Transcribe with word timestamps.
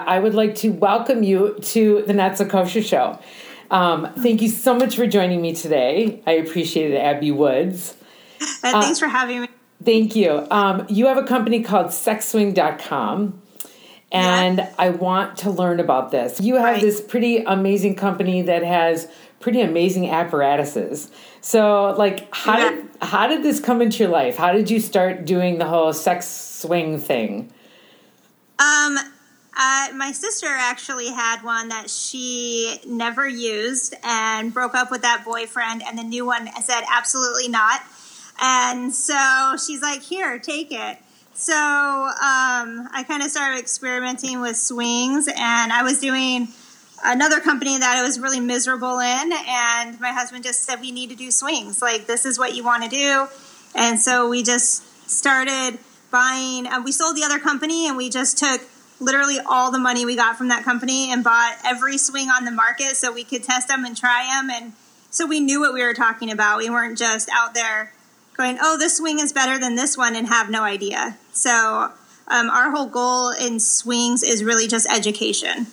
I 0.00 0.20
would 0.20 0.34
like 0.34 0.54
to 0.56 0.70
welcome 0.70 1.24
you 1.24 1.58
to 1.60 2.04
the 2.06 2.12
Not 2.12 2.38
So 2.38 2.44
Kosher 2.44 2.82
Show. 2.82 3.18
Um, 3.70 4.12
thank 4.14 4.40
you 4.40 4.48
so 4.48 4.72
much 4.74 4.94
for 4.94 5.08
joining 5.08 5.42
me 5.42 5.54
today. 5.54 6.22
I 6.24 6.32
appreciate 6.32 6.92
it, 6.92 6.98
Abby 6.98 7.32
Woods. 7.32 7.96
Uh, 8.40 8.80
thanks 8.80 9.00
for 9.00 9.08
having 9.08 9.42
me. 9.42 9.48
Thank 9.84 10.14
you. 10.14 10.46
Um, 10.52 10.86
you 10.88 11.06
have 11.06 11.18
a 11.18 11.24
company 11.24 11.64
called 11.64 11.88
sexswing.com, 11.88 13.42
and 14.12 14.58
yeah. 14.58 14.74
I 14.78 14.90
want 14.90 15.36
to 15.38 15.50
learn 15.50 15.80
about 15.80 16.12
this. 16.12 16.40
You 16.40 16.54
have 16.54 16.64
right. 16.64 16.80
this 16.80 17.00
pretty 17.00 17.38
amazing 17.38 17.96
company 17.96 18.42
that 18.42 18.62
has 18.62 19.08
pretty 19.40 19.60
amazing 19.60 20.10
apparatuses. 20.10 21.10
So, 21.40 21.94
like, 21.98 22.32
how 22.32 22.56
yeah. 22.56 22.70
did 22.70 22.88
how 23.02 23.26
did 23.26 23.42
this 23.42 23.58
come 23.58 23.82
into 23.82 24.04
your 24.04 24.12
life? 24.12 24.36
How 24.36 24.52
did 24.52 24.70
you 24.70 24.78
start 24.78 25.24
doing 25.24 25.58
the 25.58 25.66
whole 25.66 25.92
sex 25.92 26.26
swing 26.28 26.98
thing? 26.98 27.52
Um, 28.60 28.98
uh, 29.60 29.88
my 29.96 30.12
sister 30.12 30.46
actually 30.48 31.08
had 31.08 31.42
one 31.42 31.68
that 31.70 31.90
she 31.90 32.78
never 32.86 33.28
used 33.28 33.96
and 34.04 34.54
broke 34.54 34.76
up 34.76 34.92
with 34.92 35.02
that 35.02 35.24
boyfriend, 35.24 35.82
and 35.84 35.98
the 35.98 36.04
new 36.04 36.24
one 36.24 36.48
said 36.62 36.82
absolutely 36.88 37.48
not. 37.48 37.80
And 38.40 38.94
so 38.94 39.56
she's 39.56 39.82
like, 39.82 40.02
"Here, 40.02 40.38
take 40.38 40.70
it." 40.70 40.98
So 41.34 41.54
um, 41.54 42.88
I 42.92 43.04
kind 43.08 43.20
of 43.20 43.30
started 43.30 43.58
experimenting 43.58 44.40
with 44.40 44.56
swings, 44.56 45.26
and 45.26 45.72
I 45.72 45.82
was 45.82 45.98
doing 45.98 46.46
another 47.04 47.40
company 47.40 47.76
that 47.78 47.96
I 47.98 48.02
was 48.02 48.20
really 48.20 48.40
miserable 48.40 49.00
in, 49.00 49.32
and 49.32 50.00
my 50.00 50.12
husband 50.12 50.44
just 50.44 50.62
said, 50.62 50.80
"We 50.80 50.92
need 50.92 51.10
to 51.10 51.16
do 51.16 51.32
swings. 51.32 51.82
Like 51.82 52.06
this 52.06 52.24
is 52.24 52.38
what 52.38 52.54
you 52.54 52.62
want 52.62 52.84
to 52.84 52.88
do," 52.88 53.26
and 53.74 53.98
so 53.98 54.28
we 54.28 54.44
just 54.44 55.10
started 55.10 55.80
buying. 56.12 56.68
Uh, 56.68 56.80
we 56.80 56.92
sold 56.92 57.16
the 57.16 57.24
other 57.24 57.40
company, 57.40 57.88
and 57.88 57.96
we 57.96 58.08
just 58.08 58.38
took 58.38 58.60
literally 59.00 59.38
all 59.46 59.70
the 59.70 59.78
money 59.78 60.04
we 60.04 60.16
got 60.16 60.36
from 60.36 60.48
that 60.48 60.64
company 60.64 61.10
and 61.12 61.22
bought 61.22 61.56
every 61.64 61.98
swing 61.98 62.28
on 62.28 62.44
the 62.44 62.50
market 62.50 62.96
so 62.96 63.12
we 63.12 63.24
could 63.24 63.42
test 63.42 63.68
them 63.68 63.84
and 63.84 63.96
try 63.96 64.24
them. 64.24 64.50
And 64.50 64.72
so 65.10 65.26
we 65.26 65.40
knew 65.40 65.60
what 65.60 65.72
we 65.72 65.82
were 65.82 65.94
talking 65.94 66.30
about. 66.30 66.58
We 66.58 66.70
weren't 66.70 66.98
just 66.98 67.28
out 67.32 67.54
there 67.54 67.92
going, 68.36 68.58
oh, 68.60 68.78
this 68.78 68.96
swing 68.96 69.18
is 69.18 69.32
better 69.32 69.58
than 69.58 69.74
this 69.74 69.96
one 69.96 70.14
and 70.14 70.28
have 70.28 70.50
no 70.50 70.62
idea. 70.62 71.16
So 71.32 71.92
um, 72.28 72.50
our 72.50 72.70
whole 72.70 72.86
goal 72.86 73.30
in 73.30 73.60
swings 73.60 74.22
is 74.22 74.44
really 74.44 74.68
just 74.68 74.88
education. 74.90 75.66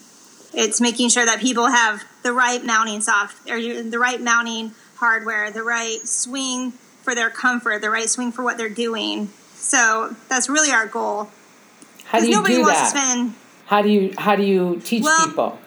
It's 0.53 0.79
making 0.79 1.09
sure 1.09 1.25
that 1.25 1.39
people 1.39 1.67
have 1.67 2.03
the 2.23 2.31
right 2.31 2.63
mounting 2.63 3.01
soft 3.01 3.49
or 3.49 3.59
the 3.59 3.99
right 3.99 4.21
mounting 4.21 4.71
hardware, 4.95 5.51
the 5.51 5.63
right 5.63 5.99
swing 6.07 6.71
for 6.71 7.13
their 7.13 7.29
comfort, 7.29 7.81
the 7.81 7.89
right 7.89 8.09
swing 8.09 8.31
for 8.31 8.43
what 8.43 8.57
they're 8.57 8.69
doing. 8.69 9.27
So 9.53 10.15
that's 10.29 10.49
really 10.49 10.71
our 10.71 10.87
goal. 10.87 11.29
How 12.05 12.19
do 12.19 12.27
you 12.27 12.45
do 12.45 12.65
that? 12.65 13.31
How 13.65 13.81
do 13.81 13.89
you 13.89 14.13
how 14.17 14.35
do 14.35 14.43
you 14.43 14.81
teach 14.83 15.03
well, 15.03 15.25
people? 15.27 15.59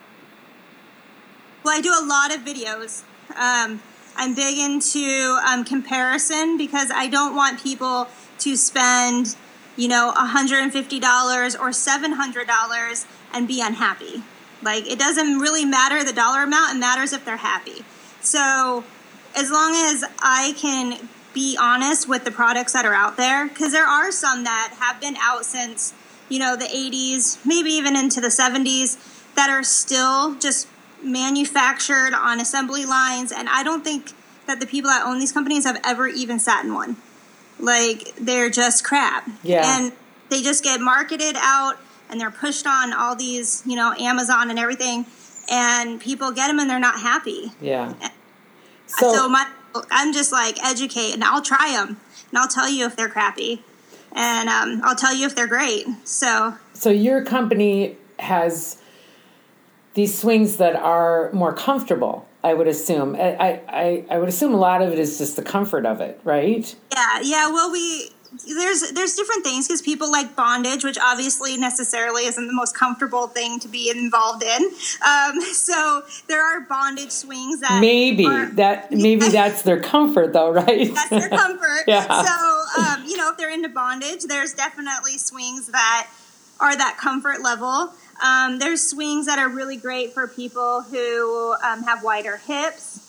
Well, 1.65 1.77
I 1.77 1.81
do 1.81 1.91
a 1.91 2.05
lot 2.05 2.35
of 2.35 2.43
videos. 2.43 3.03
Um, 3.37 3.83
I'm 4.17 4.35
big 4.35 4.59
into 4.59 5.39
um, 5.47 5.65
comparison 5.65 6.57
because 6.57 6.91
I 6.91 7.09
don't 7.09 7.37
want 7.37 7.63
people 7.63 8.09
to 8.41 8.57
spend, 8.57 9.37
you 9.77 9.89
know, 9.89 10.13
$150 10.17 10.73
or 10.75 11.69
$700 11.71 13.07
and 13.33 13.49
be 13.49 13.61
unhappy. 13.61 14.23
Like, 14.63 14.89
it 14.89 14.99
doesn't 14.99 15.39
really 15.39 15.65
matter 15.65 16.03
the 16.03 16.13
dollar 16.13 16.43
amount, 16.43 16.77
it 16.77 16.81
matters 16.81 17.13
if 17.13 17.25
they're 17.25 17.37
happy. 17.37 17.85
So, 18.21 18.85
as 19.37 19.51
long 19.51 19.73
as 19.75 20.05
I 20.19 20.55
can 20.57 21.09
be 21.33 21.57
honest 21.61 22.09
with 22.09 22.25
the 22.25 22.33
products 22.33 22.73
that 22.73 22.85
are 22.85 22.95
out 22.95 23.17
there, 23.17 23.47
because 23.47 23.73
there 23.73 23.87
are 23.87 24.11
some 24.11 24.45
that 24.45 24.75
have 24.81 25.01
been 25.01 25.17
out 25.19 25.45
since 25.45 25.93
you 26.29 26.39
know, 26.39 26.57
the 26.57 26.67
80s, 26.67 27.39
maybe 27.45 27.71
even 27.71 27.97
into 27.97 28.21
the 28.21 28.29
70s, 28.29 29.35
that 29.35 29.51
are 29.51 29.63
still 29.63 30.35
just 30.37 30.69
manufactured 31.03 32.13
on 32.15 32.41
assembly 32.41 32.85
lines. 32.85 33.33
And 33.33 33.49
I 33.49 33.63
don't 33.63 33.85
think 33.85 34.13
that 34.47 34.61
the 34.61 34.67
people 34.67 34.91
that 34.91 35.07
own 35.07 35.19
these 35.19 35.33
companies 35.33 35.65
have 35.65 35.81
ever 35.85 36.09
even 36.09 36.39
sat 36.39 36.65
in 36.65 36.75
one. 36.75 36.97
Like, 37.61 38.15
they're 38.17 38.51
just 38.51 38.85
crap. 38.85 39.29
Yeah. 39.43 39.63
And 39.65 39.93
they 40.29 40.43
just 40.43 40.63
get 40.65 40.81
marketed 40.81 41.37
out 41.39 41.77
and 42.11 42.21
they're 42.21 42.31
pushed 42.31 42.67
on 42.67 42.93
all 42.93 43.15
these, 43.15 43.63
you 43.67 43.77
know, 43.77 43.95
Amazon 43.99 44.51
and 44.51 44.59
everything. 44.59 45.07
And 45.51 46.01
people 46.01 46.31
get 46.33 46.49
them 46.49 46.59
and 46.59 46.69
they're 46.69 46.79
not 46.79 47.01
happy. 47.01 47.53
Yeah. 47.61 47.95
So, 48.87 49.13
so 49.13 49.29
my, 49.29 49.47
I'm 49.91 50.13
just 50.13 50.33
like, 50.33 50.63
educate 50.65 51.13
and 51.15 51.25
I'll 51.25 51.43
try 51.43 51.73
them 51.73 52.01
and 52.31 52.39
I'll 52.39 52.49
tell 52.49 52.69
you 52.69 52.87
if 52.87 52.97
they're 52.97 53.09
crappy 53.09 53.63
and 54.13 54.49
um, 54.49 54.81
I'll 54.85 54.97
tell 54.97 55.15
you 55.15 55.27
if 55.27 55.35
they're 55.35 55.47
great. 55.47 55.87
So, 56.05 56.55
so 56.75 56.91
your 56.91 57.25
company 57.25 57.97
has 58.19 58.81
these 59.95 60.17
swings 60.17 60.57
that 60.57 60.77
are 60.77 61.31
more 61.33 61.53
comfortable. 61.53 62.27
I 62.45 62.55
would 62.55 62.69
assume. 62.69 63.17
I, 63.17 63.61
I, 63.69 64.05
I 64.09 64.19
would 64.19 64.29
assume 64.29 64.55
a 64.55 64.59
lot 64.59 64.81
of 64.81 64.93
it 64.93 64.99
is 64.99 65.19
just 65.19 65.35
the 65.35 65.43
comfort 65.43 65.85
of 65.85 66.01
it, 66.01 66.21
right? 66.23 66.73
Yeah, 66.93 67.21
yeah. 67.21 67.51
Well, 67.51 67.73
we 67.73 68.13
there's 68.47 68.93
there's 68.93 69.15
different 69.15 69.45
things 69.45 69.67
because 69.67 69.81
people 69.81 70.11
like 70.11 70.37
bondage, 70.37 70.85
which 70.85 70.99
obviously 70.99 71.57
necessarily 71.57 72.27
isn't 72.27 72.47
the 72.47 72.53
most 72.53 72.77
comfortable 72.77 73.27
thing 73.27 73.59
to 73.61 73.69
be 73.69 73.91
involved 73.91 74.43
in. 74.43 74.65
Um, 75.07 75.41
so 75.53 76.03
there 76.29 76.43
are 76.43 76.61
bondage 76.63 77.11
swings 77.11 77.61
that 77.61 77.81
maybe 77.81 78.27
are, 78.27 78.47
that 78.51 78.93
maybe 78.93 79.27
yeah. 79.27 79.31
that's 79.49 79.63
their 79.63 79.81
comfort 79.81 80.33
though, 80.33 80.51
right? 80.51 80.93
That's 80.95 81.11
their 81.11 81.29
comfort. 81.39 81.85
yeah. 81.87 82.23
So 82.23 82.83
um, 82.83 83.05
you 83.07 83.17
know, 83.17 83.31
if 83.31 83.39
they're 83.39 83.51
into 83.51 83.69
bondage, 83.69 84.25
there's 84.25 84.53
definitely 84.53 85.19
swings 85.19 85.69
that 85.69 86.09
are 86.61 86.77
that 86.77 86.99
comfort 86.99 87.43
level. 87.43 87.93
Um, 88.23 88.59
there's 88.59 88.83
swings 88.83 89.27
that 89.27 89.39
are 89.39 89.49
really 89.49 89.77
great 89.77 90.13
for 90.13 90.27
people 90.27 90.83
who 90.83 91.55
um, 91.65 91.85
have 91.85 92.03
wider 92.03 92.37
hips. 92.37 93.05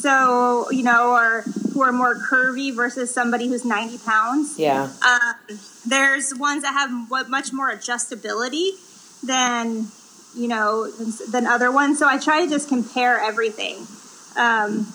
So 0.00 0.70
you 0.70 0.82
know, 0.82 1.12
or 1.12 1.44
who 1.76 1.82
are 1.82 1.92
more 1.92 2.14
curvy 2.14 2.74
versus 2.74 3.12
somebody 3.12 3.48
who's 3.48 3.62
90 3.62 3.98
pounds. 3.98 4.58
Yeah. 4.58 4.90
Um, 5.06 5.58
there's 5.86 6.34
ones 6.34 6.62
that 6.62 6.72
have 6.72 7.28
much 7.28 7.52
more 7.52 7.70
adjustability 7.70 8.70
than 9.22 9.86
you 10.34 10.48
know 10.48 10.90
than 10.90 11.46
other 11.46 11.70
ones. 11.70 11.98
So 11.98 12.08
I 12.08 12.18
try 12.18 12.44
to 12.44 12.50
just 12.50 12.68
compare 12.68 13.20
everything, 13.20 13.86
um, 14.36 14.86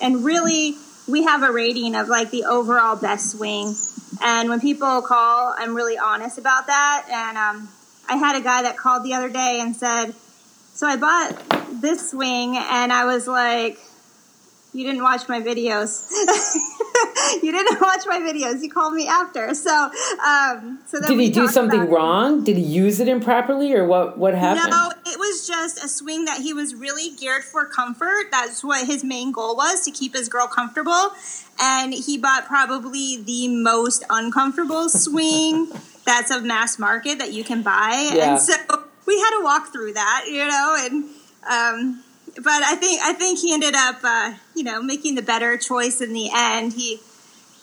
and 0.00 0.24
really 0.24 0.76
we 1.08 1.24
have 1.24 1.42
a 1.42 1.52
rating 1.52 1.94
of 1.94 2.08
like 2.08 2.30
the 2.30 2.44
overall 2.44 2.96
best 2.96 3.30
swing. 3.30 3.74
And 4.22 4.48
when 4.48 4.60
people 4.60 5.02
call, 5.02 5.54
I'm 5.56 5.74
really 5.74 5.96
honest 5.98 6.38
about 6.38 6.66
that. 6.66 7.06
And 7.10 7.36
um, 7.38 7.68
I 8.08 8.16
had 8.16 8.36
a 8.36 8.40
guy 8.40 8.62
that 8.62 8.76
called 8.76 9.04
the 9.04 9.14
other 9.14 9.28
day 9.30 9.58
and 9.60 9.74
said, 9.74 10.14
"So 10.74 10.86
I 10.86 10.96
bought 10.96 11.80
this 11.80 12.10
swing," 12.10 12.56
and 12.56 12.92
I 12.92 13.06
was 13.06 13.26
like 13.26 13.78
you 14.76 14.84
didn't 14.84 15.02
watch 15.02 15.26
my 15.26 15.40
videos. 15.40 16.06
you 17.42 17.50
didn't 17.50 17.80
watch 17.80 18.02
my 18.06 18.20
videos. 18.20 18.62
You 18.62 18.70
called 18.70 18.92
me 18.92 19.08
after. 19.08 19.54
So, 19.54 19.90
um, 20.24 20.80
so 20.86 21.00
did 21.00 21.18
he 21.18 21.30
do 21.30 21.48
something 21.48 21.88
wrong? 21.88 22.44
Did 22.44 22.58
he 22.58 22.62
use 22.62 23.00
it 23.00 23.08
improperly, 23.08 23.72
or 23.72 23.86
what? 23.86 24.18
What 24.18 24.34
happened? 24.34 24.70
No, 24.70 24.90
it 25.06 25.18
was 25.18 25.46
just 25.46 25.82
a 25.82 25.88
swing 25.88 26.26
that 26.26 26.40
he 26.40 26.52
was 26.52 26.74
really 26.74 27.16
geared 27.16 27.42
for 27.42 27.64
comfort. 27.64 28.26
That's 28.30 28.62
what 28.62 28.86
his 28.86 29.02
main 29.02 29.32
goal 29.32 29.56
was 29.56 29.82
to 29.86 29.90
keep 29.90 30.14
his 30.14 30.28
girl 30.28 30.46
comfortable, 30.46 31.10
and 31.58 31.94
he 31.94 32.18
bought 32.18 32.44
probably 32.44 33.22
the 33.22 33.48
most 33.48 34.04
uncomfortable 34.10 34.88
swing 34.90 35.68
that's 36.04 36.30
of 36.30 36.44
mass 36.44 36.78
market 36.78 37.18
that 37.18 37.32
you 37.32 37.44
can 37.44 37.62
buy, 37.62 38.10
yeah. 38.14 38.32
and 38.32 38.40
so 38.40 38.54
we 39.06 39.18
had 39.18 39.38
to 39.38 39.42
walk 39.42 39.72
through 39.72 39.94
that, 39.94 40.26
you 40.28 40.46
know, 40.46 40.76
and. 40.78 41.04
Um, 41.48 42.02
but 42.36 42.62
I 42.62 42.74
think 42.74 43.00
I 43.02 43.12
think 43.12 43.38
he 43.38 43.52
ended 43.52 43.74
up, 43.74 43.98
uh, 44.02 44.34
you 44.54 44.62
know, 44.62 44.82
making 44.82 45.14
the 45.14 45.22
better 45.22 45.56
choice 45.56 46.00
in 46.00 46.12
the 46.12 46.30
end. 46.34 46.74
He 46.74 47.00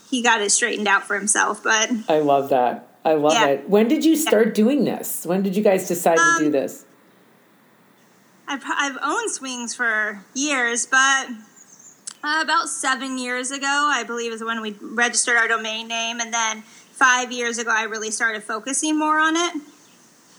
he 0.09 0.21
got 0.21 0.41
it 0.41 0.51
straightened 0.51 0.87
out 0.87 1.03
for 1.03 1.17
himself. 1.17 1.63
But 1.63 1.91
I 2.09 2.19
love 2.19 2.49
that. 2.49 2.87
I 3.05 3.13
love 3.13 3.33
yeah. 3.33 3.47
it. 3.47 3.69
When 3.69 3.87
did 3.87 4.05
you 4.05 4.15
start 4.15 4.47
yeah. 4.47 4.53
doing 4.53 4.85
this? 4.85 5.25
When 5.25 5.43
did 5.43 5.55
you 5.55 5.63
guys 5.63 5.87
decide 5.87 6.17
um, 6.17 6.37
to 6.37 6.39
do 6.39 6.45
um, 6.47 6.51
this? 6.51 6.85
I've, 8.47 8.63
I've 8.65 8.97
owned 9.01 9.31
swings 9.31 9.73
for 9.75 10.23
years, 10.33 10.85
but 10.85 11.29
uh, 12.23 12.39
about 12.41 12.69
seven 12.69 13.17
years 13.17 13.51
ago, 13.51 13.89
I 13.91 14.03
believe, 14.05 14.31
is 14.31 14.43
when 14.43 14.61
we 14.61 14.75
registered 14.81 15.37
our 15.37 15.47
domain 15.47 15.87
name, 15.87 16.19
and 16.19 16.33
then 16.33 16.61
five 16.61 17.31
years 17.31 17.57
ago, 17.57 17.71
I 17.73 17.83
really 17.83 18.11
started 18.11 18.43
focusing 18.43 18.97
more 18.97 19.19
on 19.19 19.35
it 19.35 19.61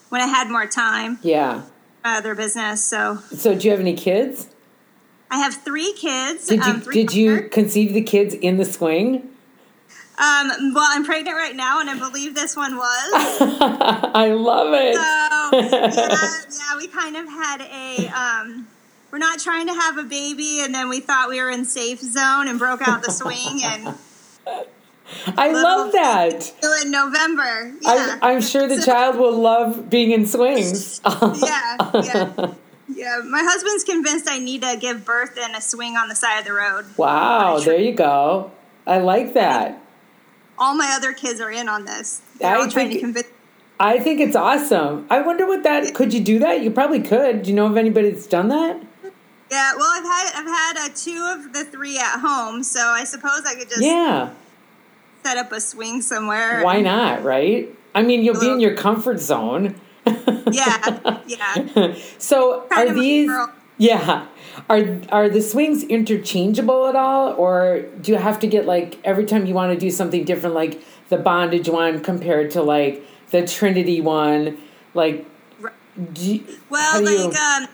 when 0.09 0.21
I 0.21 0.27
had 0.27 0.49
more 0.49 0.67
time. 0.67 1.19
Yeah 1.23 1.63
other 2.05 2.35
business. 2.35 2.85
So, 2.85 3.19
so 3.33 3.55
do 3.55 3.67
you 3.67 3.71
have 3.71 3.81
any 3.81 3.95
kids? 3.95 4.49
I 5.31 5.39
have 5.39 5.55
three 5.55 5.93
kids. 5.95 6.47
Did 6.47 6.65
you 6.65 6.73
um, 6.73 6.81
did 6.81 7.15
you 7.15 7.49
conceive 7.49 7.93
the 7.93 8.03
kids 8.03 8.35
in 8.35 8.59
the 8.59 8.65
swing? 8.65 9.31
Um, 10.17 10.73
well, 10.75 10.87
I'm 10.89 11.05
pregnant 11.05 11.37
right 11.37 11.57
now, 11.57 11.81
and 11.81 11.91
I 11.91 11.99
believe 11.99 12.37
this 12.37 12.55
one 12.55 12.77
was. 12.77 13.11
I 14.15 14.29
love 14.29 14.73
it. 14.73 14.95
So 14.95 15.77
yeah, 15.77 16.41
yeah, 16.73 16.77
we 16.77 16.87
kind 16.87 17.17
of 17.17 17.27
had 17.27 17.61
a. 17.63 18.07
Um, 18.09 18.69
we're 19.11 19.19
not 19.19 19.41
trying 19.41 19.67
to 19.67 19.75
have 19.75 19.99
a 19.99 20.05
baby, 20.05 20.61
and 20.61 20.73
then 20.73 20.89
we 20.89 21.01
thought 21.01 21.29
we 21.29 21.41
were 21.43 21.51
in 21.51 21.65
safe 21.65 22.01
zone 22.01 22.47
and 22.47 22.61
broke 22.61 22.87
out 22.87 23.03
the 23.03 23.11
swing, 23.11 23.61
and 23.65 23.95
I 25.27 25.53
love 25.53 25.93
that. 25.93 26.53
In 26.83 26.91
November. 26.91 27.73
Yeah. 27.81 28.19
I, 28.23 28.33
am 28.33 28.41
sure 28.41 28.67
the 28.67 28.83
child 28.83 29.17
will 29.17 29.37
love 29.37 29.91
being 29.91 30.11
in 30.11 30.27
swings. 30.27 31.01
yeah, 31.07 31.77
yeah. 31.95 32.55
Yeah, 32.87 33.23
my 33.27 33.43
husband's 33.43 33.83
convinced 33.83 34.29
I 34.29 34.39
need 34.39 34.61
to 34.61 34.77
give 34.79 35.07
birth 35.07 35.39
in 35.39 35.55
a 35.55 35.61
swing 35.63 35.97
on 35.97 36.11
the 36.11 36.15
side 36.15 36.41
of 36.41 36.45
the 36.45 36.53
road. 36.53 36.85
Wow, 36.99 37.59
there 37.59 37.81
you 37.81 37.95
go. 37.95 38.53
I 38.87 38.99
like 38.99 39.33
that. 39.33 39.81
All 40.59 40.75
my 40.77 40.93
other 40.95 41.15
kids 41.15 41.41
are 41.41 41.51
in 41.51 41.67
on 41.67 41.87
this. 41.87 42.21
They're 42.39 42.55
I 42.55 42.61
all 42.61 42.69
trying 42.69 42.91
to 42.91 43.01
convince. 43.01 43.27
I 43.81 43.99
think 43.99 44.21
it's 44.21 44.37
awesome. 44.37 45.07
I 45.09 45.23
wonder 45.23 45.47
what 45.47 45.63
that. 45.63 45.95
Could 45.95 46.13
you 46.13 46.21
do 46.21 46.39
that? 46.41 46.63
You 46.63 46.71
probably 46.71 47.01
could. 47.01 47.45
Do 47.45 47.51
you 47.51 47.57
know 47.57 47.67
of 47.67 47.79
anybody 47.79 48.11
that's 48.11 48.27
done 48.27 48.49
that? 48.49 48.81
Yeah, 49.51 49.73
well, 49.77 49.91
I've 49.91 50.05
had 50.05 50.33
I've 50.35 50.47
had 50.47 50.77
uh, 50.77 50.95
two 50.95 51.27
of 51.35 51.55
the 51.55 51.65
three 51.65 51.99
at 51.99 52.21
home, 52.21 52.63
so 52.63 52.81
I 52.81 53.05
suppose 53.05 53.43
I 53.47 53.55
could 53.55 53.71
just 53.71 53.83
yeah 53.83 54.35
set 55.25 55.39
up 55.39 55.53
a 55.53 55.61
swing 55.61 56.03
somewhere. 56.03 56.63
Why 56.63 56.81
not? 56.81 57.25
Right? 57.25 57.75
I 57.95 58.03
mean, 58.03 58.23
you'll 58.23 58.41
be 58.41 58.51
in 58.51 58.61
your 58.61 58.77
comfort 58.77 59.19
zone. 59.21 59.81
yeah, 60.51 61.23
yeah. 61.27 61.95
so 62.19 62.67
kind 62.71 62.91
are 62.91 62.95
these? 62.95 63.31
Yeah. 63.79 64.27
Are 64.69 65.01
are 65.11 65.29
the 65.29 65.41
swings 65.41 65.83
interchangeable 65.85 66.87
at 66.87 66.95
all, 66.95 67.33
or 67.35 67.83
do 68.01 68.13
you 68.13 68.19
have 68.19 68.39
to 68.41 68.47
get 68.47 68.67
like 68.67 68.99
every 69.05 69.25
time 69.25 69.47
you 69.47 69.55
want 69.55 69.73
to 69.73 69.79
do 69.79 69.91
something 69.91 70.25
different, 70.25 70.55
like 70.55 70.83
the 71.09 71.17
bondage 71.17 71.69
one 71.69 72.01
compared 72.01 72.51
to 72.53 72.63
like 72.63 73.05
the 73.31 73.47
Trinity 73.47 74.01
one? 74.01 74.59
Like, 74.93 75.27
you, 76.17 76.45
well, 76.71 77.03
like 77.03 77.35
you... 77.35 77.41
um, 77.41 77.69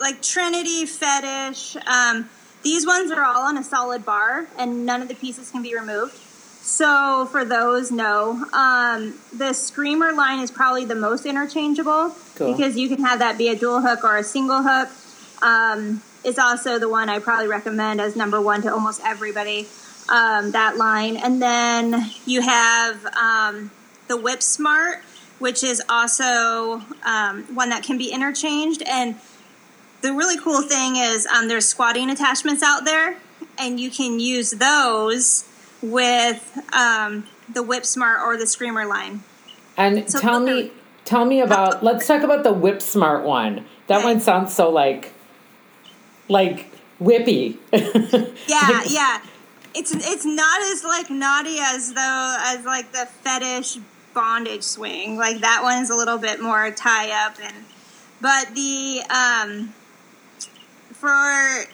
like 0.00 0.22
Trinity 0.22 0.86
fetish. 0.86 1.76
Um, 1.86 2.30
these 2.62 2.86
ones 2.86 3.10
are 3.10 3.22
all 3.22 3.42
on 3.42 3.58
a 3.58 3.64
solid 3.64 4.04
bar, 4.04 4.48
and 4.58 4.86
none 4.86 5.02
of 5.02 5.08
the 5.08 5.14
pieces 5.14 5.50
can 5.50 5.62
be 5.62 5.74
removed. 5.74 6.18
So 6.68 7.26
for 7.32 7.46
those, 7.46 7.90
no. 7.90 8.44
Um, 8.52 9.14
the 9.34 9.54
Screamer 9.54 10.12
line 10.12 10.40
is 10.40 10.50
probably 10.50 10.84
the 10.84 10.94
most 10.94 11.24
interchangeable 11.24 12.14
cool. 12.36 12.52
because 12.52 12.76
you 12.76 12.88
can 12.88 13.02
have 13.02 13.20
that 13.20 13.38
be 13.38 13.48
a 13.48 13.56
dual 13.56 13.80
hook 13.80 14.04
or 14.04 14.18
a 14.18 14.22
single 14.22 14.62
hook. 14.62 14.90
Um, 15.42 16.02
it's 16.24 16.38
also 16.38 16.78
the 16.78 16.88
one 16.88 17.08
I 17.08 17.20
probably 17.20 17.48
recommend 17.48 18.02
as 18.02 18.16
number 18.16 18.38
one 18.38 18.60
to 18.62 18.72
almost 18.72 19.00
everybody. 19.02 19.66
Um, 20.10 20.52
that 20.52 20.76
line, 20.76 21.16
and 21.16 21.40
then 21.40 22.10
you 22.24 22.42
have 22.42 23.04
um, 23.16 23.70
the 24.06 24.16
Whip 24.16 24.42
Smart, 24.42 25.02
which 25.38 25.62
is 25.62 25.82
also 25.88 26.82
um, 27.04 27.44
one 27.54 27.70
that 27.70 27.82
can 27.82 27.98
be 27.98 28.10
interchanged. 28.10 28.82
And 28.82 29.16
the 30.02 30.12
really 30.12 30.38
cool 30.38 30.62
thing 30.62 30.96
is 30.96 31.26
um, 31.26 31.48
there's 31.48 31.66
squatting 31.66 32.08
attachments 32.10 32.62
out 32.62 32.84
there, 32.84 33.16
and 33.58 33.80
you 33.80 33.90
can 33.90 34.18
use 34.20 34.52
those 34.52 35.44
with 35.82 36.58
um, 36.72 37.26
the 37.52 37.62
Whip 37.62 37.84
Smart 37.84 38.20
or 38.20 38.36
the 38.36 38.46
Screamer 38.46 38.86
line. 38.86 39.22
And 39.76 40.10
so 40.10 40.18
tell 40.18 40.40
me, 40.40 40.72
tell 41.04 41.24
me 41.24 41.40
about. 41.40 41.84
let's 41.84 42.06
talk 42.06 42.22
about 42.22 42.42
the 42.42 42.52
Whip 42.52 42.82
Smart 42.82 43.24
one. 43.24 43.64
That 43.86 44.04
one 44.04 44.20
sounds 44.20 44.54
so 44.54 44.70
like, 44.70 45.12
like 46.28 46.70
whippy. 47.00 47.56
yeah, 47.72 48.82
yeah. 48.88 49.22
It's 49.74 49.92
it's 49.94 50.24
not 50.24 50.60
as 50.62 50.82
like 50.82 51.10
naughty 51.10 51.58
as 51.60 51.92
though 51.92 52.36
as 52.40 52.64
like 52.64 52.92
the 52.92 53.06
fetish 53.06 53.78
bondage 54.14 54.64
swing. 54.64 55.16
Like 55.16 55.40
that 55.40 55.60
one's 55.62 55.90
a 55.90 55.94
little 55.94 56.18
bit 56.18 56.40
more 56.40 56.70
tie 56.70 57.26
up 57.26 57.36
and, 57.40 57.64
but 58.20 58.54
the 58.54 59.02
um, 59.10 59.74
for 60.92 61.64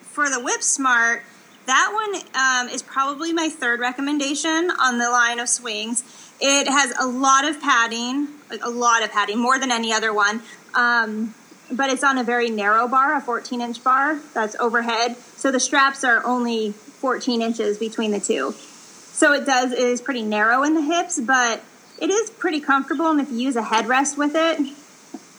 for 0.00 0.30
the 0.30 0.40
Whip 0.40 0.62
Smart 0.62 1.22
that 1.66 1.90
one 1.92 2.22
um, 2.34 2.74
is 2.74 2.82
probably 2.82 3.32
my 3.32 3.48
third 3.48 3.80
recommendation 3.80 4.70
on 4.80 4.98
the 4.98 5.08
line 5.10 5.38
of 5.38 5.48
swings. 5.48 6.02
It 6.40 6.68
has 6.68 6.92
a 6.98 7.06
lot 7.06 7.44
of 7.44 7.60
padding, 7.60 8.28
a 8.62 8.70
lot 8.70 9.02
of 9.02 9.10
padding, 9.12 9.38
more 9.38 9.58
than 9.58 9.70
any 9.70 9.92
other 9.92 10.12
one. 10.12 10.42
Um, 10.74 11.34
but 11.70 11.90
it's 11.90 12.04
on 12.04 12.18
a 12.18 12.24
very 12.24 12.50
narrow 12.50 12.86
bar, 12.88 13.16
a 13.16 13.20
14 13.20 13.60
inch 13.60 13.82
bar 13.82 14.20
that's 14.34 14.54
overhead. 14.56 15.16
So 15.16 15.50
the 15.50 15.60
straps 15.60 16.04
are 16.04 16.24
only 16.24 16.72
14 16.72 17.40
inches 17.40 17.78
between 17.78 18.10
the 18.10 18.20
two. 18.20 18.52
So 18.52 19.32
it 19.32 19.46
does 19.46 19.72
it 19.72 19.78
is 19.78 20.00
pretty 20.00 20.22
narrow 20.22 20.62
in 20.62 20.74
the 20.74 20.82
hips, 20.82 21.20
but 21.20 21.62
it 22.00 22.10
is 22.10 22.30
pretty 22.30 22.60
comfortable. 22.60 23.10
And 23.10 23.20
if 23.20 23.30
you 23.30 23.38
use 23.38 23.56
a 23.56 23.62
headrest 23.62 24.18
with 24.18 24.32
it, 24.34 24.58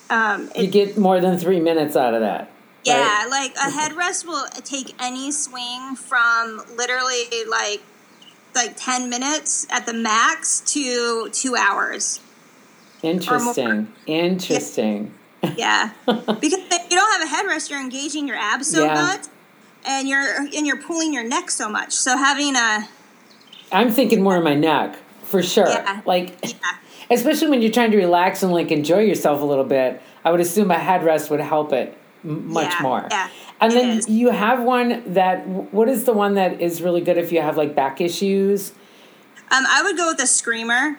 um, 0.09 0.49
it 0.55 0.63
you 0.63 0.67
get 0.67 0.97
more 0.97 1.19
than 1.19 1.37
three 1.37 1.59
minutes 1.59 1.95
out 1.95 2.13
of 2.13 2.21
that. 2.21 2.49
Yeah, 2.85 3.23
right? 3.23 3.29
like 3.29 3.55
a 3.55 3.71
headrest 3.71 4.25
will 4.25 4.45
take 4.63 4.95
any 5.01 5.31
swing 5.31 5.95
from 5.95 6.61
literally 6.75 7.25
like 7.49 7.81
like 8.53 8.75
10 8.77 9.09
minutes 9.09 9.67
at 9.69 9.85
the 9.85 9.93
max 9.93 10.61
to 10.73 11.29
2 11.29 11.55
hours. 11.57 12.21
Interesting. 13.01 13.91
Interesting. 14.05 15.13
Yeah. 15.43 15.53
yeah. 15.57 15.91
because 16.05 16.53
if 16.53 16.91
you 16.91 16.97
don't 16.97 17.21
have 17.21 17.21
a 17.21 17.35
headrest, 17.35 17.69
you're 17.69 17.81
engaging 17.81 18.27
your 18.27 18.37
abs 18.37 18.71
so 18.71 18.85
yeah. 18.85 18.93
much 18.93 19.25
and 19.85 20.07
you're 20.07 20.37
and 20.37 20.67
you're 20.67 20.81
pulling 20.81 21.13
your 21.13 21.23
neck 21.23 21.51
so 21.51 21.67
much. 21.67 21.91
So 21.91 22.17
having 22.17 22.55
a 22.55 22.87
I'm 23.71 23.91
thinking 23.91 24.21
more 24.21 24.37
of 24.37 24.43
my 24.43 24.53
neck, 24.53 24.97
for 25.23 25.41
sure. 25.41 25.67
Yeah. 25.67 26.01
Like 26.05 26.37
yeah. 26.43 26.51
especially 27.09 27.49
when 27.49 27.61
you're 27.61 27.71
trying 27.71 27.91
to 27.91 27.97
relax 27.97 28.43
and 28.43 28.51
like 28.51 28.71
enjoy 28.71 28.99
yourself 28.99 29.41
a 29.41 29.45
little 29.45 29.63
bit. 29.63 30.01
I 30.23 30.31
would 30.31 30.39
assume 30.39 30.71
a 30.71 30.75
headrest 30.75 31.29
would 31.29 31.39
help 31.39 31.73
it 31.73 31.95
much 32.25 32.73
yeah, 32.73 32.81
more. 32.81 33.07
Yeah, 33.09 33.29
and 33.61 33.71
then 33.71 33.97
is. 33.99 34.09
you 34.09 34.31
have 34.31 34.63
one 34.63 35.13
that 35.13 35.47
what 35.47 35.87
is 35.87 36.03
the 36.03 36.13
one 36.13 36.33
that 36.35 36.59
is 36.59 36.81
really 36.81 37.01
good 37.01 37.17
if 37.17 37.31
you 37.31 37.41
have 37.41 37.57
like 37.57 37.75
back 37.75 38.01
issues? 38.01 38.71
Um, 39.51 39.63
I 39.67 39.83
would 39.83 39.95
go 39.95 40.07
with 40.07 40.17
the 40.17 40.27
screamer. 40.27 40.97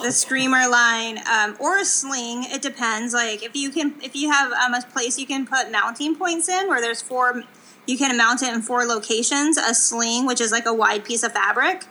The 0.00 0.12
screamer 0.12 0.66
line, 0.68 1.18
um, 1.30 1.56
or 1.60 1.78
a 1.78 1.84
sling. 1.84 2.44
It 2.44 2.62
depends. 2.62 3.12
Like 3.12 3.42
if 3.42 3.54
you 3.54 3.70
can, 3.70 3.94
if 4.02 4.14
you 4.14 4.30
have 4.30 4.52
um, 4.52 4.72
a 4.72 4.80
place 4.80 5.18
you 5.18 5.26
can 5.26 5.46
put 5.46 5.70
mounting 5.70 6.14
points 6.14 6.48
in, 6.48 6.68
where 6.68 6.80
there's 6.80 7.02
four, 7.02 7.42
you 7.86 7.98
can 7.98 8.16
mount 8.16 8.42
it 8.42 8.54
in 8.54 8.62
four 8.62 8.84
locations. 8.84 9.58
A 9.58 9.74
sling, 9.74 10.26
which 10.26 10.40
is 10.40 10.52
like 10.52 10.66
a 10.66 10.72
wide 10.72 11.04
piece 11.04 11.22
of 11.22 11.32
fabric, 11.32 11.84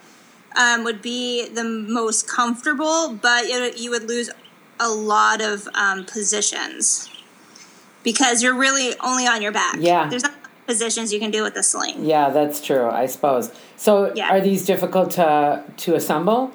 um, 0.56 0.84
would 0.86 1.02
be 1.02 1.48
the 1.50 1.64
most 1.64 2.28
comfortable, 2.28 3.14
but 3.14 3.46
it, 3.46 3.78
you 3.78 3.92
would 3.92 4.08
lose 4.08 4.30
a 4.80 4.90
lot 4.90 5.42
of 5.42 5.68
um, 5.74 6.06
positions 6.06 7.10
because 8.08 8.42
you're 8.42 8.56
really 8.56 8.96
only 9.02 9.28
on 9.28 9.42
your 9.42 9.52
back. 9.52 9.76
Yeah. 9.80 10.08
There's 10.08 10.24
not 10.24 10.34
positions 10.66 11.12
you 11.12 11.20
can 11.20 11.30
do 11.30 11.44
with 11.44 11.56
the 11.56 11.62
sling. 11.62 12.06
Yeah, 12.06 12.30
that's 12.30 12.62
true, 12.62 12.90
I 12.90 13.06
suppose. 13.06 13.52
So 13.76 14.14
yeah. 14.16 14.30
are 14.30 14.40
these 14.40 14.66
difficult 14.66 15.12
to 15.12 15.62
to 15.76 15.96
assemble? 15.96 16.52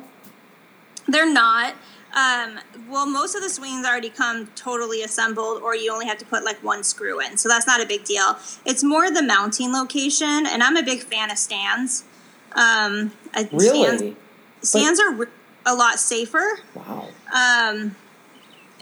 They're 1.07 1.31
not. 1.31 1.75
Um, 2.15 2.59
well, 2.89 3.07
most 3.07 3.35
of 3.35 3.43
the 3.43 3.51
swings 3.51 3.87
already 3.87 4.09
come 4.09 4.47
totally 4.55 5.03
assembled, 5.03 5.61
or 5.63 5.77
you 5.77 5.93
only 5.93 6.07
have 6.07 6.17
to 6.19 6.25
put 6.25 6.43
like 6.43 6.57
one 6.63 6.85
screw 6.85 7.21
in, 7.21 7.37
so 7.37 7.51
that's 7.51 7.67
not 7.67 7.83
a 7.83 7.87
big 7.87 8.05
deal. 8.05 8.39
It's 8.65 8.83
more 8.83 9.11
the 9.11 9.23
mounting 9.23 9.75
location, 9.75 10.47
and 10.47 10.63
I'm 10.63 10.77
a 10.77 10.83
big 10.83 11.03
fan 11.03 11.31
of 11.31 11.37
stands. 11.37 12.05
Um, 12.53 13.13
really, 13.53 13.85
stands, 13.85 14.17
stands 14.63 15.01
but, 15.01 15.29
are 15.29 15.29
a 15.67 15.75
lot 15.75 15.99
safer. 15.99 16.61
Wow. 16.75 17.09
Um, 17.35 17.97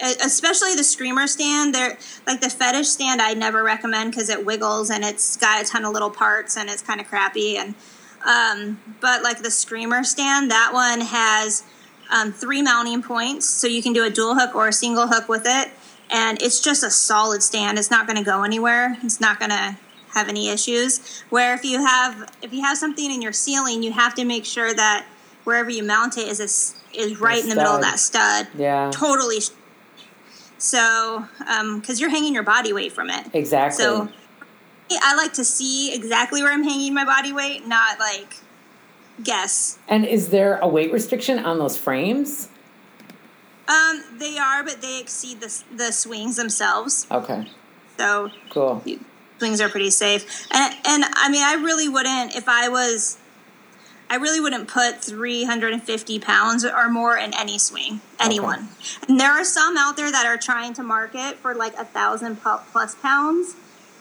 especially 0.01 0.75
the 0.75 0.85
screamer 0.85 1.27
stand 1.27 1.75
they're 1.75 1.99
like 2.27 2.41
the 2.41 2.51
fetish 2.51 2.89
stand 2.89 3.21
i 3.21 3.35
never 3.35 3.63
recommend 3.63 4.11
because 4.11 4.29
it 4.29 4.45
wiggles 4.45 4.91
and 4.91 5.05
it's 5.05 5.37
got 5.37 5.63
a 5.63 5.67
ton 5.67 5.85
of 5.85 5.93
little 5.93 6.11
parts 6.11 6.57
and 6.57 6.71
it's 6.71 6.83
kind 6.83 7.01
of 7.01 7.07
crappy 7.07 7.57
and 7.57 7.75
um, 8.23 8.79
but 9.01 9.23
like 9.23 9.43
the 9.43 9.51
screamer 9.51 10.05
stand 10.05 10.51
that 10.51 10.73
one 10.75 11.01
has 11.01 11.65
um, 12.11 12.33
three 12.33 12.61
mounting 12.61 13.03
points 13.03 13.49
so 13.49 13.67
you 13.67 13.83
can 13.83 13.93
do 13.93 14.05
a 14.05 14.11
dual 14.11 14.35
hook 14.35 14.55
or 14.55 14.69
a 14.69 14.73
single 14.73 15.07
hook 15.07 15.29
with 15.29 15.45
it 15.47 15.71
and 16.11 16.43
it's 16.43 16.61
just 16.61 16.83
a 16.83 16.91
solid 16.91 17.43
stand 17.43 17.79
it's 17.79 17.91
not 17.91 18.07
going 18.07 18.19
to 18.19 18.25
go 18.25 18.43
anywhere 18.43 18.97
it's 19.03 19.21
not 19.21 19.39
going 19.39 19.51
to 19.51 19.77
have 20.13 20.29
any 20.29 20.49
issues 20.49 21.23
where 21.31 21.55
if 21.55 21.65
you 21.65 21.85
have 21.85 22.31
if 22.43 22.53
you 22.53 22.63
have 22.63 22.77
something 22.77 23.11
in 23.11 23.23
your 23.23 23.33
ceiling 23.33 23.83
you 23.83 23.93
have 23.93 24.15
to 24.15 24.25
make 24.25 24.45
sure 24.45 24.75
that 24.75 25.07
wherever 25.45 25.71
you 25.71 25.83
mount 25.83 26.19
it 26.19 26.29
is 26.29 26.41
a, 26.41 26.99
is 26.99 27.21
right 27.21 27.43
in 27.43 27.49
the 27.49 27.55
middle 27.55 27.75
of 27.75 27.81
that 27.81 27.99
stud. 27.99 28.49
yeah. 28.57 28.91
Totally 28.93 29.39
so, 30.61 31.27
because 31.39 31.59
um, 31.59 31.83
you're 31.97 32.11
hanging 32.11 32.35
your 32.35 32.43
body 32.43 32.73
weight 32.73 32.93
from 32.93 33.09
it. 33.09 33.27
Exactly. 33.33 33.83
So, 33.83 34.09
I 34.91 35.15
like 35.17 35.33
to 35.35 35.45
see 35.45 35.95
exactly 35.95 36.43
where 36.43 36.53
I'm 36.53 36.65
hanging 36.65 36.93
my 36.93 37.05
body 37.05 37.33
weight, 37.33 37.67
not 37.67 37.99
like 37.99 38.37
guess. 39.23 39.79
And 39.89 40.05
is 40.05 40.29
there 40.29 40.59
a 40.59 40.69
weight 40.69 40.93
restriction 40.93 41.39
on 41.39 41.59
those 41.59 41.77
frames? 41.77 42.49
Um, 43.69 44.03
they 44.19 44.37
are, 44.37 44.65
but 44.65 44.83
they 44.83 45.01
exceed 45.01 45.41
the 45.41 45.63
the 45.75 45.93
swings 45.93 46.37
themselves. 46.37 47.07
Okay. 47.11 47.47
So 47.97 48.31
cool. 48.51 48.83
Swings 49.39 49.61
are 49.61 49.69
pretty 49.69 49.91
safe, 49.91 50.47
and 50.51 50.75
and 50.85 51.05
I 51.17 51.31
mean, 51.31 51.43
I 51.43 51.55
really 51.55 51.89
wouldn't 51.89 52.35
if 52.35 52.49
I 52.49 52.69
was 52.69 53.17
I 54.11 54.17
really 54.17 54.41
wouldn't 54.41 54.67
put 54.67 55.01
350 55.01 56.19
pounds 56.19 56.65
or 56.65 56.89
more 56.89 57.17
in 57.17 57.33
any 57.33 57.59
swing, 57.59 58.01
anyone. 58.19 58.59
Okay. 58.59 59.07
And 59.09 59.21
there 59.21 59.31
are 59.31 59.45
some 59.45 59.77
out 59.79 59.97
there 59.97 60.11
that 60.11 60.27
are 60.27 60.37
trying 60.37 60.75
to 60.75 60.83
market 60.83 61.37
for 61.37 61.55
like 61.55 61.75
a 61.75 61.85
thousand 61.85 62.41
plus 62.43 62.97
pounds. 62.97 63.55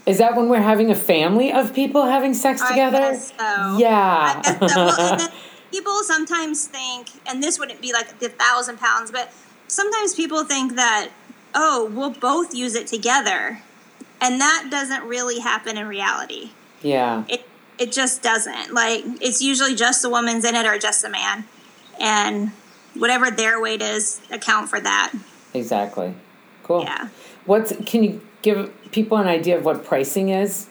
Is 0.08 0.18
that 0.18 0.36
when 0.36 0.50
we're 0.50 0.62
having 0.62 0.90
a 0.90 0.96
family 0.96 1.54
of 1.54 1.76
people 1.76 2.08
having 2.08 2.34
sex 2.34 2.68
together? 2.68 3.16
So. 3.18 3.78
Yeah. 3.78 4.42
So. 4.42 4.58
Well, 4.62 5.30
people 5.72 6.04
sometimes 6.04 6.66
think, 6.66 7.10
and 7.28 7.44
this 7.44 7.60
wouldn't 7.60 7.80
be 7.80 7.94
like 7.94 8.18
the 8.18 8.30
thousand 8.30 8.80
pounds, 8.80 9.12
but 9.12 9.32
sometimes 9.68 10.16
people 10.16 10.44
think 10.44 10.76
that, 10.76 11.10
oh, 11.54 11.92
we'll 11.94 12.10
both 12.10 12.56
use 12.56 12.74
it 12.74 12.88
together. 12.88 13.62
And 14.20 14.42
that 14.42 14.70
doesn't 14.72 15.04
really 15.04 15.40
happen 15.40 15.78
in 15.78 15.88
reality. 15.88 16.50
yeah. 16.82 17.26
It, 17.28 17.46
it 17.80 17.92
just 17.92 18.22
doesn't. 18.22 18.74
Like, 18.74 19.04
it's 19.22 19.42
usually 19.42 19.76
just 19.76 20.02
the 20.02 20.10
woman's 20.10 20.46
in 20.46 20.56
it 20.56 20.66
or 20.66 20.78
just 20.78 21.02
the 21.02 21.10
man. 21.10 21.46
And 22.00 22.52
whatever 22.94 23.32
their 23.32 23.62
weight 23.62 23.82
is, 23.82 24.22
account 24.32 24.70
for 24.70 24.80
that. 24.80 25.14
Exactly. 25.54 26.14
Cool. 26.64 26.84
Yeah. 26.84 27.10
What's 27.46 27.74
can 27.86 28.04
you 28.04 28.22
give 28.42 28.72
people 28.92 29.18
an 29.18 29.28
idea 29.28 29.58
of 29.58 29.66
what 29.66 29.84
pricing 29.84 30.30
is? 30.30 30.68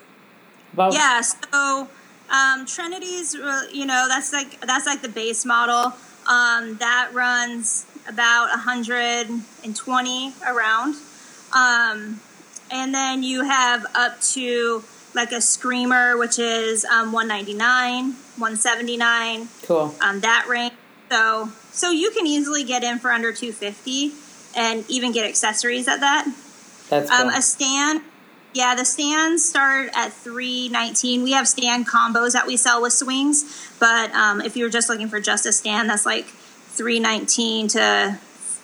About 0.73 0.93
Yeah, 0.93 1.21
so 1.23 1.89
um, 2.31 2.67
Trinity's, 2.67 3.35
uh, 3.35 3.63
you 3.73 3.87
know, 3.87 4.07
that's 4.09 4.33
like 4.33 4.61
that's 4.61 4.87
like 4.87 5.03
the 5.03 5.09
base 5.09 5.45
model. 5.45 5.95
Um, 6.29 6.77
that 6.77 7.11
runs 7.15 7.87
about 8.07 8.51
120 8.51 10.35
around, 10.47 10.95
um, 11.57 12.21
and 12.71 12.95
then 12.95 13.23
you 13.23 13.45
have 13.45 13.87
up 13.95 14.21
to 14.21 14.85
like 15.19 15.33
a 15.33 15.41
Screamer, 15.43 16.17
which 16.17 16.39
is 16.39 16.85
um, 16.87 17.13
199, 17.13 18.13
179, 18.39 19.49
Cool. 19.65 19.95
um, 20.01 20.21
that 20.21 20.47
range. 20.49 20.73
So 21.11 21.51
so 21.73 21.91
you 21.91 22.11
can 22.11 22.27
easily 22.27 22.65
get 22.65 22.83
in 22.83 22.99
for 22.99 23.11
under 23.11 23.33
250, 23.33 24.13
and 24.57 24.85
even 24.89 25.13
get 25.13 25.27
accessories 25.27 25.87
at 25.89 26.01
that. 26.01 26.27
That's 26.89 27.11
cool. 27.11 27.29
Um, 27.29 27.35
a 27.35 27.43
stand, 27.43 28.01
yeah, 28.55 28.75
the 28.75 28.85
stands 28.85 29.47
start 29.47 29.91
at 29.95 30.13
three 30.13 30.69
nineteen. 30.71 31.23
We 31.23 31.33
have 31.33 31.47
stand 31.49 31.87
combos 31.87 32.33
that 32.33 32.47
we 32.47 32.57
sell 32.57 32.81
with 32.83 32.93
swings, 32.95 33.45
but 33.79 34.11
um, 34.15 34.41
if 34.41 34.57
you're 34.57 34.71
just 34.71 34.89
looking 34.89 35.09
for 35.09 35.21
just 35.21 35.45
a 35.47 35.53
stand, 35.53 35.89
that's 35.91 36.07
like 36.07 36.25
three 36.27 36.99
nineteen 37.01 37.69
to 37.69 38.19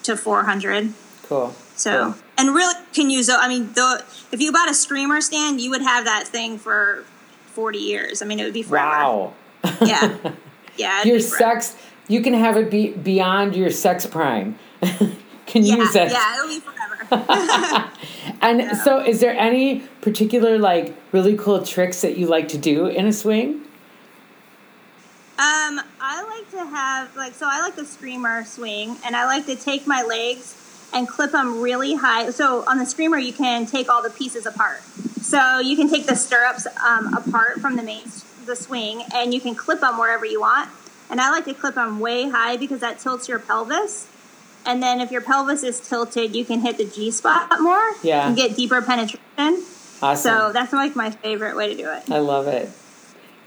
to 0.04 0.16
four 0.16 0.44
hundred. 0.44 0.92
cool. 1.24 1.54
So, 1.76 2.12
Cool. 2.12 2.22
and 2.38 2.54
really 2.54 2.74
can 2.92 3.10
use. 3.10 3.28
I 3.28 3.48
mean, 3.48 3.72
the 3.74 4.04
if 4.32 4.40
you 4.40 4.52
bought 4.52 4.70
a 4.70 4.74
screamer 4.74 5.20
stand, 5.20 5.60
you 5.60 5.70
would 5.70 5.82
have 5.82 6.04
that 6.04 6.26
thing 6.28 6.58
for 6.58 7.04
forty 7.52 7.78
years. 7.78 8.22
I 8.22 8.26
mean, 8.26 8.38
it 8.40 8.44
would 8.44 8.54
be 8.54 8.62
forever. 8.62 8.86
Wow. 8.86 9.32
Yeah, 9.80 10.18
yeah. 10.76 11.02
your 11.04 11.20
sex 11.20 11.76
you 12.06 12.20
can 12.20 12.34
have 12.34 12.56
it 12.56 12.70
be 12.70 12.90
beyond 12.92 13.56
your 13.56 13.70
sex 13.70 14.04
prime. 14.06 14.58
can 15.46 15.64
Yeah, 15.64 15.76
use 15.76 15.96
it. 15.96 16.12
yeah, 16.12 16.34
it'll 16.36 16.48
be 16.48 16.60
forever. 16.60 17.90
And 18.40 18.76
so 18.78 19.00
is 19.02 19.20
there 19.20 19.34
any 19.34 19.80
particular 20.02 20.58
like 20.58 20.94
really 21.12 21.34
cool 21.36 21.62
tricks 21.64 22.02
that 22.02 22.18
you 22.18 22.26
like 22.26 22.48
to 22.48 22.58
do 22.58 22.86
in 22.86 23.06
a 23.06 23.12
swing? 23.12 23.62
Um, 25.36 25.80
I 26.00 26.22
like 26.28 26.50
to 26.52 26.64
have 26.70 27.16
like 27.16 27.34
so 27.34 27.46
I 27.50 27.60
like 27.60 27.74
the 27.76 27.84
screamer 27.86 28.44
swing, 28.44 28.96
and 29.04 29.16
I 29.16 29.24
like 29.24 29.46
to 29.46 29.56
take 29.56 29.86
my 29.86 30.02
legs 30.02 30.54
and 30.94 31.08
clip 31.08 31.32
them 31.32 31.60
really 31.60 31.94
high. 31.94 32.30
So 32.30 32.64
on 32.66 32.78
the 32.78 32.86
screamer, 32.86 33.18
you 33.18 33.32
can 33.32 33.66
take 33.66 33.88
all 33.88 34.02
the 34.02 34.10
pieces 34.10 34.46
apart. 34.46 34.82
So 35.20 35.58
you 35.58 35.76
can 35.76 35.90
take 35.90 36.06
the 36.06 36.14
stirrups 36.14 36.66
um, 36.86 37.12
apart 37.14 37.60
from 37.60 37.76
the 37.76 37.82
main 37.82 38.04
the 38.46 38.56
swing, 38.56 39.02
and 39.14 39.32
you 39.32 39.40
can 39.40 39.54
clip 39.54 39.80
them 39.80 39.98
wherever 39.98 40.26
you 40.26 40.40
want. 40.40 40.68
And 41.10 41.20
I 41.20 41.30
like 41.30 41.44
to 41.46 41.54
clip 41.54 41.74
them 41.74 41.98
way 41.98 42.28
high 42.28 42.56
because 42.56 42.80
that 42.80 42.98
tilts 42.98 43.28
your 43.28 43.38
pelvis. 43.38 44.08
And 44.66 44.82
then 44.82 45.00
if 45.00 45.10
your 45.10 45.20
pelvis 45.20 45.62
is 45.62 45.80
tilted, 45.80 46.34
you 46.34 46.44
can 46.44 46.60
hit 46.60 46.78
the 46.78 46.84
G 46.84 47.10
spot 47.10 47.50
more. 47.60 47.92
Yeah. 48.02 48.26
And 48.26 48.36
get 48.36 48.56
deeper 48.56 48.80
penetration. 48.80 49.64
Awesome. 50.02 50.16
So 50.16 50.52
that's 50.52 50.72
like 50.72 50.96
my 50.96 51.10
favorite 51.10 51.56
way 51.56 51.68
to 51.68 51.76
do 51.76 51.90
it. 51.90 52.10
I 52.10 52.18
love 52.18 52.46
it. 52.46 52.70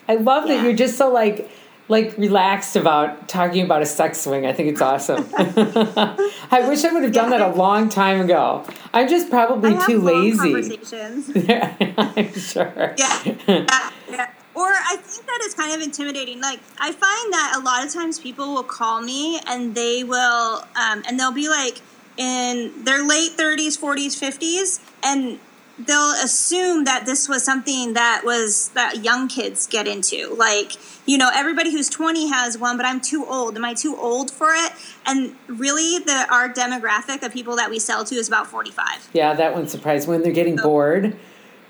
I 0.07 0.15
love 0.15 0.47
that 0.47 0.63
you're 0.63 0.73
just 0.73 0.97
so 0.97 1.11
like 1.11 1.49
like 1.89 2.17
relaxed 2.17 2.75
about 2.75 3.27
talking 3.29 3.63
about 3.63 3.81
a 3.81 3.85
sex 3.85 4.21
swing. 4.21 4.45
I 4.45 4.53
think 4.53 4.69
it's 4.69 4.81
awesome. 4.81 5.27
I 5.37 6.65
wish 6.67 6.83
I 6.83 6.91
would 6.91 7.03
have 7.03 7.13
done 7.13 7.29
that 7.29 7.41
a 7.41 7.49
long 7.49 7.89
time 7.89 8.21
ago. 8.21 8.65
I'm 8.93 9.07
just 9.07 9.29
probably 9.29 9.77
too 9.85 10.01
long 10.01 10.37
lazy. 10.37 10.37
Conversations. 10.37 11.29
I'm 11.97 12.33
sure. 12.33 12.93
yeah, 12.97 13.21
yeah, 13.47 13.91
yeah. 14.09 14.31
Or 14.53 14.65
I 14.65 14.95
think 14.97 15.27
that 15.27 15.41
is 15.45 15.53
kind 15.53 15.73
of 15.75 15.81
intimidating. 15.81 16.41
Like 16.41 16.59
I 16.79 16.91
find 16.91 17.33
that 17.33 17.53
a 17.57 17.63
lot 17.63 17.85
of 17.85 17.93
times 17.93 18.19
people 18.19 18.53
will 18.53 18.63
call 18.63 19.01
me 19.01 19.39
and 19.47 19.75
they 19.75 20.03
will, 20.03 20.63
um, 20.75 21.03
and 21.07 21.19
they'll 21.19 21.31
be 21.31 21.47
like 21.47 21.81
in 22.17 22.83
their 22.83 23.07
late 23.07 23.33
thirties, 23.33 23.77
forties, 23.77 24.19
fifties, 24.19 24.79
and 25.03 25.39
they'll 25.79 26.11
assume 26.23 26.85
that 26.85 27.05
this 27.05 27.29
was 27.29 27.43
something 27.43 27.93
that 27.93 28.23
was 28.25 28.69
that 28.69 29.03
young 29.03 29.27
kids 29.27 29.67
get 29.67 29.87
into. 29.87 30.33
Like 30.33 30.73
you 31.05 31.17
know, 31.17 31.29
everybody 31.33 31.71
who's 31.71 31.89
twenty 31.89 32.29
has 32.29 32.57
one, 32.57 32.77
but 32.77 32.85
I'm 32.85 32.99
too 32.99 33.25
old. 33.25 33.55
Am 33.55 33.63
I 33.65 33.73
too 33.73 33.95
old 33.95 34.31
for 34.31 34.49
it? 34.53 34.71
And 35.05 35.35
really, 35.47 35.99
the 35.99 36.27
our 36.31 36.49
demographic 36.49 37.23
of 37.23 37.31
people 37.33 37.55
that 37.57 37.69
we 37.69 37.79
sell 37.79 38.03
to 38.05 38.15
is 38.15 38.27
about 38.27 38.47
forty 38.47 38.71
five. 38.71 39.07
Yeah, 39.13 39.33
that 39.33 39.53
one 39.53 39.67
surprised 39.67 40.07
when 40.07 40.21
they're 40.23 40.31
getting 40.33 40.55
bored. 40.55 41.17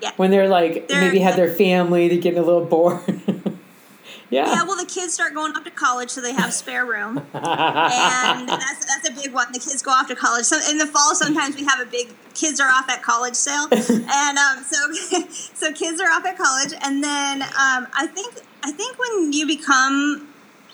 Yeah. 0.00 0.12
When 0.16 0.30
they're 0.30 0.48
like 0.48 0.86
They're- 0.88 1.00
maybe 1.00 1.18
had 1.18 1.34
their 1.36 1.52
family, 1.52 2.06
they're 2.08 2.18
getting 2.20 2.38
a 2.38 2.42
little 2.42 2.64
bored. 2.64 3.02
yeah. 4.30 4.46
Yeah, 4.46 4.64
well, 4.64 4.76
the 4.76 4.86
kids 4.86 5.14
start 5.14 5.34
going 5.34 5.52
off 5.52 5.64
to 5.64 5.70
college, 5.70 6.10
so 6.10 6.20
they 6.20 6.32
have 6.32 6.52
spare 6.52 6.84
room, 6.84 7.18
and 7.32 8.48
that's 8.48 8.86
that's 8.86 9.08
a 9.08 9.12
big 9.12 9.32
one. 9.32 9.52
The 9.52 9.58
kids 9.58 9.80
go 9.80 9.90
off 9.90 10.08
to 10.08 10.16
college. 10.16 10.44
So 10.44 10.58
in 10.70 10.78
the 10.78 10.86
fall, 10.86 11.14
sometimes 11.14 11.56
we 11.56 11.64
have 11.64 11.80
a 11.80 11.86
big 11.86 12.14
kids 12.34 12.60
are 12.60 12.68
off 12.68 12.88
at 12.90 13.02
college 13.02 13.34
sale, 13.34 13.68
and 13.72 14.38
um, 14.38 14.64
so 14.64 14.92
so 15.54 15.72
kids 15.72 16.00
are 16.00 16.10
off 16.10 16.26
at 16.26 16.36
college, 16.36 16.74
and 16.82 17.02
then 17.02 17.42
um, 17.42 17.86
I 17.94 18.06
think 18.12 18.34
I 18.62 18.70
think 18.72 18.98
when 18.98 19.32
you 19.32 19.46
become, 19.46 20.28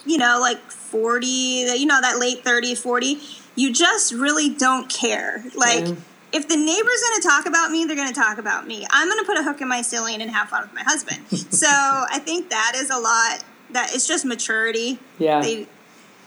you 0.05 0.19
know, 0.19 0.39
like 0.41 0.59
forty, 0.71 1.65
you 1.77 1.87
know, 1.87 2.01
that 2.01 2.19
late 2.19 2.43
30, 2.45 2.75
40, 2.75 3.19
you 3.55 3.73
just 3.73 4.13
really 4.13 4.53
don't 4.55 4.89
care. 4.89 5.45
Like. 5.55 5.87
Yeah. 5.89 5.95
If 6.35 6.49
the 6.49 6.57
neighbor's 6.57 7.01
going 7.01 7.23
to 7.23 7.29
talk 7.29 7.47
about 7.47 7.71
me, 7.71 7.85
they're 7.85 7.95
going 7.95 8.13
to 8.13 8.21
talk 8.21 8.39
about 8.39 8.67
me. 8.67 8.85
I'm 8.91 9.09
going 9.09 9.21
to 9.21 9.25
put 9.25 9.39
a 9.39 9.45
hook 9.45 9.61
in 9.61 9.69
my 9.69 9.83
ceiling 9.83 10.21
and 10.21 10.29
have 10.33 10.49
fun 10.49 10.63
with 10.63 10.75
my 10.75 10.83
husband. 10.83 11.21
so 11.53 11.69
I 11.69 12.19
think 12.19 12.51
that 12.51 12.73
is 12.75 12.91
a 12.91 12.99
lot. 12.99 13.45
That 13.71 13.95
it's 13.95 14.07
just 14.07 14.25
maturity. 14.25 14.99
Yeah. 15.19 15.41
They, 15.41 15.69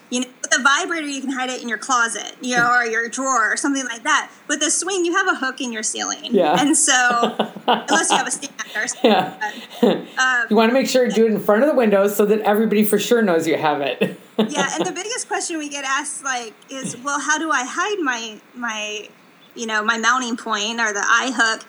you 0.10 0.22
know, 0.22 0.28
with 0.42 0.58
a 0.58 0.64
vibrator, 0.64 1.08
you 1.08 1.20
can 1.20 1.32
hide 1.32 1.50
it 1.50 1.62
in 1.62 1.68
your 1.68 1.78
closet, 1.78 2.36
you 2.40 2.56
know, 2.56 2.72
or 2.72 2.86
your 2.86 3.10
drawer 3.10 3.52
or 3.52 3.58
something 3.58 3.86
like 3.86 4.04
that. 4.04 4.32
With 4.48 4.62
a 4.64 4.72
swing, 4.72 5.04
you 5.04 5.14
have 5.14 5.28
a 5.28 5.36
hook 5.36 5.60
in 5.60 5.74
your 5.74 5.84
ceiling. 5.84 6.34
Yeah. 6.34 6.56
And 6.58 6.78
so, 6.78 6.94
unless 7.68 8.10
you 8.10 8.18
have 8.18 8.28
a 8.28 8.32
stand 8.32 8.54
or 8.76 8.88
something. 8.88 9.12
Yeah. 9.12 10.06
Um, 10.18 10.46
You 10.50 10.56
want 10.56 10.70
to 10.70 10.74
make 10.74 10.88
sure 10.88 11.06
you 11.06 11.12
do 11.12 11.26
it 11.26 11.32
in 11.32 11.40
front 11.42 11.64
of 11.64 11.70
the 11.70 11.76
window 11.76 12.08
so 12.08 12.26
that 12.26 12.40
everybody 12.42 12.86
for 12.86 12.98
sure 12.98 13.22
knows 13.22 13.46
you 13.46 13.58
have 13.58 13.82
it. 13.82 14.18
yeah, 14.38 14.70
and 14.76 14.86
the 14.86 14.94
biggest 14.94 15.28
question 15.28 15.58
we 15.58 15.68
get 15.68 15.84
asked 15.84 16.24
like 16.24 16.54
is, 16.70 16.96
well, 16.98 17.20
how 17.20 17.38
do 17.38 17.52
I 17.52 17.66
hide 17.66 18.00
my 18.00 18.40
my 18.56 19.10
you 19.58 19.66
know 19.68 19.84
my 19.84 19.98
mounting 19.98 20.38
point 20.38 20.80
or 20.80 20.94
the 20.94 21.04
eye 21.04 21.32
hook? 21.36 21.66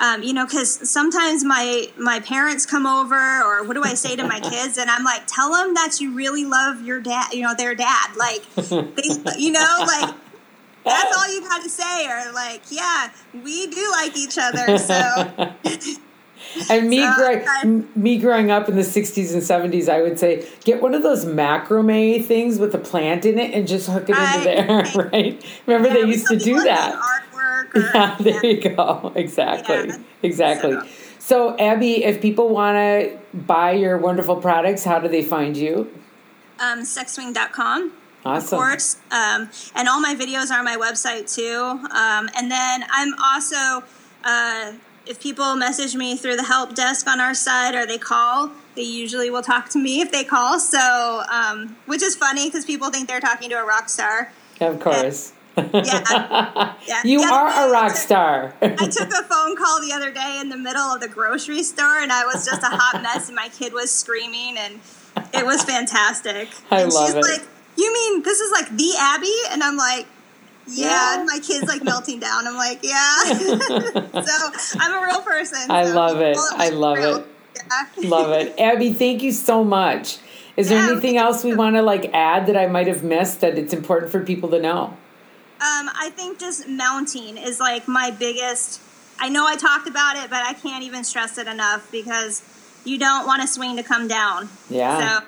Um, 0.00 0.22
you 0.24 0.32
know, 0.32 0.44
because 0.46 0.90
sometimes 0.90 1.44
my 1.44 1.86
my 1.98 2.18
parents 2.20 2.66
come 2.66 2.86
over, 2.86 3.14
or 3.42 3.64
what 3.64 3.74
do 3.74 3.82
I 3.84 3.94
say 3.94 4.16
to 4.16 4.24
my 4.26 4.40
kids? 4.52 4.76
And 4.78 4.90
I'm 4.90 5.04
like, 5.04 5.26
tell 5.26 5.52
them 5.52 5.74
that 5.74 6.00
you 6.00 6.12
really 6.14 6.44
love 6.44 6.82
your 6.82 7.00
dad, 7.00 7.32
you 7.32 7.42
know, 7.42 7.54
their 7.54 7.74
dad. 7.74 8.16
Like, 8.16 8.42
they, 8.56 9.38
you 9.38 9.52
know, 9.52 9.76
like 9.86 10.14
that's 10.84 11.16
all 11.16 11.32
you 11.32 11.40
got 11.42 11.62
to 11.62 11.70
say, 11.70 12.08
or 12.08 12.32
like, 12.32 12.62
yeah, 12.70 13.10
we 13.32 13.68
do 13.68 13.90
like 13.92 14.16
each 14.16 14.38
other. 14.38 14.76
So 14.78 15.52
And 16.68 16.88
me, 16.88 16.98
So, 16.98 17.04
I- 17.04 17.64
me 17.94 18.18
growing 18.18 18.50
up 18.50 18.68
in 18.68 18.76
the 18.76 18.82
60s 18.82 19.32
and 19.32 19.42
70s, 19.42 19.88
I 19.88 20.02
would 20.02 20.18
say, 20.18 20.46
get 20.64 20.82
one 20.82 20.94
of 20.94 21.02
those 21.02 21.24
macrame 21.24 22.24
things 22.24 22.58
with 22.58 22.74
a 22.74 22.78
plant 22.78 23.24
in 23.24 23.38
it 23.38 23.54
and 23.54 23.66
just 23.66 23.88
hook 23.88 24.08
it 24.08 24.12
Right, 24.12 24.34
into 24.36 24.92
there, 24.94 25.04
right? 25.12 25.44
Remember 25.66 25.88
yeah, 25.88 25.94
they 25.94 26.10
used 26.10 26.26
to 26.28 26.36
do 26.36 26.60
that. 26.62 27.00
Artwork. 27.70 27.74
Or, 27.74 27.80
Yeah, 27.94 28.16
there 28.20 28.46
you 28.46 28.60
go. 28.76 29.12
Exactly. 29.16 29.88
Yeah. 29.88 29.96
Exactly. 30.22 30.72
So- 30.72 30.86
So, 31.18 31.56
Abby, 31.58 32.02
if 32.04 32.20
people 32.20 32.48
want 32.48 32.76
to 32.76 33.16
buy 33.32 33.72
your 33.72 33.96
wonderful 33.96 34.36
products, 34.36 34.82
how 34.84 34.98
do 34.98 35.08
they 35.08 35.22
find 35.22 35.56
you? 35.56 35.88
um, 36.58 36.80
sexswing.com. 36.82 37.92
Awesome. 38.24 38.44
Of 38.44 38.50
course. 38.50 38.96
Um, 39.10 39.50
and 39.74 39.88
all 39.88 40.00
my 40.00 40.14
videos 40.14 40.50
are 40.52 40.58
on 40.58 40.64
my 40.64 40.76
website 40.76 41.32
too. 41.34 41.58
Um, 41.90 42.28
and 42.36 42.50
then 42.50 42.84
I'm 42.90 43.14
also, 43.20 43.82
uh, 44.24 44.72
if 45.06 45.20
people 45.20 45.56
message 45.56 45.96
me 45.96 46.16
through 46.16 46.36
the 46.36 46.44
help 46.44 46.74
desk 46.76 47.08
on 47.08 47.20
our 47.20 47.34
site 47.34 47.74
or 47.74 47.84
they 47.86 47.98
call, 47.98 48.50
they 48.76 48.82
usually 48.82 49.28
will 49.30 49.42
talk 49.42 49.68
to 49.70 49.78
me 49.78 50.00
if 50.00 50.12
they 50.12 50.22
call. 50.24 50.60
So, 50.60 51.22
um, 51.30 51.76
which 51.86 52.02
is 52.02 52.14
funny 52.14 52.46
because 52.48 52.64
people 52.64 52.90
think 52.90 53.08
they're 53.08 53.20
talking 53.20 53.50
to 53.50 53.56
a 53.56 53.64
rock 53.64 53.88
star. 53.88 54.30
Of 54.60 54.78
course. 54.78 55.32
Yeah. 55.56 56.74
yeah. 56.86 57.02
You 57.04 57.22
other 57.22 57.32
are 57.32 57.68
a 57.68 57.72
rock 57.72 57.88
took- 57.88 57.96
star. 57.96 58.54
I 58.62 58.88
took 58.88 59.08
a 59.10 59.22
phone 59.24 59.56
call 59.56 59.80
the 59.80 59.92
other 59.92 60.10
day 60.10 60.38
in 60.40 60.48
the 60.48 60.56
middle 60.56 60.82
of 60.82 61.00
the 61.00 61.08
grocery 61.08 61.62
store, 61.62 61.98
and 62.00 62.12
I 62.12 62.24
was 62.24 62.44
just 62.46 62.62
a 62.62 62.66
hot 62.70 63.02
mess, 63.02 63.28
and 63.28 63.36
my 63.36 63.48
kid 63.48 63.72
was 63.72 63.90
screaming, 63.90 64.56
and 64.58 64.80
it 65.34 65.44
was 65.44 65.62
fantastic. 65.64 66.48
I 66.70 66.82
and 66.82 66.92
love 66.92 67.06
she's 67.06 67.14
it. 67.16 67.20
like, 67.22 67.42
"You 67.76 67.92
mean 67.92 68.22
this 68.22 68.40
is 68.40 68.50
like 68.52 68.68
the 68.76 68.92
Abbey?" 68.98 69.34
And 69.50 69.62
I'm 69.62 69.76
like, 69.76 70.06
Yeah, 70.66 71.18
and 71.18 71.26
my 71.26 71.40
kid's 71.42 71.68
like 71.68 71.82
melting 71.82 72.20
down. 72.20 72.46
I'm 72.46 72.56
like, 72.56 72.80
yeah. 72.82 73.22
so 73.24 74.78
I'm 74.80 74.94
a 74.94 75.04
real 75.04 75.20
person. 75.22 75.70
I 75.70 75.84
so 75.86 75.94
love 75.94 76.20
it. 76.20 76.36
I 76.52 76.68
love 76.70 76.98
real. 76.98 77.16
it. 77.16 77.26
Yeah. 77.56 78.08
Love 78.08 78.30
it. 78.30 78.58
Abby, 78.58 78.92
thank 78.92 79.22
you 79.22 79.32
so 79.32 79.64
much. 79.64 80.18
Is 80.56 80.68
there 80.68 80.78
anything 80.78 81.16
else 81.16 81.42
we 81.44 81.54
want 81.54 81.76
to 81.76 81.82
like 81.82 82.10
add 82.14 82.46
that 82.46 82.56
I 82.56 82.66
might 82.66 82.86
have 82.86 83.02
missed 83.02 83.40
that 83.40 83.58
it's 83.58 83.72
important 83.72 84.12
for 84.12 84.20
people 84.20 84.50
to 84.50 84.60
know? 84.60 84.96
Um, 85.62 85.90
I 85.94 86.10
think 86.10 86.40
just 86.40 86.66
mounting 86.66 87.36
is 87.36 87.60
like 87.60 87.86
my 87.86 88.10
biggest. 88.10 88.80
I 89.20 89.28
know 89.28 89.46
I 89.46 89.54
talked 89.54 89.88
about 89.88 90.16
it, 90.16 90.28
but 90.28 90.42
I 90.44 90.54
can't 90.54 90.82
even 90.82 91.04
stress 91.04 91.38
it 91.38 91.46
enough 91.46 91.88
because 91.92 92.42
you 92.84 92.98
don't 92.98 93.28
want 93.28 93.44
a 93.44 93.46
swing 93.46 93.76
to 93.76 93.84
come 93.84 94.08
down. 94.08 94.48
Yeah. 94.68 95.20
So 95.20 95.26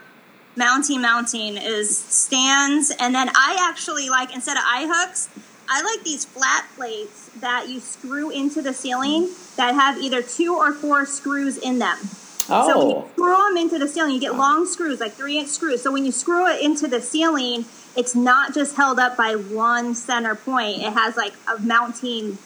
mounting, 0.56 1.00
mounting 1.00 1.56
is 1.56 1.96
stands, 1.96 2.92
and 2.98 3.14
then 3.14 3.28
I 3.28 3.70
actually 3.70 4.08
like 4.08 4.34
instead 4.34 4.56
of 4.56 4.64
eye 4.66 4.88
hooks, 4.90 5.28
I 5.68 5.82
like 5.82 6.04
these 6.04 6.24
flat 6.24 6.66
plates 6.74 7.30
that 7.38 7.68
you 7.68 7.78
screw 7.78 8.30
into 8.30 8.60
the 8.60 8.72
ceiling 8.72 9.30
that 9.56 9.74
have 9.74 9.98
either 9.98 10.20
two 10.20 10.56
or 10.56 10.72
four 10.72 11.06
screws 11.06 11.58
in 11.58 11.78
them. 11.78 11.98
So 12.46 12.78
when 12.78 12.88
you 12.90 12.96
Oh, 12.96 13.08
screw 13.12 13.36
them 13.48 13.56
into 13.56 13.78
the 13.78 13.88
ceiling, 13.88 14.12
you 14.14 14.20
get 14.20 14.34
long 14.36 14.66
screws, 14.66 15.00
like 15.00 15.12
three 15.12 15.38
inch 15.38 15.48
screws. 15.48 15.82
So 15.82 15.90
when 15.92 16.04
you 16.04 16.12
screw 16.12 16.46
it 16.48 16.60
into 16.60 16.86
the 16.88 17.00
ceiling, 17.00 17.64
it's 17.96 18.14
not 18.14 18.52
just 18.54 18.76
held 18.76 18.98
up 18.98 19.16
by 19.16 19.34
one 19.36 19.94
center 19.94 20.34
point. 20.34 20.82
It 20.82 20.92
has 20.92 21.16
like 21.16 21.32
a 21.48 21.58
mounting, 21.60 22.36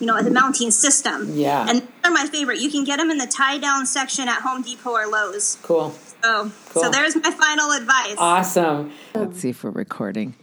you 0.00 0.06
know, 0.06 0.16
a 0.16 0.28
mounting 0.30 0.70
system. 0.70 1.30
Yeah. 1.34 1.66
And 1.68 1.86
they're 2.02 2.12
my 2.12 2.26
favorite. 2.26 2.58
You 2.58 2.70
can 2.70 2.84
get 2.84 2.98
them 2.98 3.10
in 3.10 3.18
the 3.18 3.26
tie 3.26 3.58
down 3.58 3.86
section 3.86 4.28
at 4.28 4.42
Home 4.42 4.62
Depot 4.62 4.90
or 4.90 5.06
Lowe's. 5.06 5.58
cool. 5.62 5.94
So, 6.22 6.50
Cool. 6.70 6.82
so 6.82 6.90
there's 6.90 7.14
my 7.14 7.30
final 7.30 7.70
advice. 7.72 8.16
Awesome. 8.18 8.90
Let's 9.14 9.38
see 9.40 9.50
if 9.50 9.62
we're 9.62 9.70
recording. 9.70 10.34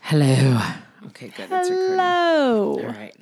Hello. 0.00 0.58
Okay, 1.08 1.28
good. 1.28 1.48
It's 1.50 1.68
recording. 1.70 1.96
Hello. 1.98 2.78
All 2.80 2.86
right. 2.86 3.14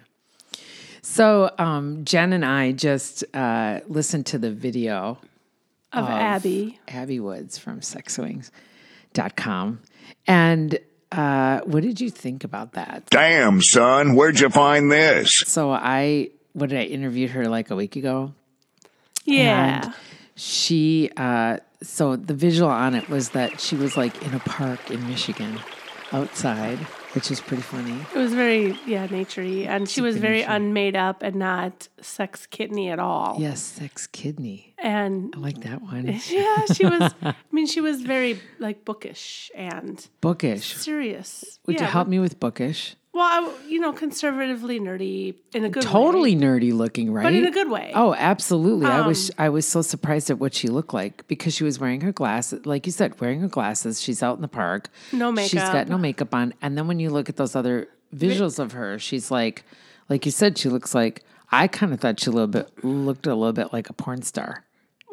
So, 1.14 1.48
um, 1.58 2.04
Jen 2.04 2.32
and 2.32 2.44
I 2.44 2.72
just 2.72 3.22
uh, 3.32 3.78
listened 3.86 4.26
to 4.26 4.38
the 4.38 4.50
video 4.50 5.18
Of 5.92 6.08
Abby. 6.08 6.80
Abby 6.88 7.20
Woods 7.20 7.56
from 7.56 7.82
sexwings.com. 7.82 9.80
And 10.26 10.78
uh, 11.12 11.60
what 11.60 11.84
did 11.84 12.00
you 12.00 12.10
think 12.10 12.42
about 12.42 12.72
that? 12.72 13.06
Damn, 13.10 13.62
son, 13.62 14.16
where'd 14.16 14.40
you 14.40 14.50
find 14.50 14.90
this? 14.90 15.44
So, 15.46 15.70
I, 15.70 16.30
what 16.52 16.70
did 16.70 16.80
I 16.80 16.82
interviewed 16.86 17.30
her 17.30 17.46
like 17.46 17.70
a 17.70 17.76
week 17.76 17.94
ago? 17.94 18.34
Yeah. 19.24 19.84
And 19.84 19.94
she, 20.34 21.12
uh, 21.16 21.58
so 21.80 22.16
the 22.16 22.34
visual 22.34 22.68
on 22.68 22.96
it 22.96 23.08
was 23.08 23.28
that 23.30 23.60
she 23.60 23.76
was 23.76 23.96
like 23.96 24.20
in 24.24 24.34
a 24.34 24.40
park 24.40 24.90
in 24.90 25.06
Michigan 25.06 25.60
outside, 26.10 26.80
which 27.14 27.30
is 27.30 27.40
pretty 27.40 27.62
funny. 27.62 27.96
It 28.14 28.18
was 28.18 28.34
very, 28.34 28.78
yeah, 28.86 29.06
naturey. 29.06 29.66
And 29.66 29.88
she 29.88 30.00
was 30.00 30.16
very 30.16 30.38
nature. 30.40 30.50
unmade 30.50 30.96
up 30.96 31.22
and 31.22 31.36
not 31.36 31.88
sex 32.00 32.46
kidney 32.46 32.90
at 32.90 32.98
all. 32.98 33.36
Yes, 33.38 33.60
sex 33.62 34.06
kidney. 34.06 34.74
And 34.78 35.32
I 35.36 35.38
like 35.38 35.60
that 35.62 35.80
one. 35.82 36.06
yeah, 36.28 36.64
she 36.74 36.84
was, 36.84 37.14
I 37.22 37.34
mean, 37.52 37.66
she 37.66 37.80
was 37.80 38.02
very 38.02 38.40
like 38.58 38.84
bookish 38.84 39.50
and 39.54 40.06
Bookish. 40.20 40.74
serious. 40.76 41.58
Would 41.66 41.76
you 41.76 41.86
Yeah, 41.86 41.90
help 41.90 42.08
me 42.08 42.18
with 42.18 42.38
bookish? 42.40 42.96
Well, 43.14 43.22
I, 43.22 43.54
you 43.68 43.78
know, 43.78 43.92
conservatively 43.92 44.80
nerdy 44.80 45.36
in 45.54 45.64
a 45.64 45.68
good 45.70 45.84
way. 45.84 45.90
Totally 45.90 46.34
nerdy 46.34 46.72
looking, 46.72 47.12
right? 47.12 47.22
But 47.22 47.34
in 47.34 47.46
a 47.46 47.50
good 47.52 47.70
way. 47.70 47.92
Um, 47.92 48.02
Oh, 48.02 48.14
absolutely. 48.14 48.86
I 48.86 49.06
was 49.06 49.30
I 49.38 49.48
was 49.50 49.66
so 49.66 49.82
surprised 49.82 50.30
at 50.30 50.38
what 50.40 50.52
she 50.52 50.66
looked 50.68 50.92
like 50.92 51.26
because 51.28 51.54
she 51.54 51.62
was 51.62 51.78
wearing 51.78 52.00
her 52.00 52.10
glasses, 52.12 52.66
like 52.66 52.86
you 52.86 52.92
said, 52.92 53.20
wearing 53.20 53.40
her 53.40 53.48
glasses. 53.48 54.00
She's 54.02 54.20
out 54.22 54.34
in 54.36 54.42
the 54.42 54.48
park. 54.48 54.88
No 55.12 55.30
makeup. 55.30 55.50
She's 55.50 55.60
got 55.60 55.88
no 55.88 55.96
makeup 55.96 56.34
on. 56.34 56.54
And 56.60 56.76
then 56.76 56.88
when 56.88 56.98
you 56.98 57.08
look 57.10 57.28
at 57.28 57.36
those 57.36 57.54
other 57.54 57.88
visuals 58.14 58.58
of 58.58 58.72
her, 58.72 58.98
she's 58.98 59.30
like, 59.30 59.64
like 60.08 60.26
you 60.26 60.32
said, 60.32 60.58
she 60.58 60.68
looks 60.68 60.94
like. 60.94 61.22
I 61.52 61.68
kind 61.68 61.92
of 61.92 62.00
thought 62.00 62.18
she 62.18 62.30
a 62.30 62.32
little 62.32 62.48
bit 62.48 62.68
looked 62.84 63.28
a 63.28 63.34
little 63.34 63.52
bit 63.52 63.72
like 63.72 63.88
a 63.88 63.92
porn 63.92 64.22
star. 64.22 64.64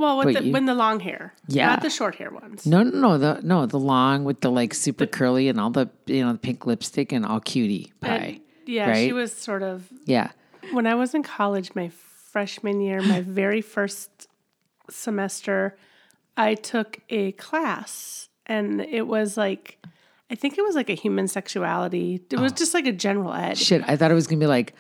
Well, 0.02 0.18
with 0.18 0.36
the, 0.36 0.44
you- 0.46 0.52
when 0.52 0.66
the 0.66 0.74
long 0.76 1.00
hair. 1.00 1.34
Yeah. 1.48 1.68
Not 1.68 1.82
the 1.82 1.90
short 1.90 2.16
hair 2.16 2.30
ones. 2.32 2.66
No, 2.66 2.84
no, 2.84 2.92
no, 2.92 3.18
the 3.18 3.40
no, 3.44 3.66
the 3.66 3.80
long 3.80 4.24
with 4.24 4.42
the 4.42 4.50
like 4.52 4.74
super 4.74 5.06
curly 5.06 5.48
and 5.48 5.60
all 5.60 5.70
the 5.70 5.90
you 6.08 6.24
know 6.26 6.32
the 6.34 6.40
pink 6.40 6.66
lipstick 6.66 7.12
and 7.12 7.26
all 7.26 7.40
cutie 7.40 7.94
uh, 8.02 8.06
pie. 8.08 8.16
And, 8.16 8.42
yeah, 8.66 8.90
right? 8.90 9.06
she 9.08 9.14
was 9.14 9.32
sort 9.34 9.64
of 9.64 9.88
Yeah. 10.06 10.32
when 10.72 10.86
I 10.88 10.96
was 10.96 11.14
in 11.14 11.24
college, 11.24 11.74
my 11.76 11.90
freshman 11.90 12.82
year, 12.82 13.02
my 13.02 13.22
very 13.42 13.62
first 13.62 14.28
semester, 14.90 15.78
I 16.38 16.56
took 16.56 17.00
a 17.10 17.32
class 17.34 18.30
and 18.46 18.82
it 18.82 19.08
was 19.08 19.38
like, 19.38 19.78
I 20.30 20.36
think 20.36 20.58
it 20.58 20.62
was 20.62 20.76
like 20.76 20.90
a 20.90 20.94
human 20.96 21.28
sexuality. 21.28 22.16
It 22.30 22.38
Oh. 22.38 22.42
was 22.42 22.52
just 22.54 22.74
like 22.74 22.86
a 22.88 22.92
general 22.92 23.34
ed. 23.34 23.58
Shit, 23.58 23.84
I 23.88 23.96
thought 23.98 24.12
it 24.12 24.16
was 24.16 24.28
gonna 24.28 24.40
be 24.40 24.48
like 24.48 24.74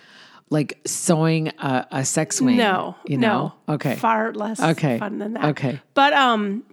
like 0.51 0.79
sewing 0.85 1.47
a, 1.47 1.87
a 1.91 2.05
sex 2.05 2.39
wing. 2.41 2.57
No, 2.57 2.95
you 3.07 3.17
know. 3.17 3.53
no. 3.67 3.73
Okay. 3.75 3.95
Far 3.95 4.33
less 4.33 4.61
Okay. 4.61 4.99
fun 4.99 5.17
than 5.17 5.33
that. 5.33 5.45
Okay. 5.45 5.79
But 5.95 6.13
um 6.13 6.63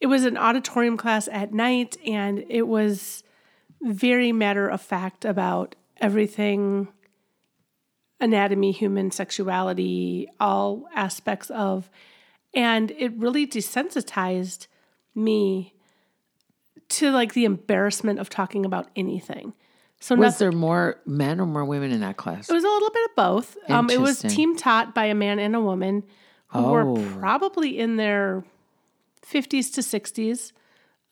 it 0.00 0.06
was 0.06 0.24
an 0.24 0.38
auditorium 0.38 0.96
class 0.96 1.28
at 1.30 1.52
night 1.52 1.98
and 2.06 2.42
it 2.48 2.66
was 2.66 3.22
very 3.82 4.32
matter 4.32 4.68
of 4.68 4.80
fact 4.80 5.24
about 5.26 5.74
everything 5.98 6.88
anatomy, 8.20 8.70
human 8.72 9.10
sexuality, 9.10 10.28
all 10.38 10.88
aspects 10.94 11.50
of 11.50 11.90
and 12.54 12.92
it 12.92 13.12
really 13.16 13.46
desensitized 13.46 14.66
me 15.14 15.74
to 16.88 17.10
like 17.10 17.34
the 17.34 17.44
embarrassment 17.44 18.18
of 18.20 18.30
talking 18.30 18.64
about 18.64 18.88
anything. 18.94 19.52
So 20.02 20.14
Was 20.16 20.34
nothing, 20.40 20.50
there 20.50 20.58
more 20.58 20.98
men 21.04 21.40
or 21.40 21.46
more 21.46 21.64
women 21.64 21.90
in 21.92 22.00
that 22.00 22.16
class? 22.16 22.48
it 22.48 22.52
was 22.54 22.64
a 22.64 22.68
little 22.68 22.90
bit 22.90 23.04
of 23.10 23.16
both. 23.16 23.56
Um, 23.68 23.90
it 23.90 24.00
was 24.00 24.20
team 24.20 24.56
taught 24.56 24.94
by 24.94 25.04
a 25.06 25.14
man 25.14 25.38
and 25.38 25.54
a 25.54 25.60
woman 25.60 26.04
who 26.48 26.58
Oh. 26.58 26.70
were 26.94 27.18
probably 27.18 27.78
in 27.78 27.96
their 27.96 28.42
50s 29.22 29.70
to 29.74 29.82
60s, 29.82 30.52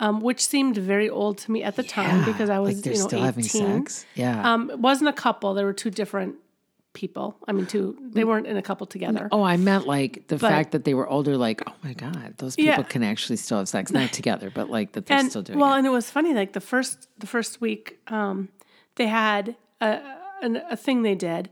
um, 0.01 0.21
which 0.21 0.45
seemed 0.45 0.77
very 0.79 1.09
old 1.11 1.39
to 1.39 1.51
me 1.53 1.63
at 1.63 1.77
the 1.77 1.83
time 1.83 2.25
because 2.25 2.49
I 2.51 2.59
was, 2.61 2.77
like 2.77 2.87
you 2.87 2.93
know, 2.93 3.07
still 3.09 3.19
18. 3.19 3.25
having 3.25 3.45
sex. 3.45 4.07
Yeah. 4.15 4.53
Um, 4.55 4.71
it 4.71 4.79
wasn't 4.79 5.09
a 5.11 5.13
couple. 5.13 5.55
There 5.55 5.67
were 5.67 5.73
two 5.75 5.91
different 5.91 6.37
people. 6.95 7.37
I 7.47 7.53
mean, 7.53 7.67
two, 7.67 7.97
they 8.01 8.25
weren't 8.25 8.47
in 8.47 8.57
a 8.57 8.63
couple 8.63 8.87
together. 8.87 9.29
oh, 9.31 9.43
I 9.43 9.57
meant 9.59 9.87
like 9.87 10.27
the 10.29 10.39
fact 10.39 10.73
that 10.73 10.85
they 10.85 10.95
were 10.95 11.07
older. 11.09 11.37
Like, 11.37 11.63
oh 11.69 11.75
my 11.85 11.93
god, 11.93 12.35
those 12.39 12.57
people 12.57 12.71
Yeah. 12.73 12.83
can 12.83 13.03
actually 13.05 13.37
still 13.37 13.59
have 13.59 13.69
sex, 13.69 13.93
not 13.93 14.13
together, 14.13 14.51
but 14.53 14.71
like 14.71 14.93
that 14.93 15.07
they're 15.07 15.19
and 15.19 15.29
still 15.31 15.43
doing 15.43 15.59
well, 15.59 15.75
it. 15.75 15.79
and 15.79 15.87
it 15.87 15.91
was 15.91 16.11
funny. 16.11 16.33
Like 16.33 16.55
the 16.55 16.61
first 16.63 17.07
the 17.19 17.27
first 17.27 17.61
week, 17.61 17.99
um, 18.09 18.49
they 18.99 19.07
had 19.07 19.57
a, 19.81 20.01
a 20.43 20.63
a 20.73 20.77
thing 20.77 21.03
they 21.03 21.15
did, 21.15 21.49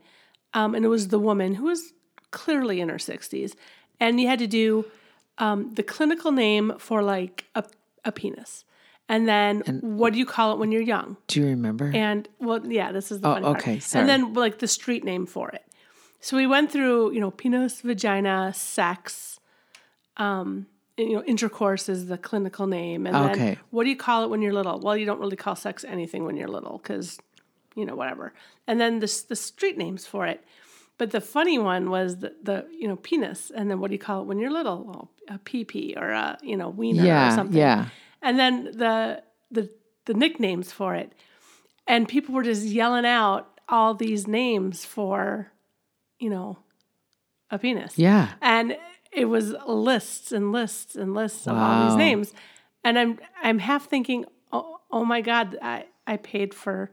um, 0.53 0.75
and 0.75 0.85
it 0.85 0.89
was 0.89 1.09
the 1.09 1.19
woman 1.19 1.55
who 1.55 1.65
was 1.65 1.93
clearly 2.31 2.81
in 2.81 2.89
her 2.91 2.99
sixties, 2.99 3.57
and 3.99 4.21
you 4.21 4.29
had 4.29 4.39
to 4.41 4.47
do 4.47 4.85
um, 5.39 5.73
the 5.75 5.83
clinical 5.83 6.31
name 6.33 6.73
for 6.79 7.03
like 7.03 7.45
a 7.55 7.65
a 8.05 8.13
penis, 8.13 8.65
and 9.09 9.27
then 9.27 9.61
what 9.83 10.13
do 10.13 10.19
you 10.19 10.27
call 10.27 10.53
it 10.53 10.59
when 10.59 10.71
you're 10.73 10.83
young? 10.97 11.17
Do 11.29 11.41
you 11.41 11.47
remember? 11.47 11.91
And 11.95 12.29
well, 12.39 12.61
yeah, 12.71 12.93
this 12.93 13.11
is 13.11 13.21
the 13.21 13.29
Oh, 13.29 13.33
funny 13.35 13.45
part. 13.47 13.59
okay, 13.59 13.79
sorry. 13.81 14.01
And 14.03 14.09
then 14.11 14.35
like 14.35 14.59
the 14.59 14.69
street 14.69 15.05
name 15.05 15.27
for 15.27 15.49
it. 15.51 15.63
So 16.21 16.37
we 16.37 16.47
went 16.47 16.73
through, 16.73 17.13
you 17.13 17.21
know, 17.21 17.31
penis, 17.31 17.83
vagina, 17.83 18.53
sex, 18.55 19.39
um, 20.17 20.67
you 20.97 21.13
know, 21.15 21.23
intercourse 21.25 21.89
is 21.89 22.07
the 22.07 22.17
clinical 22.19 22.67
name, 22.67 23.07
and 23.07 23.15
then 23.15 23.59
what 23.71 23.85
do 23.85 23.91
you 23.91 23.97
call 23.97 24.25
it 24.25 24.31
when 24.31 24.41
you're 24.43 24.55
little? 24.55 24.81
Well, 24.81 24.97
you 24.97 25.05
don't 25.07 25.21
really 25.21 25.37
call 25.37 25.55
sex 25.57 25.85
anything 25.85 26.25
when 26.25 26.37
you're 26.37 26.49
little 26.49 26.79
because, 26.79 27.19
you 27.77 27.85
know, 27.85 27.95
whatever. 27.95 28.33
And 28.67 28.81
then 28.81 28.99
the 28.99 29.25
the 29.29 29.37
street 29.37 29.79
names 29.79 30.07
for 30.07 30.27
it. 30.27 30.43
But 30.99 31.11
the 31.11 31.21
funny 31.21 31.59
one 31.59 31.91
was 31.91 32.17
the, 32.19 32.35
the 32.43 32.67
you 32.73 32.89
know 32.89 32.97
penis, 32.97 33.53
and 33.55 33.71
then 33.71 33.79
what 33.81 33.89
do 33.91 33.95
you 33.95 33.99
call 34.01 34.23
it 34.23 34.27
when 34.27 34.39
you're 34.39 34.51
little? 34.51 34.85
Well, 34.85 35.11
a 35.29 35.39
pee 35.39 35.65
pee 35.65 35.95
or 35.97 36.11
a 36.11 36.39
you 36.43 36.57
know 36.57 36.69
wiener 36.69 37.03
or 37.03 37.31
something 37.35 37.59
yeah. 37.59 37.87
and 38.23 38.39
then 38.39 38.65
the 38.65 39.23
the 39.51 39.69
the 40.05 40.15
nicknames 40.15 40.71
for 40.73 40.95
it 40.95 41.12
and 41.87 42.09
people 42.09 42.35
were 42.35 42.43
just 42.45 42.65
yelling 42.65 43.05
out 43.05 43.61
all 43.69 43.95
these 43.95 44.27
names 44.27 44.85
for 44.85 45.51
you 46.19 46.31
know 46.31 46.59
a 47.51 47.59
penis 47.59 47.99
Yeah. 47.99 48.35
and 48.41 48.77
it 49.12 49.25
was 49.25 49.55
lists 49.67 50.31
and 50.33 50.53
lists 50.53 50.95
and 50.95 51.15
lists 51.15 51.47
of 51.47 51.57
all 51.57 51.89
these 51.89 51.97
names 51.97 52.33
and 52.85 52.99
i'm 52.99 53.19
i'm 53.43 53.59
half 53.59 53.89
thinking 53.89 54.27
oh, 54.53 54.79
oh 54.91 55.05
my 55.05 55.21
god 55.21 55.59
i 55.61 55.87
i 56.07 56.17
paid 56.17 56.55
for 56.55 56.93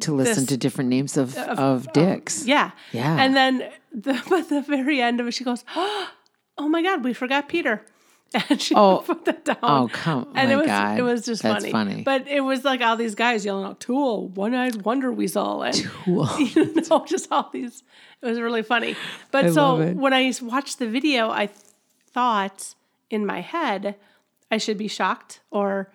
To 0.00 0.12
listen 0.14 0.42
this- 0.44 0.48
to 0.50 0.56
different 0.56 0.90
names 0.90 1.16
of, 1.16 1.36
of 1.38 1.92
dicks. 1.92 2.46
yeah 2.46 2.70
Yeah. 2.92 3.16
and 3.18 3.34
then 3.36 3.70
the 3.92 4.22
but 4.28 4.48
the 4.48 4.60
very 4.62 5.00
end 5.00 5.20
of 5.20 5.26
it 5.26 5.32
she 5.32 5.42
goes 5.44 5.64
oh 5.76 6.68
my 6.68 6.82
god 6.82 7.02
we 7.04 7.12
forgot 7.14 7.48
peter 7.48 7.82
and 8.50 8.60
she 8.60 8.74
Oh. 8.74 9.02
put 9.06 9.24
that 9.24 9.44
down 9.44 9.56
Oh, 9.62 9.88
come- 9.92 10.28
and 10.34 10.48
my 10.50 10.54
it 10.54 10.56
was 10.58 10.66
God. 10.66 10.98
it 10.98 11.02
was 11.02 11.24
just 11.24 11.42
That's 11.42 11.64
funny. 11.64 11.72
funny. 11.72 12.02
But 12.02 12.26
it 12.28 12.40
was 12.40 12.64
like 12.64 12.80
all 12.82 12.96
these 12.96 13.14
guys 13.14 13.44
yelling 13.44 13.64
out 13.64 13.78
"Tool," 13.80 14.28
"One-eyed 14.28 14.82
Wonder 14.82 15.12
Weasel," 15.12 15.62
and 15.62 15.86
Cool. 16.04 16.28
you 16.40 16.74
know, 16.74 17.04
just 17.06 17.28
all 17.30 17.48
these. 17.52 17.84
It 18.20 18.26
was 18.26 18.40
really 18.40 18.62
funny. 18.64 18.96
But 19.30 19.44
I 19.46 19.50
so 19.52 19.92
when 19.94 20.12
I 20.12 20.32
watched 20.42 20.80
the 20.80 20.88
video, 20.88 21.30
I 21.30 21.48
thought 22.12 22.74
in 23.10 23.24
my 23.24 23.40
head 23.42 23.94
I 24.50 24.58
should 24.58 24.76
be 24.76 24.88
shocked 24.88 25.40
or 25.52 25.92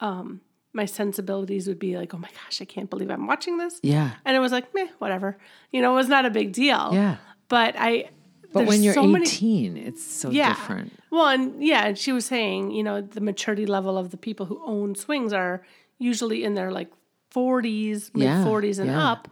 um, 0.00 0.40
my 0.72 0.84
sensibilities 0.84 1.66
would 1.66 1.78
be 1.78 1.96
like, 1.96 2.14
oh 2.14 2.18
my 2.18 2.28
gosh, 2.44 2.60
I 2.60 2.64
can't 2.64 2.88
believe 2.88 3.10
I'm 3.10 3.26
watching 3.26 3.58
this. 3.58 3.80
Yeah. 3.82 4.12
And 4.24 4.36
it 4.36 4.40
was 4.40 4.52
like, 4.52 4.72
meh, 4.74 4.86
whatever. 4.98 5.36
You 5.72 5.82
know, 5.82 5.92
it 5.92 5.96
was 5.96 6.08
not 6.08 6.24
a 6.26 6.30
big 6.30 6.52
deal. 6.52 6.90
Yeah. 6.92 7.16
But 7.48 7.74
I. 7.78 8.10
But 8.52 8.66
when 8.66 8.82
you're 8.82 8.94
so 8.94 9.04
many- 9.06 9.26
18, 9.26 9.76
it's 9.76 10.04
so 10.04 10.30
yeah. 10.30 10.48
different. 10.54 10.92
Well, 11.10 11.28
and 11.28 11.62
yeah, 11.62 11.86
and 11.86 11.96
she 11.98 12.10
was 12.12 12.26
saying, 12.26 12.72
you 12.72 12.82
know, 12.82 13.00
the 13.00 13.20
maturity 13.20 13.64
level 13.66 13.96
of 13.96 14.10
the 14.10 14.16
people 14.16 14.46
who 14.46 14.60
own 14.64 14.96
swings 14.96 15.32
are 15.32 15.64
usually 15.98 16.42
in 16.42 16.54
their 16.54 16.72
like 16.72 16.90
40s, 17.34 18.10
mid 18.14 18.24
Yeah, 18.24 18.44
40s 18.44 18.78
and 18.80 18.90
yeah. 18.90 19.10
up. 19.10 19.28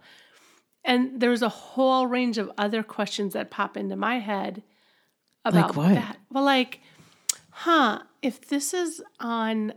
And 0.85 1.19
there's 1.19 1.41
a 1.41 1.49
whole 1.49 2.07
range 2.07 2.37
of 2.37 2.49
other 2.57 2.81
questions 2.81 3.33
that 3.33 3.51
pop 3.51 3.75
into 3.75 3.97
my 3.97 4.19
head 4.19 4.63
about 5.43 5.75
what? 5.75 5.89
that. 5.95 6.17
Well, 6.31 6.45
like, 6.45 6.79
huh, 7.49 7.99
if 8.21 8.47
this 8.47 8.73
is 8.73 9.01
on 9.19 9.73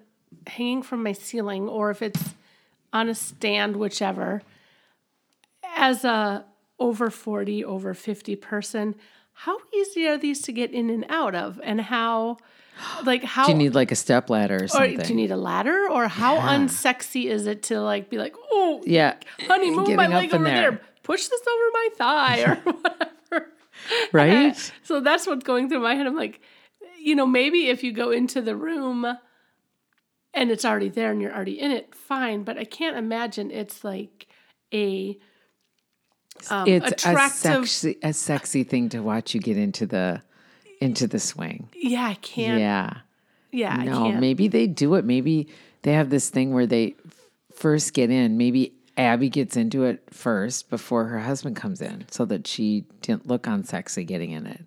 hanging 0.46 0.82
from 0.82 1.02
my 1.02 1.12
ceiling 1.12 1.68
or 1.68 1.90
if 1.90 2.02
it's 2.02 2.34
on 2.92 3.08
a 3.08 3.14
stand, 3.14 3.76
whichever, 3.76 4.42
as 5.76 6.04
a 6.04 6.44
over 6.78 7.10
40, 7.10 7.64
over 7.64 7.94
50 7.94 8.36
person, 8.36 8.94
how 9.32 9.56
easy 9.74 10.06
are 10.06 10.18
these 10.18 10.42
to 10.42 10.52
get 10.52 10.72
in 10.72 10.90
and 10.90 11.06
out 11.08 11.34
of? 11.34 11.60
And 11.62 11.80
how, 11.80 12.38
like, 13.04 13.22
how 13.24 13.46
Do 13.46 13.52
you 13.52 13.58
need 13.58 13.74
like 13.74 13.92
a 13.92 13.96
step 13.96 14.28
ladder 14.30 14.56
or 14.62 14.64
or 14.64 14.68
something? 14.68 14.98
do 14.98 15.08
you 15.08 15.14
need 15.14 15.30
a 15.30 15.36
ladder? 15.36 15.88
Or 15.90 16.08
how 16.08 16.34
Yeah. 16.36 16.56
unsexy 16.58 17.26
is 17.26 17.46
it 17.46 17.62
to 17.64 17.80
like 17.80 18.10
be 18.10 18.18
like, 18.18 18.34
oh, 18.50 18.82
yeah. 18.86 19.14
honey, 19.46 19.70
move 19.70 19.88
my 19.90 20.06
Getting 20.06 20.12
up 20.14 20.20
leg 20.20 20.34
over 20.34 20.44
there. 20.44 20.70
there. 20.72 20.80
Push 21.02 21.26
this 21.28 21.40
over 21.40 21.70
my 21.72 21.88
thigh 21.96 22.40
or 22.42 22.54
whatever. 22.72 23.50
Right? 24.12 24.72
So 24.84 25.00
that's 25.00 25.26
what's 25.26 25.44
going 25.44 25.68
through 25.68 25.80
my 25.80 25.94
head. 25.94 26.06
I'm 26.06 26.16
like, 26.16 26.40
you 27.00 27.14
know, 27.16 27.26
maybe 27.26 27.68
if 27.68 27.82
you 27.82 27.92
go 27.92 28.10
into 28.10 28.40
the 28.42 28.54
room 28.54 29.06
and 30.34 30.50
it's 30.50 30.64
already 30.64 30.88
there 30.88 31.10
and 31.10 31.20
you're 31.20 31.34
already 31.34 31.60
in 31.60 31.70
it, 31.70 31.94
fine. 31.94 32.44
But 32.44 32.58
I 32.58 32.64
can't 32.64 32.96
imagine 32.96 33.50
it's 33.50 33.84
like 33.84 34.26
a 34.72 35.18
um, 36.50 36.66
it's 36.66 36.90
a 36.90 36.94
attractive. 36.94 37.68
sexy, 37.68 37.98
a 38.02 38.12
sexy 38.12 38.64
thing 38.64 38.88
to 38.90 39.00
watch 39.00 39.34
you 39.34 39.40
get 39.40 39.56
into 39.56 39.86
the 39.86 40.22
into 40.80 41.06
the 41.06 41.20
swing. 41.20 41.68
yeah, 41.74 42.08
I 42.08 42.14
can't. 42.14 42.60
Yeah. 42.60 42.94
Yeah, 43.52 43.76
I 43.78 43.84
No, 43.84 44.10
maybe 44.12 44.48
they 44.48 44.66
do 44.66 44.94
it. 44.94 45.04
Maybe 45.04 45.48
they 45.82 45.92
have 45.92 46.08
this 46.08 46.30
thing 46.30 46.54
where 46.54 46.66
they 46.66 46.96
first 47.54 47.92
get 47.92 48.10
in. 48.10 48.38
Maybe 48.38 48.72
Abby 48.96 49.28
gets 49.28 49.56
into 49.56 49.84
it 49.84 50.02
first 50.10 50.70
before 50.70 51.04
her 51.04 51.20
husband 51.20 51.56
comes 51.56 51.82
in 51.82 52.06
so 52.10 52.24
that 52.24 52.46
she 52.46 52.86
didn't 53.02 53.26
look 53.26 53.42
unsexy 53.42 54.06
getting 54.06 54.30
in 54.30 54.46
it. 54.46 54.64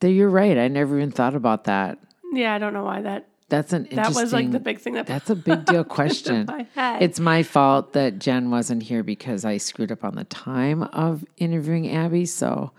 There, 0.00 0.10
you're 0.10 0.28
right. 0.28 0.58
I 0.58 0.66
never 0.68 0.96
even 0.96 1.12
thought 1.12 1.36
about 1.36 1.64
that. 1.64 1.98
Yeah, 2.32 2.54
I 2.54 2.58
don't 2.58 2.72
know 2.72 2.84
why 2.84 3.02
that. 3.02 3.28
That's 3.50 3.72
an 3.72 3.88
That 3.90 4.14
was 4.14 4.32
like 4.32 4.52
the 4.52 4.60
big 4.60 4.78
thing 4.78 4.94
that. 4.94 5.06
That's 5.06 5.28
a 5.28 5.34
big 5.34 5.64
deal 5.66 5.84
question. 5.84 6.46
my. 6.46 6.98
It's 7.00 7.18
my 7.20 7.42
fault 7.42 7.92
that 7.92 8.18
Jen 8.18 8.50
wasn't 8.50 8.84
here 8.84 9.02
because 9.02 9.44
I 9.44 9.58
screwed 9.58 9.92
up 9.92 10.04
on 10.04 10.14
the 10.14 10.24
time 10.24 10.84
of 10.84 11.24
interviewing 11.36 11.90
Abby. 11.90 12.26
So, 12.26 12.70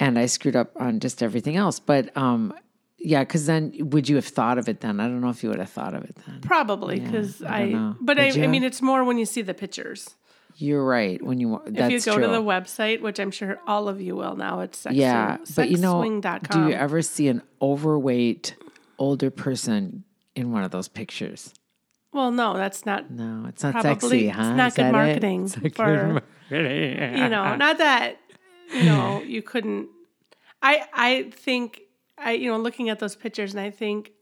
and 0.00 0.18
I 0.18 0.26
screwed 0.26 0.56
up 0.56 0.72
on 0.76 0.98
just 0.98 1.22
everything 1.22 1.56
else. 1.56 1.78
But 1.78 2.14
um, 2.16 2.52
yeah, 2.98 3.20
because 3.20 3.46
then 3.46 3.72
would 3.78 4.08
you 4.08 4.16
have 4.16 4.26
thought 4.26 4.58
of 4.58 4.68
it 4.68 4.80
then? 4.80 4.98
I 4.98 5.04
don't 5.04 5.20
know 5.20 5.30
if 5.30 5.44
you 5.44 5.48
would 5.50 5.60
have 5.60 5.70
thought 5.70 5.94
of 5.94 6.02
it 6.04 6.16
then. 6.26 6.40
Probably 6.40 6.98
because 6.98 7.40
I 7.42 7.56
I, 7.56 7.70
don't 7.70 7.96
but 8.00 8.18
I, 8.18 8.42
I 8.42 8.48
mean, 8.48 8.64
it's 8.64 8.82
more 8.82 9.04
when 9.04 9.16
you 9.16 9.26
see 9.26 9.42
the 9.42 9.54
pictures. 9.54 10.16
You're 10.56 10.84
right. 10.84 11.22
When 11.22 11.38
you 11.38 11.62
that's 11.66 11.86
if 11.86 12.06
you 12.06 12.12
go 12.12 12.18
true. 12.18 12.26
to 12.26 12.32
the 12.32 12.42
website, 12.42 13.00
which 13.00 13.20
I'm 13.20 13.30
sure 13.30 13.60
all 13.66 13.88
of 13.88 14.00
you 14.00 14.16
will 14.16 14.34
now, 14.36 14.60
it's 14.60 14.78
sex 14.78 14.94
yeah, 14.94 15.38
but 15.54 15.70
you 15.70 15.78
know, 15.78 16.02
do 16.02 16.68
you 16.68 16.72
ever 16.72 17.02
see 17.02 17.28
an 17.28 17.42
overweight 17.60 18.56
older 19.04 19.30
person 19.30 20.04
in 20.34 20.50
one 20.52 20.64
of 20.64 20.70
those 20.70 20.88
pictures? 20.88 21.52
well, 22.12 22.30
no, 22.30 22.54
that's 22.56 22.86
not. 22.86 23.10
No, 23.10 23.46
it's 23.48 23.62
not 23.64 23.72
Probably 23.72 23.92
sexy, 23.92 24.28
it's 24.28 24.36
huh? 24.36 24.54
not 24.54 24.68
Is 24.68 24.74
good 24.74 24.86
it? 24.86 24.92
marketing 24.92 25.42
It's 25.44 25.76
for- 25.76 26.22
good 26.22 26.22
You 26.50 27.28
know, 27.28 27.56
not 27.56 27.78
that 27.78 28.16
you 28.72 28.84
know 28.84 29.22
you 29.34 29.42
couldn't. 29.42 29.88
I 30.62 30.86
I 30.92 31.30
think 31.32 31.80
I 32.16 32.32
you 32.32 32.50
know 32.50 32.58
looking 32.58 32.88
at 32.88 32.98
those 33.00 33.16
pictures 33.16 33.50
and 33.54 33.60
I 33.60 33.70
think 33.70 34.12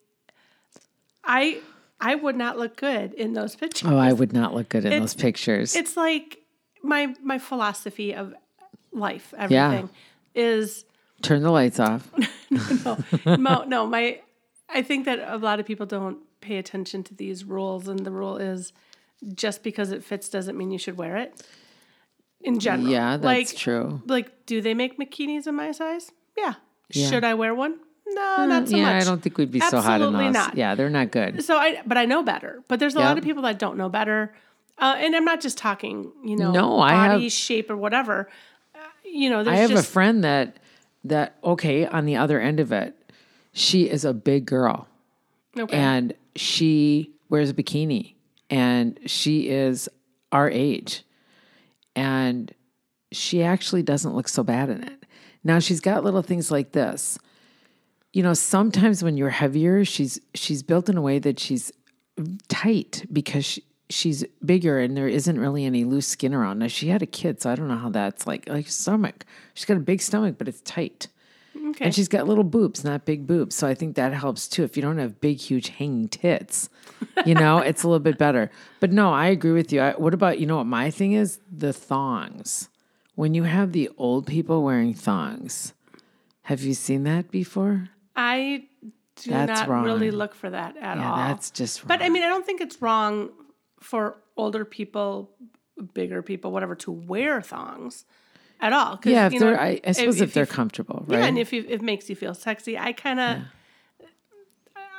I 1.25 1.61
I 2.01 2.14
would 2.14 2.37
not 2.37 2.59
look 2.59 2.77
good 2.77 3.12
in 3.14 3.33
those 3.35 3.55
pictures. 3.57 3.88
Oh, 3.90 3.97
I 3.99 4.12
would 4.12 4.33
not 4.33 4.55
look 4.55 4.68
good 4.68 4.85
in 4.85 4.92
It's- 4.92 5.01
those 5.03 5.14
pictures. 5.14 5.77
It's 5.77 5.97
like 5.97 6.38
my 6.83 7.14
my 7.23 7.38
philosophy 7.38 8.14
of 8.14 8.35
life. 8.92 9.33
Yeah. 9.37 9.66
Everything 9.66 9.90
is 10.35 10.85
Turn 11.23 11.42
the 11.42 11.51
lights 11.53 11.79
off. 11.79 12.11
no, 12.51 12.99
no, 13.37 13.62
no, 13.64 13.87
my 13.87 14.21
I 14.74 14.82
think 14.82 15.04
that 15.04 15.20
a 15.26 15.37
lot 15.38 15.61
of 15.61 15.66
people 15.66 15.87
don't 15.87 16.18
pay 16.40 16.58
attention 16.58 17.02
to 17.04 17.14
these 17.14 17.44
rules, 17.44 17.88
and 17.88 18.04
the 18.04 18.11
rule 18.11 18.37
is 18.37 18.72
just 19.35 19.62
because 19.62 19.92
it 19.92 20.02
fits 20.02 20.28
doesn't 20.28 20.56
mean 20.56 20.70
you 20.70 20.78
should 20.78 20.96
wear 20.96 21.16
it. 21.16 21.42
In 22.40 22.58
general, 22.58 22.88
Yeah, 22.90 23.16
that's 23.18 23.24
like, 23.24 23.56
true. 23.56 24.02
Like, 24.06 24.46
do 24.46 24.61
they 24.61 24.74
make 24.74 24.98
bikinis 24.98 25.46
in 25.46 25.54
my 25.54 25.70
size? 25.70 26.11
Yeah. 26.37 26.54
Yeah. 26.90 27.08
Should 27.08 27.24
I 27.24 27.35
wear 27.35 27.54
one? 27.54 27.78
No, 28.06 28.46
not 28.46 28.68
so 28.68 28.72
much. 28.72 28.80
yeah, 28.80 28.94
much. 28.94 29.02
I 29.02 29.04
don't 29.04 29.22
think 29.22 29.38
we'd 29.38 29.52
be 29.52 29.61
so 29.61 29.80
hot 29.80 30.00
in 30.00 30.08
Absolutely 30.08 30.30
not. 30.30 30.56
Yeah, 30.56 30.74
they're 30.74 30.90
not 30.90 31.12
good. 31.12 31.44
So 31.44 31.56
I, 31.56 31.80
but 31.87 31.96
I 31.96 32.04
know 32.04 32.22
better. 32.22 32.62
But 32.68 32.80
there's 32.80 32.94
a 32.96 32.98
lot 32.98 33.16
of 33.16 33.24
people 33.24 33.44
that 33.44 33.58
don't 33.61 33.76
know 33.76 33.88
better, 33.88 34.35
uh, 34.78 34.96
and 34.98 35.14
I'm 35.14 35.24
not 35.24 35.40
just 35.40 35.56
talking, 35.56 36.11
you 36.24 36.37
know, 36.37 36.50
No, 36.50 36.80
I 36.80 37.08
body 37.08 37.24
have- 37.24 37.32
shape 37.32 37.70
or 37.70 37.76
whatever. 37.76 38.28
Uh, 38.74 38.78
you 39.04 39.30
know, 39.30 39.40
I 39.48 39.56
have 39.56 39.70
just 39.70 39.88
a 39.88 39.90
friend 39.90 40.24
that 40.24 40.56
that 41.04 41.37
okay, 41.44 41.87
on 41.87 42.04
the 42.06 42.16
other 42.16 42.40
end 42.40 42.58
of 42.61 42.72
it, 42.72 42.96
she 43.53 43.88
is 43.88 44.05
a 44.05 44.12
big 44.12 44.47
girl 44.47 44.88
okay. 45.59 45.77
and 45.77 46.15
she 46.37 47.12
wears 47.29 47.51
a 47.51 47.55
bikini 47.55 48.15
and 48.51 48.99
she 49.07 49.49
is 49.49 49.88
our 50.31 50.51
age. 50.51 51.05
And 51.95 52.53
she 53.12 53.43
actually 53.43 53.83
doesn't 53.83 54.15
look 54.15 54.29
so 54.29 54.43
bad 54.43 54.71
in 54.71 54.83
it. 54.83 55.05
Now 55.45 55.59
she's 55.59 55.81
got 55.81 56.05
little 56.05 56.23
things 56.23 56.51
like 56.51 56.73
this. 56.73 57.19
You 58.12 58.23
know, 58.23 58.35
sometimes 58.35 59.03
when 59.03 59.17
you're 59.17 59.31
heavier, 59.31 59.85
she's 59.85 60.21
she's 60.35 60.62
built 60.62 60.88
in 60.88 60.97
a 60.97 61.03
way 61.03 61.19
that 61.19 61.41
she's 61.41 61.73
tight 62.49 63.07
because 63.12 63.45
she, 63.45 63.65
she's 63.88 64.25
bigger 64.45 64.79
and 64.79 64.97
there 64.97 65.09
isn't 65.09 65.38
really 65.38 65.65
any 65.65 65.85
loose 65.85 66.07
skin 66.07 66.35
around. 66.35 66.59
Now 66.59 66.69
she 66.69 66.88
had 66.88 67.03
a 67.03 67.07
kid, 67.07 67.41
so 67.41 67.51
I 67.51 67.55
don't 67.55 67.69
know 67.69 67.77
how 67.77 67.91
that's 67.91 68.27
like 68.27 68.49
like 68.49 68.69
stomach. 68.69 69.25
She's 69.55 69.65
got 69.65 69.79
a 69.79 69.81
big 69.81 70.03
stomach, 70.03 70.37
but 70.38 70.49
it's 70.49 70.61
tight. 70.61 71.09
Okay. 71.70 71.85
And 71.87 71.94
she's 71.94 72.09
got 72.09 72.27
little 72.27 72.44
boobs, 72.44 72.85
not 72.85 73.05
big 73.05 73.27
boobs. 73.27 73.55
So 73.55 73.66
I 73.66 73.75
think 73.75 73.96
that 73.96 74.12
helps 74.12 74.48
too. 74.48 74.64
If 74.64 74.77
you 74.77 74.83
don't 74.83 74.98
have 74.98 75.20
big, 75.20 75.38
huge 75.38 75.68
hanging 75.68 76.09
tits, 76.09 76.68
you 77.27 77.35
know, 77.35 77.59
it's 77.68 77.83
a 77.83 77.88
little 77.88 78.01
bit 78.01 78.18
better. 78.18 78.51
But 78.81 78.92
no, 78.92 79.12
I 79.12 79.27
agree 79.27 79.53
with 79.53 79.72
you. 79.72 79.81
I, 79.81 79.92
what 79.92 80.14
about, 80.14 80.38
you 80.38 80.46
know 80.46 80.57
what 80.57 80.66
my 80.66 80.90
thing 80.90 81.12
is? 81.12 81.38
The 81.51 81.72
thongs. 81.72 82.68
When 83.14 83.35
you 83.35 83.42
have 83.44 83.72
the 83.72 83.90
old 83.98 84.27
people 84.27 84.62
wearing 84.62 84.94
thongs, 84.94 85.75
have 86.42 86.62
you 86.62 86.75
seen 86.75 87.05
that 87.05 87.31
before? 87.31 87.88
I 88.16 88.64
do 89.16 89.31
That's 89.31 89.61
not 89.61 89.68
wrong. 89.68 89.85
really 89.85 90.11
look 90.11 90.35
for 90.35 90.51
that 90.51 90.77
at 90.79 90.96
Yeah, 90.96 91.11
all. 91.11 91.16
that's 91.16 91.51
just 91.51 91.83
wrong. 91.83 91.88
But 91.88 92.03
I 92.03 92.09
mean, 92.09 92.22
I 92.22 92.29
don't 92.29 92.44
think 92.46 92.61
it's 92.61 92.81
wrong 92.81 93.31
for 93.81 94.16
older 94.37 94.64
people, 94.64 95.31
bigger 95.94 96.22
people, 96.22 96.51
whatever, 96.53 96.75
to 96.77 96.90
wear 96.90 97.42
thongs 97.42 98.05
at 98.62 98.72
all. 98.72 98.98
yeah, 99.05 99.27
if 99.27 99.33
you 99.35 99.40
know, 99.40 99.46
they're, 99.46 99.61
I, 99.61 99.81
I 99.85 99.92
suppose 99.92 100.20
if, 100.20 100.29
you 100.31 100.33
they're 100.35 100.46
comfortable, 100.46 101.05
right? 101.07 101.18
Yeah, 101.20 101.27
and 101.27 101.38
if 101.38 101.53
you, 101.53 101.64
it 101.68 101.83
makes 101.83 102.09
you 102.09 102.16
feel 102.16 102.33
sexy, 102.35 102.79
I 102.79 102.92
kind 102.92 103.20
of 103.20 103.38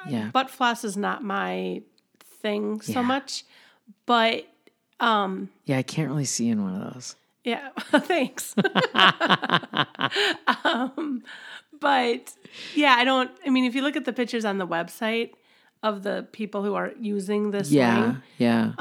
yeah. 0.07 0.29
butt 0.31 0.49
floss 0.51 0.83
is 0.83 0.95
not 0.97 1.23
my 1.23 1.81
thing 2.41 2.81
so 2.81 2.99
Yeah. 2.99 3.01
much, 3.07 3.43
but 4.05 4.45
um 4.99 5.49
yeah, 5.65 5.77
I 5.77 5.83
can't 5.83 6.09
really 6.09 6.25
see 6.25 6.49
in 6.49 6.61
one 6.63 6.75
of 6.81 6.93
those. 6.93 7.15
yeah, 7.43 7.69
thanks. 7.77 8.53
um, 10.63 11.23
but 11.79 12.33
yeah, 12.75 12.95
I 12.97 13.03
don't. 13.03 13.31
I 13.45 13.49
mean, 13.49 13.65
if 13.65 13.75
you 13.75 13.81
look 13.81 13.95
at 13.95 14.05
the 14.05 14.13
pictures 14.13 14.45
on 14.45 14.57
the 14.57 14.67
website 14.67 15.31
of 15.81 16.03
the 16.03 16.27
people 16.31 16.63
who 16.63 16.75
are 16.75 16.93
using 16.99 17.51
this 17.51 17.69
Yeah, 17.71 18.03
ring, 18.03 18.21
yeah. 18.37 18.71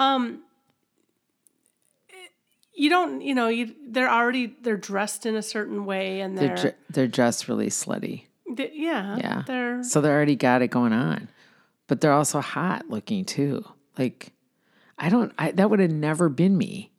You 2.74 2.88
don't 2.90 3.20
you 3.20 3.34
know 3.34 3.48
you 3.48 3.74
they're 3.88 4.10
already 4.10 4.56
they're 4.62 4.76
dressed 4.76 5.26
in 5.26 5.36
a 5.36 5.42
certain 5.42 5.84
way 5.84 6.20
and 6.20 6.36
they're, 6.38 6.56
they're, 6.56 6.74
they're 6.90 7.06
dressed 7.08 7.48
really 7.48 7.68
slutty. 7.68 8.24
they- 8.50 8.72
yeah 8.74 9.16
Yeah. 9.16 9.42
they're 9.46 9.82
So 9.82 10.00
they 10.00 10.08
already 10.10 10.36
got 10.36 10.62
it 10.62 10.68
going 10.68 10.92
on. 10.92 11.28
But 11.88 12.00
they're 12.00 12.12
also 12.12 12.40
hot 12.40 12.88
looking 12.88 13.24
too. 13.24 13.64
Like 13.98 14.32
I 14.98 15.08
don't 15.10 15.32
I 15.38 15.50
that 15.52 15.68
would 15.70 15.80
have 15.80 15.90
never 15.90 16.28
been 16.28 16.56
me. 16.56 16.90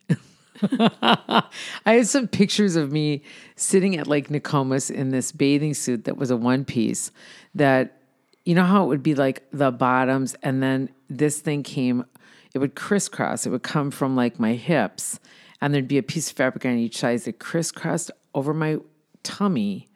I 0.62 1.44
had 1.86 2.08
some 2.08 2.28
pictures 2.28 2.76
of 2.76 2.92
me 2.92 3.24
sitting 3.56 3.98
at 3.98 4.08
Lake 4.08 4.30
Nokomis 4.30 4.90
in 4.92 5.10
this 5.10 5.32
bathing 5.32 5.74
suit 5.74 6.06
that 6.06 6.18
was 6.18 6.32
a 6.32 6.38
one 6.38 6.64
piece 6.66 7.12
that 7.56 7.98
you 8.46 8.56
know 8.56 8.64
how 8.66 8.84
it 8.84 8.88
would 8.88 9.04
be 9.04 9.16
like 9.16 9.44
the 9.52 9.72
bottoms 9.72 10.36
and 10.44 10.62
then 10.62 10.90
this 11.10 11.40
thing 11.40 11.64
came 11.64 12.06
it 12.54 12.60
would 12.60 12.76
crisscross. 12.76 13.48
It 13.48 13.50
would 13.50 13.64
come 13.64 13.90
from 13.90 14.16
like 14.16 14.40
my 14.40 14.54
hips 14.54 15.20
and 15.63 15.73
there'd 15.73 15.88
be 15.88 15.97
a 15.97 16.04
piece 16.04 16.30
of 16.30 16.36
fabric 16.36 16.65
on 16.65 16.78
each 16.78 16.97
side 16.97 17.19
that 17.21 17.39
crisscrossed 17.39 18.12
over 18.36 18.54
my 18.54 18.78
tummy 19.23 19.88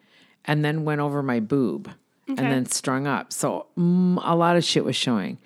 and 0.44 0.64
then 0.64 0.84
went 0.84 1.00
over 1.00 1.22
my 1.22 1.40
boob 1.40 1.90
and 2.26 2.38
then 2.38 2.66
strung 2.66 3.06
up. 3.06 3.32
So 3.32 3.66
mm, 3.78 4.18
a 4.22 4.34
lot 4.34 4.56
of 4.56 4.64
shit 4.64 4.84
was 4.84 4.96
showing. 4.96 5.38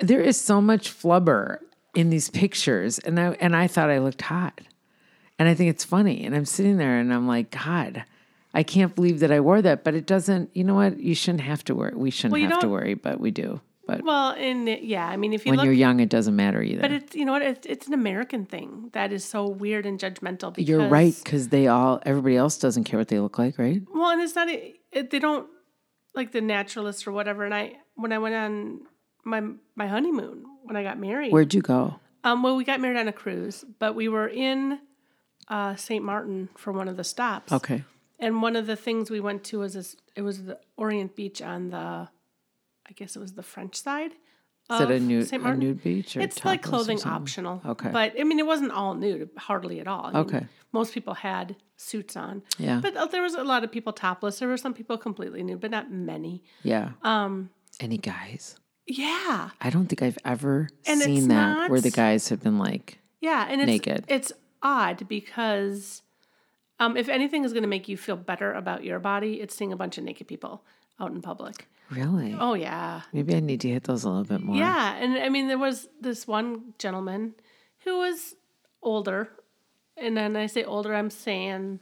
there 0.00 0.20
is 0.20 0.40
so 0.40 0.60
much 0.60 0.90
flubber 0.90 1.58
in 1.94 2.10
these 2.10 2.30
pictures, 2.30 2.98
and 2.98 3.18
I 3.20 3.32
and 3.40 3.54
I 3.54 3.68
thought 3.68 3.90
I 3.90 3.98
looked 3.98 4.22
hot, 4.22 4.60
and 5.38 5.48
I 5.48 5.54
think 5.54 5.70
it's 5.70 5.84
funny, 5.84 6.24
and 6.24 6.34
I'm 6.34 6.44
sitting 6.44 6.76
there 6.76 6.98
and 6.98 7.12
I'm 7.14 7.26
like, 7.26 7.50
God. 7.50 8.04
I 8.56 8.62
can't 8.62 8.94
believe 8.94 9.18
that 9.18 9.32
I 9.32 9.40
wore 9.40 9.60
that, 9.62 9.82
but 9.82 9.94
it 9.94 10.06
doesn't. 10.06 10.50
You 10.54 10.62
know 10.62 10.76
what? 10.76 10.98
You 11.00 11.14
shouldn't 11.16 11.42
have 11.42 11.64
to 11.64 11.74
worry. 11.74 11.92
We 11.96 12.10
shouldn't 12.12 12.40
Well, 12.40 12.50
have 12.50 12.60
to 12.60 12.68
worry, 12.68 12.94
but 12.94 13.18
we 13.18 13.32
do. 13.32 13.60
But 13.86 14.02
Well, 14.02 14.30
and 14.30 14.68
it- 14.68 14.82
yeah, 14.82 15.06
I 15.06 15.16
mean, 15.16 15.32
if 15.32 15.44
you 15.44 15.50
when 15.50 15.58
look, 15.58 15.64
you're 15.64 15.74
young, 15.74 16.00
it 16.00 16.08
doesn't 16.08 16.34
matter 16.34 16.62
either. 16.62 16.80
but 16.80 16.90
it's 16.90 17.14
you 17.14 17.24
know 17.24 17.32
what, 17.32 17.42
it's, 17.42 17.66
it's 17.66 17.86
an 17.86 17.94
American 17.94 18.46
thing 18.46 18.90
that 18.92 19.12
is 19.12 19.24
so 19.24 19.46
weird 19.46 19.84
and 19.86 19.98
judgmental. 19.98 20.54
Because, 20.54 20.68
You're 20.68 20.88
right 20.88 21.14
because 21.22 21.48
they 21.48 21.66
all, 21.66 22.00
everybody 22.06 22.36
else 22.36 22.58
doesn't 22.58 22.84
care 22.84 22.98
what 22.98 23.08
they 23.08 23.20
look 23.20 23.38
like, 23.38 23.58
right? 23.58 23.82
Well, 23.94 24.10
and 24.10 24.22
it's 24.22 24.34
not 24.34 24.48
it, 24.48 25.10
they 25.10 25.18
don't 25.18 25.46
like 26.14 26.32
the 26.32 26.40
naturalist 26.40 27.06
or 27.06 27.12
whatever. 27.12 27.44
And 27.44 27.54
I 27.54 27.72
when 27.96 28.12
I 28.12 28.18
went 28.18 28.34
on 28.34 28.80
my 29.24 29.42
my 29.76 29.86
honeymoon 29.86 30.44
when 30.62 30.76
I 30.76 30.82
got 30.82 30.98
married, 30.98 31.32
Where'd 31.32 31.52
you 31.54 31.62
go? 31.62 32.00
um, 32.24 32.42
well, 32.42 32.56
we 32.56 32.64
got 32.64 32.80
married 32.80 32.98
on 32.98 33.08
a 33.08 33.12
cruise, 33.12 33.64
but 33.78 33.94
we 33.94 34.08
were 34.08 34.28
in 34.28 34.78
uh, 35.48 35.76
St. 35.76 36.02
Martin 36.02 36.48
for 36.56 36.72
one 36.72 36.88
of 36.88 36.96
the 36.96 37.04
stops. 37.04 37.52
Okay. 37.52 37.84
And 38.18 38.40
one 38.40 38.56
of 38.56 38.66
the 38.66 38.76
things 38.76 39.10
we 39.10 39.20
went 39.20 39.44
to 39.44 39.58
was 39.58 39.74
this, 39.74 39.96
it 40.16 40.22
was 40.22 40.44
the 40.44 40.58
Orient 40.78 41.14
Beach 41.16 41.42
on 41.42 41.68
the, 41.70 42.08
I 42.88 42.92
guess 42.92 43.16
it 43.16 43.20
was 43.20 43.32
the 43.34 43.42
French 43.42 43.76
side. 43.76 44.12
Is 44.70 44.80
it 44.80 44.90
a 44.90 44.98
nude, 44.98 45.30
a 45.30 45.56
nude 45.56 45.82
beach? 45.82 46.16
Or 46.16 46.20
It's 46.22 46.42
like 46.42 46.62
clothing 46.62 46.98
optional. 47.04 47.60
Okay. 47.66 47.90
But 47.90 48.14
I 48.18 48.24
mean, 48.24 48.38
it 48.38 48.46
wasn't 48.46 48.72
all 48.72 48.94
nude, 48.94 49.28
hardly 49.36 49.78
at 49.78 49.86
all. 49.86 50.06
I 50.06 50.12
mean, 50.12 50.16
Okay. 50.22 50.46
Most 50.72 50.94
people 50.94 51.12
had 51.14 51.54
suits 51.76 52.16
on. 52.16 52.42
Yeah. 52.58 52.80
But 52.82 52.96
uh, 52.96 53.04
there 53.06 53.20
was 53.22 53.34
a 53.34 53.44
lot 53.44 53.62
of 53.62 53.70
people 53.70 53.92
topless. 53.92 54.38
There 54.38 54.48
were 54.48 54.56
some 54.56 54.72
people 54.72 54.96
completely 54.96 55.42
nude, 55.42 55.60
but 55.60 55.70
not 55.70 55.92
many. 55.92 56.42
Yeah. 56.62 56.92
Um, 57.02 57.50
Any 57.78 57.98
guys? 57.98 58.56
yeah. 58.86 59.50
I 59.60 59.68
don't 59.70 59.86
think 59.86 60.00
I've 60.02 60.18
ever 60.24 60.68
And 60.86 61.00
seen 61.00 61.28
that 61.28 61.70
where 61.70 61.80
the 61.82 61.90
guys 61.90 62.30
have 62.30 62.42
been 62.42 62.58
like, 62.58 62.98
Yeah, 63.20 63.46
and 63.48 63.60
it's 63.60 63.66
Naked. 63.66 64.04
it's 64.08 64.32
odd 64.62 65.06
because 65.08 66.02
um, 66.80 66.96
if 66.96 67.08
anything 67.10 67.44
is 67.44 67.52
going 67.52 67.62
to 67.62 67.68
make 67.68 67.86
you 67.86 67.96
feel 67.98 68.16
better 68.16 68.52
about 68.52 68.82
your 68.82 68.98
body, 68.98 69.40
it's 69.42 69.54
seeing 69.54 69.72
a 69.72 69.76
bunch 69.76 69.98
of 69.98 70.04
naked 70.04 70.26
people 70.26 70.64
out 70.98 71.12
in 71.12 71.20
public. 71.22 71.68
Really? 71.90 72.34
Oh 72.38 72.54
yeah, 72.54 73.02
Maybe 73.12 73.34
I 73.34 73.40
need 73.40 73.60
to 73.60 73.68
hit 73.68 73.84
those 73.84 74.04
a 74.04 74.08
little 74.08 74.24
bit 74.24 74.40
more. 74.40 74.56
yeah, 74.56 74.94
and 74.96 75.18
I 75.18 75.28
mean 75.28 75.48
there 75.48 75.58
was 75.58 75.88
this 76.00 76.26
one 76.26 76.74
gentleman 76.78 77.34
who 77.84 77.98
was 77.98 78.34
older, 78.82 79.28
and 79.96 80.16
then 80.16 80.36
I 80.36 80.46
say 80.46 80.64
older, 80.64 80.94
I'm 80.94 81.10
saying 81.10 81.80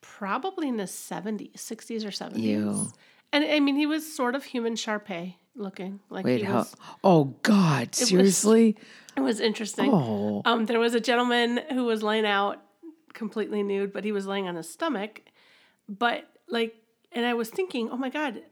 probably 0.00 0.68
in 0.68 0.76
the 0.76 0.86
seventies, 0.86 1.60
sixties 1.60 2.04
or 2.04 2.10
seventies. 2.10 2.44
Ew. 2.44 2.88
And 3.32 3.44
I 3.44 3.60
mean 3.60 3.76
he 3.76 3.86
was 3.86 4.12
sort 4.14 4.34
of 4.34 4.44
human 4.44 4.76
Shar-Pei 4.76 5.36
looking, 5.54 6.00
like 6.10 6.24
Wait, 6.24 6.40
he 6.40 6.44
how? 6.44 6.66
Oh 7.02 7.36
God! 7.42 7.94
Seriously? 7.94 8.76
It 9.16 9.20
was 9.20 9.40
interesting. 9.40 9.90
Oh. 9.92 10.42
Um, 10.44 10.66
there 10.66 10.78
was 10.80 10.94
a 10.94 11.00
gentleman 11.00 11.60
who 11.70 11.84
was 11.84 12.02
laying 12.02 12.26
out 12.26 12.62
completely 13.14 13.62
nude, 13.62 13.92
but 13.92 14.04
he 14.04 14.12
was 14.12 14.26
laying 14.26 14.46
on 14.46 14.56
his 14.56 14.68
stomach. 14.68 15.22
But 15.88 16.28
like, 16.48 16.74
and 17.12 17.24
I 17.24 17.34
was 17.34 17.48
thinking, 17.48 17.88
oh 17.90 17.96
my 17.96 18.10
god, 18.10 18.42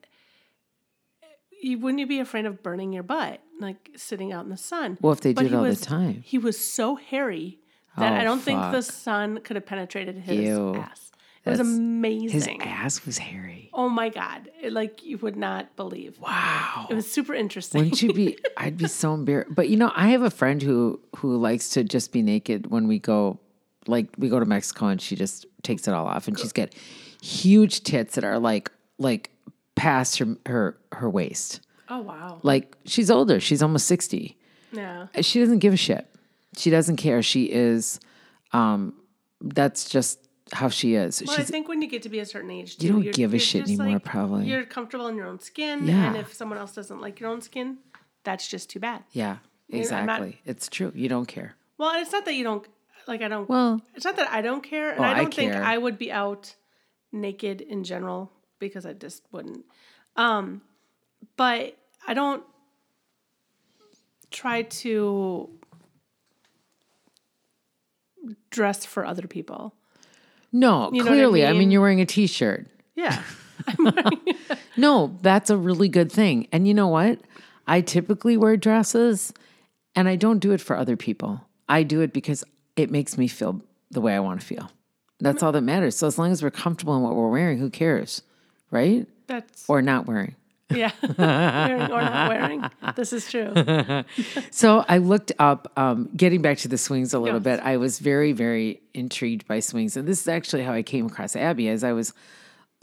you 1.64 1.78
wouldn't 1.78 2.00
you 2.00 2.06
be 2.06 2.20
afraid 2.20 2.46
of 2.46 2.62
burning 2.62 2.92
your 2.92 3.02
butt, 3.02 3.40
like 3.60 3.90
sitting 3.96 4.32
out 4.32 4.44
in 4.44 4.50
the 4.50 4.56
sun? 4.56 4.98
Well, 5.00 5.12
if 5.12 5.20
they 5.20 5.32
But 5.32 5.46
he 5.46 5.54
all 5.54 5.62
the 5.62 5.70
was- 5.70 5.80
time. 5.80 6.22
he 6.24 6.38
was 6.38 6.58
so 6.58 6.96
hairy 6.96 7.58
that 7.96 8.12
Oh, 8.12 8.16
I 8.16 8.24
don't 8.24 8.40
think 8.40 8.60
the 8.72 8.82
sun 8.82 9.40
could 9.44 9.56
have 9.56 9.66
penetrated 9.66 10.16
his 10.18 10.40
Ew. 10.48 10.74
ass. 10.76 11.10
It 11.46 11.50
was 11.50 11.60
amazing. 11.60 12.30
His 12.30 12.48
ass 12.66 13.04
was 13.04 13.18
hairy. 13.18 13.68
Oh 13.74 13.88
my 13.90 14.08
god, 14.08 14.50
It- 14.62 14.72
like 14.72 15.04
you 15.04 15.18
would 15.18 15.36
not 15.36 15.76
believe. 15.76 16.18
Wow. 16.18 16.86
It 16.90 16.94
was 16.94 17.10
super 17.10 17.34
interesting. 17.34 17.80
Wouldn't 17.82 18.02
you 18.02 18.12
be? 18.14 18.38
I'd 18.56 18.76
be 18.78 18.88
so 18.88 19.12
embarrassed. 19.14 19.54
But 19.54 19.68
you 19.68 19.76
know, 19.76 19.92
I 19.94 20.08
have 20.08 20.22
a 20.22 20.30
friend 20.30 20.62
who 20.62 21.00
who 21.16 21.36
likes 21.36 21.68
to 21.70 21.84
just 21.84 22.12
be 22.12 22.22
naked 22.22 22.70
when 22.70 22.88
we 22.88 22.98
go, 22.98 23.38
like 23.86 24.08
we 24.16 24.28
go 24.30 24.40
to 24.40 24.46
Mexico, 24.46 24.86
and 24.86 25.00
she 25.02 25.16
just 25.16 25.44
takes 25.62 25.86
it 25.86 25.92
all 25.92 26.06
off, 26.06 26.28
and 26.28 26.38
she's 26.38 26.52
got 26.52 26.70
huge 27.22 27.82
tits 27.82 28.14
that 28.14 28.24
are 28.24 28.38
like 28.38 28.70
like 28.98 29.30
past 29.74 30.18
her 30.18 30.36
her 30.46 30.78
her 30.94 31.10
waist. 31.10 31.60
oh 31.88 32.00
wow. 32.00 32.40
Like 32.42 32.76
she's 32.86 33.10
older. 33.10 33.40
She's 33.40 33.62
almost 33.62 33.86
sixty. 33.86 34.36
Yeah. 34.72 35.06
She 35.20 35.40
doesn't 35.40 35.58
give 35.60 35.72
a 35.72 35.76
shit. 35.76 36.06
She 36.56 36.70
doesn't 36.70 36.96
care. 36.96 37.22
She 37.22 37.44
is. 37.44 38.00
Um, 38.52 38.94
that's 39.40 39.88
just 39.88 40.18
how 40.52 40.68
she 40.68 40.94
is. 40.94 41.22
Well, 41.26 41.38
I 41.38 41.42
think 41.42 41.68
when 41.68 41.80
you 41.82 41.88
get 41.88 42.02
to 42.02 42.08
be 42.08 42.18
a 42.20 42.26
certain 42.26 42.50
age, 42.50 42.76
too, 42.76 42.86
You 42.86 42.92
don't 42.92 43.12
give 43.14 43.34
a 43.34 43.38
shit 43.38 43.62
anymore, 43.64 43.86
like, 43.94 44.04
probably. 44.04 44.46
You're 44.46 44.64
comfortable 44.64 45.06
in 45.08 45.16
your 45.16 45.26
own 45.26 45.40
skin, 45.40 45.86
Yeah. 45.86 46.06
and 46.08 46.16
if 46.16 46.32
someone 46.32 46.58
else 46.58 46.72
doesn't 46.74 47.00
like 47.00 47.18
your 47.20 47.30
own 47.30 47.40
skin, 47.40 47.78
that's 48.24 48.46
just 48.48 48.70
too 48.70 48.78
bad. 48.80 49.02
yeah, 49.12 49.38
I'm 49.72 49.78
not- 50.06 50.20
exactly. 50.22 50.40
it's 50.44 50.68
true. 50.68 50.92
You 50.94 51.08
don't 51.08 51.26
care. 51.26 51.54
Well, 51.78 51.90
and 51.90 52.00
it's 52.02 52.12
not 52.12 52.24
that 52.26 52.34
you 52.34 52.44
don't 52.44 52.66
like. 53.08 53.22
I 53.22 53.28
don't. 53.28 53.48
Well, 53.48 53.80
it's 53.94 54.04
not 54.04 54.16
that 54.16 54.30
I 54.30 54.42
don't 54.42 54.62
care, 54.62 54.90
and 54.90 55.00
Oh, 55.00 55.04
I 55.04 55.10
I 55.12 55.14
don't 55.22 55.34
think. 55.34 55.52
I 55.54 55.76
would 55.78 55.98
be 55.98 56.12
out 56.12 56.54
naked 57.12 57.60
in 57.60 57.82
general 57.84 58.30
because 58.60 58.86
I 58.86 58.92
just 58.92 59.22
wouldn't. 59.32 59.64
Um, 60.16 60.62
but 61.36 61.76
I 62.06 62.14
don't 62.14 62.42
try 64.30 64.62
to 64.62 65.48
dress 68.50 68.84
for 68.84 69.04
other 69.04 69.26
people. 69.26 69.74
no. 70.52 70.90
You 70.92 70.98
know 70.98 71.04
what 71.04 71.12
I 71.12 71.14
clearly, 71.16 71.46
I 71.46 71.50
mean, 71.50 71.58
mean? 71.60 71.70
you're 71.70 71.80
wearing 71.80 72.00
a 72.00 72.06
t-shirt. 72.06 72.66
Yeah. 72.94 73.22
No, 74.76 75.16
that's 75.22 75.50
a 75.50 75.56
really 75.56 75.88
good 75.88 76.10
thing. 76.10 76.48
And 76.50 76.66
you 76.66 76.74
know 76.74 76.88
what? 76.88 77.20
I 77.64 77.80
typically 77.80 78.36
wear 78.36 78.56
dresses 78.56 79.32
and 79.94 80.08
I 80.08 80.16
don't 80.16 80.40
do 80.40 80.50
it 80.50 80.60
for 80.60 80.76
other 80.76 80.96
people. 80.96 81.40
I 81.68 81.84
do 81.84 82.00
it 82.00 82.12
because 82.12 82.42
it 82.74 82.90
makes 82.90 83.16
me 83.16 83.28
feel 83.28 83.62
the 83.92 84.00
way 84.00 84.16
I 84.16 84.18
want 84.18 84.40
to 84.40 84.46
feel. 84.46 84.68
That's 85.20 85.44
all 85.44 85.52
that 85.52 85.62
matters. 85.62 85.96
So 85.96 86.08
as 86.08 86.18
long 86.18 86.32
as 86.32 86.42
we're 86.42 86.50
comfortable 86.50 86.96
in 86.96 87.02
what 87.02 87.14
we're 87.14 87.30
wearing, 87.30 87.58
who 87.58 87.70
cares? 87.70 88.22
Right? 88.72 89.06
That's 89.28 89.64
Or 89.68 89.80
not 89.80 90.06
wearing. 90.06 90.34
Yeah. 90.70 90.90
wearing 91.18 91.90
or 91.92 92.00
not 92.02 92.28
wearing. 92.28 92.64
This 92.96 93.12
is 93.12 93.30
true. 93.30 93.52
So 94.50 94.84
I 94.88 94.98
looked 94.98 95.32
up, 95.38 95.70
um, 95.76 96.08
getting 96.16 96.40
back 96.42 96.58
to 96.58 96.68
the 96.68 96.78
swings 96.78 97.12
a 97.12 97.18
little 97.18 97.40
Yes. 97.40 97.58
bit. 97.58 97.60
I 97.60 97.76
was 97.76 97.98
very, 97.98 98.32
very 98.32 98.80
intrigued 98.94 99.46
by 99.46 99.60
swings, 99.60 99.96
and 99.96 100.06
this 100.08 100.20
is 100.20 100.28
actually 100.28 100.62
how 100.62 100.72
I 100.72 100.82
came 100.82 101.06
across 101.06 101.36
Abby. 101.36 101.68
As 101.68 101.82
I 101.84 101.92
was 101.92 102.12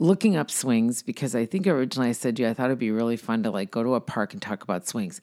looking 0.02 0.36
up 0.36 0.50
swings, 0.50 1.00
because 1.00 1.34
I 1.36 1.46
think 1.46 1.66
originally 1.66 2.10
I 2.10 2.12
said 2.12 2.36
to 2.36 2.42
you 2.42 2.48
I 2.48 2.54
thought 2.54 2.66
it'd 2.66 2.78
be 2.78 2.90
really 2.90 3.16
fun 3.16 3.44
to 3.44 3.50
like 3.50 3.70
go 3.70 3.82
to 3.84 3.94
a 3.94 4.00
park 4.00 4.32
and 4.32 4.42
talk 4.42 4.62
about 4.64 4.88
swings. 4.88 5.20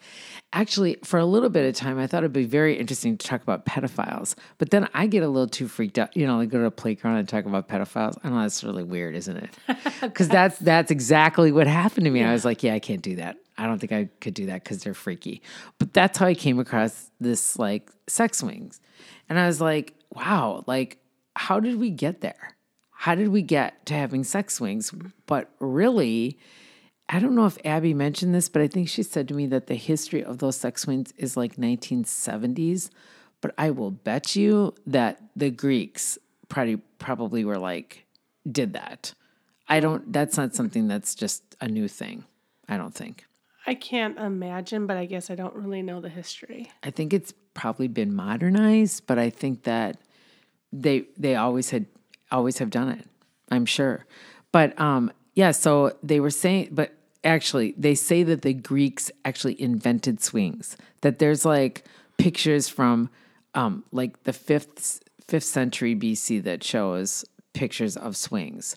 Actually, 0.53 0.97
for 1.03 1.19
a 1.19 1.25
little 1.25 1.49
bit 1.49 1.67
of 1.67 1.75
time, 1.75 1.99
I 1.99 2.07
thought 2.07 2.19
it'd 2.19 2.31
be 2.31 2.45
very 2.45 2.77
interesting 2.77 3.17
to 3.17 3.27
talk 3.27 3.43
about 3.43 3.65
pedophiles. 3.65 4.35
But 4.57 4.71
then 4.71 4.87
I 4.93 5.07
get 5.07 5.21
a 5.21 5.27
little 5.27 5.49
too 5.49 5.67
freaked 5.67 5.99
out. 5.99 6.15
You 6.15 6.25
know, 6.25 6.37
like 6.37 6.49
go 6.49 6.59
to 6.59 6.65
a 6.65 6.71
playground 6.71 7.17
and 7.17 7.27
talk 7.27 7.45
about 7.45 7.67
pedophiles. 7.67 8.17
I 8.23 8.29
know 8.29 8.41
that's 8.41 8.63
really 8.63 8.83
weird, 8.83 9.15
isn't 9.15 9.37
it? 9.37 9.49
Because 10.01 10.29
that's 10.29 10.57
that's 10.59 10.91
exactly 10.91 11.51
what 11.51 11.67
happened 11.67 12.05
to 12.05 12.11
me. 12.11 12.23
I 12.23 12.31
was 12.31 12.45
like, 12.45 12.63
yeah, 12.63 12.73
I 12.73 12.79
can't 12.79 13.01
do 13.01 13.17
that. 13.17 13.37
I 13.57 13.65
don't 13.65 13.79
think 13.79 13.91
I 13.91 14.09
could 14.21 14.33
do 14.33 14.45
that 14.47 14.63
because 14.63 14.81
they're 14.81 14.93
freaky. 14.93 15.41
But 15.77 15.93
that's 15.93 16.17
how 16.17 16.25
I 16.25 16.33
came 16.33 16.57
across 16.57 17.11
this 17.19 17.59
like 17.59 17.91
sex 18.07 18.37
swings. 18.37 18.79
And 19.27 19.37
I 19.37 19.45
was 19.45 19.59
like, 19.59 19.93
wow, 20.13 20.63
like, 20.67 20.99
how 21.35 21.59
did 21.59 21.79
we 21.79 21.89
get 21.89 22.21
there? 22.21 22.55
How 23.03 23.15
did 23.15 23.29
we 23.29 23.41
get 23.41 23.85
to 23.85 23.93
having 23.93 24.25
sex 24.25 24.55
swings? 24.55 24.91
But 25.25 25.49
really, 25.59 26.37
I 27.07 27.19
don't 27.19 27.33
know 27.33 27.45
if 27.45 27.57
Abby 27.63 27.93
mentioned 27.93 28.35
this, 28.35 28.49
but 28.49 28.61
I 28.61 28.67
think 28.67 28.89
she 28.89 29.03
said 29.03 29.29
to 29.29 29.33
me 29.33 29.47
that 29.47 29.67
the 29.67 29.75
history 29.75 30.21
of 30.21 30.39
those 30.39 30.57
sex 30.57 30.81
swings 30.81 31.13
is 31.15 31.37
like 31.37 31.55
1970s. 31.55 32.89
But 33.39 33.55
I 33.57 33.69
will 33.69 33.91
bet 33.91 34.35
you 34.35 34.75
that 34.85 35.21
the 35.33 35.49
Greeks 35.49 36.17
probably 36.49 36.75
probably 36.97 37.45
were 37.45 37.57
like 37.57 38.05
did 38.51 38.73
that. 38.73 39.13
I 39.69 39.79
don't. 39.79 40.11
That's 40.11 40.35
not 40.35 40.53
something 40.53 40.89
that's 40.89 41.15
just 41.15 41.55
a 41.61 41.69
new 41.69 41.87
thing. 41.87 42.25
I 42.67 42.75
don't 42.75 42.93
think. 42.93 43.25
I 43.65 43.75
can't 43.75 44.19
imagine, 44.19 44.87
but 44.87 44.97
I 44.97 45.05
guess 45.05 45.29
I 45.29 45.35
don't 45.35 45.55
really 45.55 45.81
know 45.81 46.01
the 46.01 46.09
history. 46.09 46.69
I 46.83 46.91
think 46.91 47.13
it's 47.13 47.33
probably 47.53 47.87
been 47.87 48.13
modernized, 48.13 49.07
but 49.07 49.17
I 49.17 49.29
think 49.29 49.63
that 49.63 50.01
they 50.73 51.05
they 51.17 51.35
always 51.35 51.69
had 51.69 51.85
always 52.31 52.57
have 52.59 52.69
done 52.69 52.89
it. 52.89 53.05
I'm 53.51 53.65
sure. 53.65 54.05
But 54.51 54.79
um 54.79 55.11
yeah, 55.35 55.51
so 55.51 55.95
they 56.03 56.19
were 56.19 56.29
saying 56.29 56.69
but 56.71 56.93
actually 57.23 57.73
they 57.77 57.95
say 57.95 58.23
that 58.23 58.41
the 58.41 58.53
Greeks 58.53 59.11
actually 59.25 59.61
invented 59.61 60.21
swings. 60.21 60.77
That 61.01 61.19
there's 61.19 61.45
like 61.45 61.83
pictures 62.17 62.67
from 62.67 63.09
um 63.55 63.83
like 63.91 64.23
the 64.23 64.33
5th 64.33 65.01
5th 65.27 65.43
century 65.43 65.95
BC 65.95 66.43
that 66.43 66.63
shows 66.63 67.25
pictures 67.53 67.95
of 67.95 68.17
swings. 68.17 68.75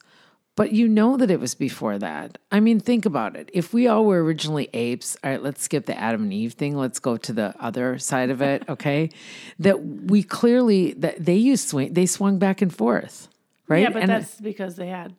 But 0.54 0.72
you 0.72 0.86
know 0.86 1.16
that 1.16 1.30
it 1.30 1.40
was 1.40 1.54
before 1.54 1.98
that. 1.98 2.36
I 2.50 2.60
mean, 2.60 2.78
think 2.78 3.06
about 3.06 3.36
it. 3.36 3.48
If 3.54 3.72
we 3.72 3.88
all 3.88 4.04
were 4.04 4.22
originally 4.22 4.68
apes, 4.74 5.16
all 5.24 5.30
right, 5.30 5.42
let's 5.42 5.62
skip 5.62 5.86
the 5.86 5.98
Adam 5.98 6.24
and 6.24 6.32
Eve 6.32 6.52
thing. 6.52 6.76
Let's 6.76 6.98
go 6.98 7.16
to 7.16 7.32
the 7.32 7.54
other 7.58 7.98
side 7.98 8.28
of 8.28 8.42
it, 8.42 8.62
okay? 8.68 9.08
that 9.58 9.82
we 9.82 10.22
clearly 10.22 10.92
that 10.94 11.24
they 11.24 11.36
used 11.36 11.68
swing, 11.68 11.94
they 11.94 12.04
swung 12.04 12.38
back 12.38 12.60
and 12.60 12.74
forth, 12.74 13.28
right? 13.68 13.82
Yeah, 13.82 13.90
but 13.90 14.02
and 14.02 14.10
that's 14.10 14.40
because 14.40 14.76
they 14.76 14.88
had 14.88 15.14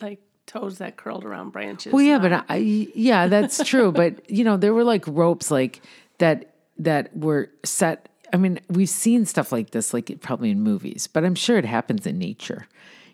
like 0.00 0.20
toes 0.46 0.78
that 0.78 0.96
curled 0.96 1.24
around 1.24 1.50
branches. 1.50 1.92
Well, 1.92 2.02
yeah, 2.02 2.18
but 2.18 2.44
I, 2.48 2.56
yeah, 2.56 3.26
that's 3.26 3.62
true. 3.64 3.92
but 3.92 4.28
you 4.30 4.44
know, 4.44 4.56
there 4.56 4.72
were 4.74 4.84
like 4.84 5.04
ropes 5.06 5.50
like 5.50 5.82
that 6.18 6.54
that 6.78 7.16
were 7.16 7.50
set. 7.64 8.08
I 8.32 8.36
mean, 8.36 8.60
we've 8.68 8.88
seen 8.88 9.24
stuff 9.24 9.52
like 9.52 9.70
this, 9.70 9.94
like 9.94 10.20
probably 10.20 10.50
in 10.50 10.60
movies, 10.60 11.06
but 11.06 11.24
I'm 11.24 11.34
sure 11.34 11.56
it 11.58 11.64
happens 11.64 12.06
in 12.06 12.18
nature. 12.18 12.66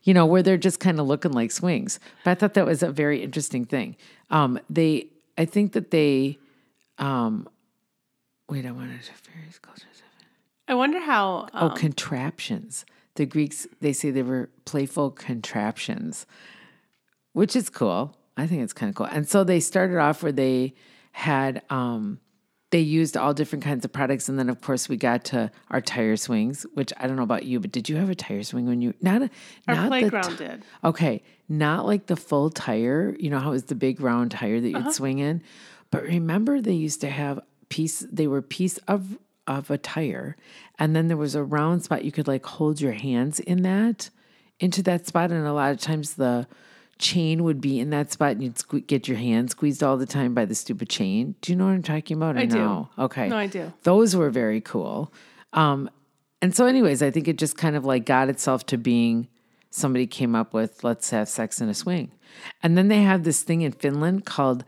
You 0.02 0.12
know, 0.12 0.26
where 0.26 0.42
they're 0.42 0.58
just 0.58 0.80
kind 0.80 1.00
of 1.00 1.06
looking 1.06 1.32
like 1.32 1.50
swings. 1.50 1.98
But 2.24 2.32
I 2.32 2.34
thought 2.34 2.54
that 2.54 2.66
was 2.66 2.82
a 2.82 2.90
very 2.92 3.22
interesting 3.22 3.64
thing. 3.64 3.96
Um, 4.30 4.60
they, 4.68 5.06
I 5.38 5.46
think 5.46 5.72
that 5.72 5.92
they, 5.92 6.36
um, 6.98 7.48
wait, 8.50 8.66
I 8.66 8.70
wanted 8.70 9.00
to 9.02 9.12
various 9.32 9.58
cultures. 9.58 10.02
I 10.68 10.74
wonder 10.74 11.00
how. 11.00 11.48
Oh, 11.54 11.68
Um, 11.70 11.76
contraptions. 11.76 12.84
The 13.16 13.26
Greeks, 13.26 13.66
they 13.80 13.92
say 13.92 14.10
they 14.10 14.22
were 14.22 14.50
playful 14.64 15.10
contraptions, 15.10 16.26
which 17.32 17.54
is 17.54 17.70
cool. 17.70 18.16
I 18.36 18.46
think 18.46 18.62
it's 18.62 18.72
kind 18.72 18.90
of 18.90 18.96
cool. 18.96 19.06
And 19.06 19.28
so 19.28 19.44
they 19.44 19.60
started 19.60 19.98
off 19.98 20.22
where 20.22 20.32
they 20.32 20.74
had, 21.12 21.62
um, 21.70 22.18
they 22.70 22.80
used 22.80 23.16
all 23.16 23.32
different 23.32 23.62
kinds 23.64 23.84
of 23.84 23.92
products. 23.92 24.28
And 24.28 24.36
then, 24.36 24.48
of 24.50 24.60
course, 24.60 24.88
we 24.88 24.96
got 24.96 25.24
to 25.26 25.52
our 25.70 25.80
tire 25.80 26.16
swings, 26.16 26.66
which 26.74 26.92
I 26.98 27.06
don't 27.06 27.14
know 27.14 27.22
about 27.22 27.44
you, 27.44 27.60
but 27.60 27.70
did 27.70 27.88
you 27.88 27.94
have 27.96 28.10
a 28.10 28.16
tire 28.16 28.42
swing 28.42 28.66
when 28.66 28.82
you, 28.82 28.94
not 29.00 29.22
a, 29.22 29.30
our 29.68 29.74
not 29.76 29.82
the 29.84 29.88
playground 29.90 30.30
ti- 30.38 30.44
did. 30.44 30.64
Okay, 30.82 31.22
not 31.48 31.86
like 31.86 32.06
the 32.06 32.16
full 32.16 32.50
tire. 32.50 33.14
You 33.20 33.30
know 33.30 33.38
how 33.38 33.50
it 33.50 33.52
was 33.52 33.64
the 33.64 33.76
big 33.76 34.00
round 34.00 34.32
tire 34.32 34.60
that 34.60 34.68
you'd 34.68 34.76
Uh-huh. 34.78 34.92
swing 34.92 35.20
in, 35.20 35.40
but 35.92 36.02
remember 36.02 36.60
they 36.60 36.72
used 36.72 37.00
to 37.02 37.10
have 37.10 37.38
piece. 37.68 38.00
They 38.10 38.26
were 38.26 38.42
piece 38.42 38.78
of 38.88 39.18
of 39.46 39.70
a 39.70 39.78
tire, 39.78 40.36
and 40.78 40.94
then 40.96 41.08
there 41.08 41.16
was 41.16 41.34
a 41.34 41.42
round 41.44 41.82
spot 41.84 42.04
you 42.04 42.12
could 42.12 42.26
like 42.28 42.44
hold 42.46 42.80
your 42.80 42.92
hands 42.92 43.40
in 43.40 43.62
that 43.62 44.10
into 44.60 44.82
that 44.84 45.06
spot, 45.06 45.30
and 45.30 45.46
a 45.46 45.52
lot 45.52 45.72
of 45.72 45.80
times 45.80 46.14
the 46.14 46.46
chain 46.98 47.42
would 47.42 47.60
be 47.60 47.80
in 47.80 47.90
that 47.90 48.12
spot, 48.12 48.32
and 48.32 48.42
you'd 48.42 48.54
sque- 48.54 48.86
get 48.86 49.08
your 49.08 49.16
hand 49.18 49.50
squeezed 49.50 49.82
all 49.82 49.96
the 49.96 50.06
time 50.06 50.32
by 50.32 50.44
the 50.44 50.54
stupid 50.54 50.88
chain. 50.88 51.34
Do 51.40 51.52
you 51.52 51.56
know 51.56 51.64
what 51.66 51.72
I'm 51.72 51.82
talking 51.82 52.16
about? 52.16 52.36
I 52.38 52.46
do. 52.46 52.56
no? 52.58 52.88
Okay, 52.98 53.28
No, 53.28 53.36
I 53.36 53.46
do. 53.48 53.72
those 53.82 54.14
were 54.14 54.30
very 54.30 54.60
cool. 54.60 55.12
Um, 55.52 55.90
and 56.40 56.54
so, 56.54 56.66
anyways, 56.66 57.02
I 57.02 57.10
think 57.10 57.26
it 57.28 57.36
just 57.36 57.56
kind 57.56 57.74
of 57.74 57.84
like 57.84 58.04
got 58.06 58.28
itself 58.28 58.64
to 58.66 58.78
being 58.78 59.28
somebody 59.70 60.06
came 60.06 60.36
up 60.36 60.54
with 60.54 60.84
let's 60.84 61.10
have 61.10 61.28
sex 61.28 61.60
in 61.60 61.68
a 61.68 61.74
swing. 61.74 62.12
And 62.62 62.78
then 62.78 62.88
they 62.88 63.02
have 63.02 63.24
this 63.24 63.42
thing 63.42 63.62
in 63.62 63.72
Finland 63.72 64.24
called 64.24 64.64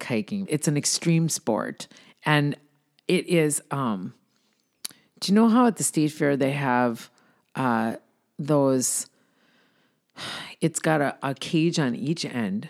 hiking. 0.00 0.46
It's 0.48 0.68
an 0.68 0.76
extreme 0.76 1.28
sport. 1.28 1.88
And 2.24 2.54
it 3.08 3.26
is 3.28 3.62
um 3.70 4.14
do 5.20 5.30
you 5.32 5.34
know 5.34 5.48
how 5.48 5.66
at 5.66 5.76
the 5.76 5.84
state 5.84 6.08
fair 6.12 6.36
they 6.36 6.52
have 6.52 7.10
uh 7.54 7.96
those 8.38 9.06
it's 10.60 10.78
got 10.80 11.00
a, 11.00 11.16
a 11.22 11.34
cage 11.34 11.78
on 11.78 11.94
each 11.94 12.24
end 12.24 12.68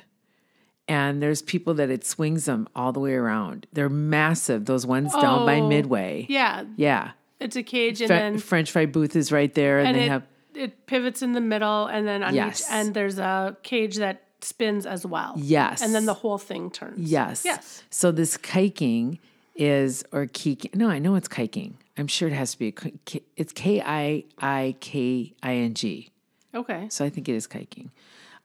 and 0.89 1.23
there's 1.23 1.43
people 1.43 1.75
that 1.75 1.91
it 1.91 2.05
swings 2.05 2.45
them 2.45 2.69
all 2.77 2.93
the 2.93 3.01
way 3.01 3.15
around. 3.15 3.67
They're 3.73 3.89
massive, 3.89 4.67
those 4.67 4.87
ones 4.87 5.13
down 5.15 5.45
by 5.45 5.57
Oh, 5.59 5.67
Midway. 5.69 6.27
Yeah, 6.29 6.63
Yeah. 6.77 7.11
it's 7.41 7.57
a 7.57 7.65
cage, 7.65 8.01
and 8.01 8.09
then 8.09 8.39
French 8.39 8.71
fry 8.71 8.87
booth 8.87 9.17
is 9.17 9.33
right 9.33 9.53
there, 9.53 9.81
and, 9.81 9.89
and 9.89 9.97
they 9.97 10.05
it 10.05 10.09
have 10.11 10.23
it 10.55 10.87
pivots 10.87 11.23
in 11.23 11.33
the 11.33 11.41
middle, 11.41 11.87
and 11.87 12.07
then 12.07 12.23
on 12.23 12.35
Yes. 12.37 12.61
each 12.61 12.67
end 12.73 12.95
there's 12.95 13.19
a 13.19 13.57
cage 13.65 13.97
that 13.97 14.23
spins 14.43 14.87
as 14.87 15.05
well. 15.05 15.35
Yes. 15.37 15.83
and 15.83 15.93
then 15.93 16.07
the 16.07 16.15
whole 16.15 16.39
thing 16.39 16.71
turns. 16.71 17.11
yes, 17.11 17.45
yes. 17.45 17.83
So 17.91 18.13
this 18.13 18.37
kiking 18.37 19.19
is 19.57 20.05
or 20.13 20.27
kiking. 20.27 20.75
No, 20.75 20.89
I 20.89 20.99
know 20.99 21.15
it's 21.15 21.29
kiking. 21.29 21.75
I'm 21.97 22.07
sure 22.07 22.29
it 22.29 22.35
has 22.35 22.53
to 22.53 22.59
be. 22.59 22.75
A, 22.85 23.21
it's 23.37 23.53
K 23.53 23.81
I 23.81 24.25
I 24.39 24.77
K 24.81 25.35
I 25.43 25.55
N 25.55 25.75
G. 25.75 26.11
Okay. 26.55 26.89
So 26.91 27.05
I 27.05 27.11
think 27.11 27.29
it 27.29 27.35
is 27.35 27.47
kiking. 27.47 27.91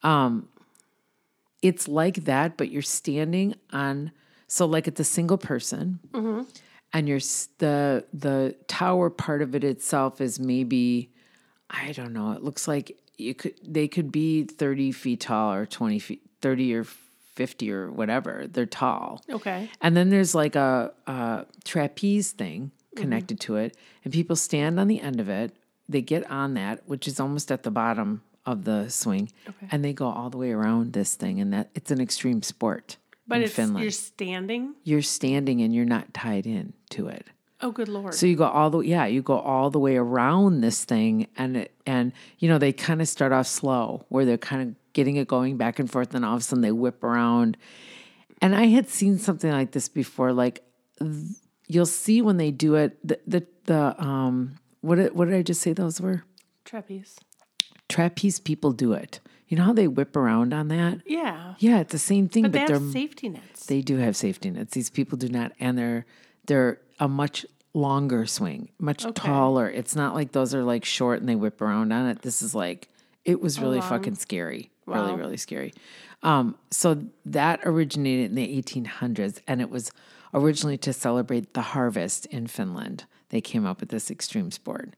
Um, 0.04 0.47
it's 1.62 1.88
like 1.88 2.26
that, 2.26 2.58
but 2.58 2.71
you're 2.71 2.82
standing 2.82 3.56
on. 3.71 4.12
So 4.47 4.65
like 4.65 4.88
it's 4.88 5.00
a 5.00 5.06
single 5.06 5.38
person, 5.38 6.00
and 6.93 7.08
you're 7.08 7.19
the 7.60 8.06
the 8.13 8.56
tower 8.67 9.10
part 9.10 9.41
of 9.41 9.56
it 9.56 9.63
itself 9.63 10.19
is 10.19 10.39
maybe, 10.39 11.10
I 11.69 11.93
don't 11.93 12.12
know. 12.13 12.32
It 12.34 12.43
looks 12.43 12.67
like 12.67 12.97
you 13.17 13.34
could 13.34 13.54
they 13.63 13.88
could 13.88 14.12
be 14.12 14.43
thirty 14.43 14.91
feet 14.91 15.21
tall 15.21 15.54
or 15.54 15.65
twenty 15.65 16.00
feet, 16.00 16.21
thirty 16.41 16.74
or 16.74 16.86
fifty 17.36 17.72
or 17.72 17.91
whatever. 17.91 18.46
They're 18.52 18.65
tall. 18.65 19.22
Okay. 19.30 19.70
And 19.82 19.96
then 19.96 20.10
there's 20.10 20.36
like 20.36 20.56
a, 20.56 20.91
a 21.08 21.46
trapeze 21.63 22.32
thing 22.32 22.72
connected 22.96 23.39
to 23.41 23.56
it, 23.56 23.78
and 24.04 24.13
people 24.13 24.36
stand 24.36 24.80
on 24.80 24.88
the 24.88 25.00
end 25.02 25.20
of 25.20 25.30
it. 25.30 25.56
They 25.88 26.02
get 26.02 26.30
on 26.30 26.54
that, 26.56 26.84
which 26.86 27.08
is 27.08 27.20
almost 27.20 27.52
at 27.52 27.63
the 27.63 27.72
bottom 27.72 28.22
of 28.46 28.63
the 28.65 28.89
swing, 28.89 29.32
and 29.72 29.84
they 29.84 29.94
go 29.94 30.08
all 30.08 30.30
the 30.30 30.38
way 30.38 30.52
around 30.52 30.94
this 30.94 31.15
thing. 31.15 31.39
And 31.39 31.54
that 31.54 31.70
it's 31.76 31.91
an 31.91 32.02
extreme 32.02 32.41
sport 32.41 32.98
But 33.28 33.38
in 33.39 33.44
it's 33.44 33.54
Finland. 33.54 33.84
you're 33.84 33.91
standing. 33.91 34.76
You're 34.84 35.02
standing 35.02 35.62
and 35.62 35.74
you're 35.74 35.86
not 35.86 36.13
tied 36.13 36.46
in 36.46 36.74
to 36.91 37.08
it. 37.08 37.28
Oh, 37.63 37.72
good 37.72 37.88
lord. 37.88 38.15
So 38.15 38.26
you 38.26 38.36
go 38.36 38.46
all 38.46 38.70
the 38.72 38.80
yeah, 38.80 39.06
you 39.06 39.22
go 39.22 39.38
all 39.38 39.70
the 39.70 39.80
way 39.80 39.96
around 39.96 40.62
this 40.62 40.84
thing, 40.84 41.28
and 41.38 41.56
it, 41.58 41.72
and 41.86 42.12
you 42.39 42.50
know 42.50 42.58
they 42.58 42.74
kind 42.74 43.02
of 43.02 43.08
start 43.08 43.32
off 43.32 43.48
slow, 43.48 44.06
where 44.10 44.26
they're 44.26 44.38
kind 44.38 44.62
of 44.70 44.76
getting 44.94 45.16
it 45.16 45.28
going 45.28 45.58
back 45.58 45.80
and 45.80 45.90
forth, 45.90 46.14
and 46.16 46.24
all 46.26 46.36
of 46.36 46.42
a 46.42 46.44
sudden 46.44 46.62
they 46.62 46.72
whip 46.72 47.04
around. 47.04 47.58
And 48.42 48.56
I 48.56 48.66
had 48.68 48.90
seen 48.90 49.18
something 49.18 49.52
like 49.52 49.72
this 49.72 49.88
before. 49.90 50.34
Like 50.34 50.64
th- 51.00 51.12
you'll 51.68 51.86
see 51.86 52.22
when 52.22 52.38
they 52.38 52.52
do 52.52 52.76
it, 52.76 52.98
the 53.08 53.20
the, 53.28 53.48
the 53.66 54.02
um 54.04 54.56
what 54.82 54.96
did, 54.96 55.14
what 55.16 55.26
did 55.26 55.36
I 55.36 55.42
just 55.44 55.62
say 55.62 55.74
those 55.74 56.02
were? 56.02 56.24
Trapeze. 56.66 57.18
Trapeze 57.90 58.40
people 58.40 58.72
do 58.72 58.94
it. 58.94 59.20
You 59.48 59.58
know 59.58 59.64
how 59.66 59.74
they 59.74 59.88
whip 59.88 60.16
around 60.16 60.54
on 60.54 60.70
that? 60.70 61.02
Yeah. 61.06 61.56
Yeah, 61.60 61.82
it's 61.82 61.92
the 61.92 62.00
same 62.00 62.30
thing, 62.30 62.44
But 62.44 62.54
but, 62.54 62.68
they 62.68 62.74
have 62.74 62.92
safety 62.92 63.28
nets. 63.30 63.66
they 63.66 63.82
do 63.82 63.98
have 63.98 64.16
safety 64.16 64.50
nets. 64.50 64.74
These 64.74 64.90
people 64.90 65.18
do 65.18 65.28
not, 65.28 65.52
and 65.60 65.78
they're 65.78 66.06
they're 66.48 66.80
a 67.00 67.08
much 67.10 67.46
longer 67.74 68.26
swing, 68.26 68.70
much 68.80 69.06
taller. 69.14 69.70
It's 69.70 69.96
not 69.96 70.16
like 70.16 70.32
those 70.32 70.56
are 70.56 70.64
like 70.64 70.86
short 70.86 71.20
and 71.20 71.28
they 71.28 71.36
whip 71.36 71.62
around 71.62 71.92
on 71.92 72.08
it. 72.08 72.22
This 72.22 72.42
is 72.42 72.56
like 72.56 72.88
it 73.26 73.42
was 73.42 73.60
really 73.60 73.82
fucking 73.82 74.16
scary, 74.16 74.72
Wow. 74.92 75.16
really 75.16 75.38
scary. 75.38 75.74
Um, 76.24 76.56
so 76.70 77.04
that 77.26 77.62
originated 77.64 78.30
in 78.30 78.36
the 78.36 78.62
1800s, 78.62 79.42
and 79.48 79.62
it 79.62 79.70
was 79.70 79.92
originally 80.34 80.78
to 80.78 80.94
celebrate 80.94 81.54
the 81.54 81.62
harvest 81.62 82.26
in 82.28 82.48
Finland. 82.48 83.06
They 83.30 83.42
came 83.42 83.66
up 83.66 83.80
with 83.80 83.90
this 83.90 84.12
extreme 84.12 84.52
sport. 84.52 84.96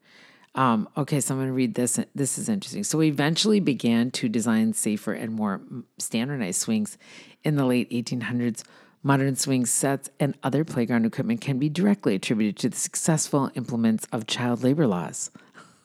Um, 0.55 0.87
okay, 0.95 1.19
so 1.19 1.33
I'm 1.33 1.39
going 1.39 1.47
to 1.47 1.53
read 1.53 1.73
this. 1.75 1.99
This 2.13 2.37
is 2.37 2.47
interesting. 2.47 2.83
So 2.83 2.97
we 2.97 3.07
eventually 3.07 3.59
began 3.59 4.11
to 4.11 4.29
design 4.29 4.73
safer 4.73 5.13
and 5.13 5.33
more 5.33 5.61
standardized 5.97 6.61
swings 6.61 6.97
in 7.43 7.55
the 7.55 7.65
late 7.65 7.89
1800s. 7.89 8.63
Modern 9.01 9.35
swing 9.35 9.65
sets 9.65 10.09
and 10.19 10.37
other 10.43 10.63
playground 10.63 11.05
equipment 11.05 11.41
can 11.41 11.59
be 11.59 11.69
directly 11.69 12.15
attributed 12.15 12.55
to 12.57 12.69
the 12.69 12.77
successful 12.77 13.51
implements 13.55 14.07
of 14.11 14.27
child 14.27 14.63
labor 14.63 14.87
laws, 14.87 15.29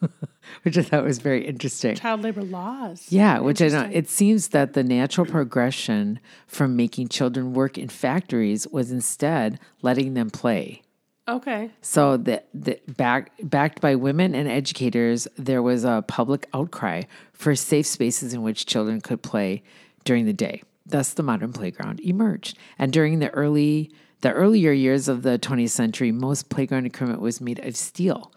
which 0.63 0.79
I 0.79 0.83
thought 0.83 1.05
was 1.05 1.19
very 1.19 1.47
interesting. 1.47 1.97
Child 1.97 2.23
labor 2.23 2.43
laws. 2.43 3.07
Yeah, 3.11 3.41
which 3.41 3.61
I 3.63 3.69
know. 3.69 3.89
It 3.93 4.09
seems 4.09 4.49
that 4.49 4.73
the 4.75 4.85
natural 4.85 5.27
progression 5.27 6.21
from 6.47 6.77
making 6.77 7.09
children 7.09 7.53
work 7.53 7.79
in 7.79 7.89
factories 7.89 8.67
was 8.69 8.91
instead 8.91 9.59
letting 9.83 10.15
them 10.15 10.31
play. 10.31 10.83
Okay. 11.29 11.71
So 11.83 12.17
the, 12.17 12.43
the 12.55 12.81
back, 12.97 13.33
backed 13.43 13.83
by 13.83 13.97
women 13.97 14.35
and 14.35 14.49
educators, 14.49 15.29
there 15.37 15.63
was 15.63 15.85
a 15.85 16.03
public 16.09 16.49
outcry 16.55 17.03
for 17.33 17.55
safe 17.55 17.87
spaces 17.87 18.33
in 18.33 18.43
which 18.43 18.65
children 18.65 19.03
could 19.03 19.23
play 19.23 19.63
during 20.05 20.25
the 20.25 20.33
day. 20.33 20.63
Thus, 20.87 21.13
the 21.13 21.23
modern 21.23 21.53
playground 21.53 22.01
emerged. 22.01 22.57
And 22.79 22.91
during 22.93 23.19
the 23.19 23.29
early 23.31 23.93
the 24.21 24.33
earlier 24.33 24.73
years 24.73 25.07
of 25.07 25.23
the 25.23 25.39
20th 25.39 25.71
century, 25.71 26.11
most 26.11 26.49
playground 26.49 26.87
equipment 26.87 27.21
was 27.21 27.41
made 27.41 27.65
of 27.65 27.77
steel, 27.77 28.33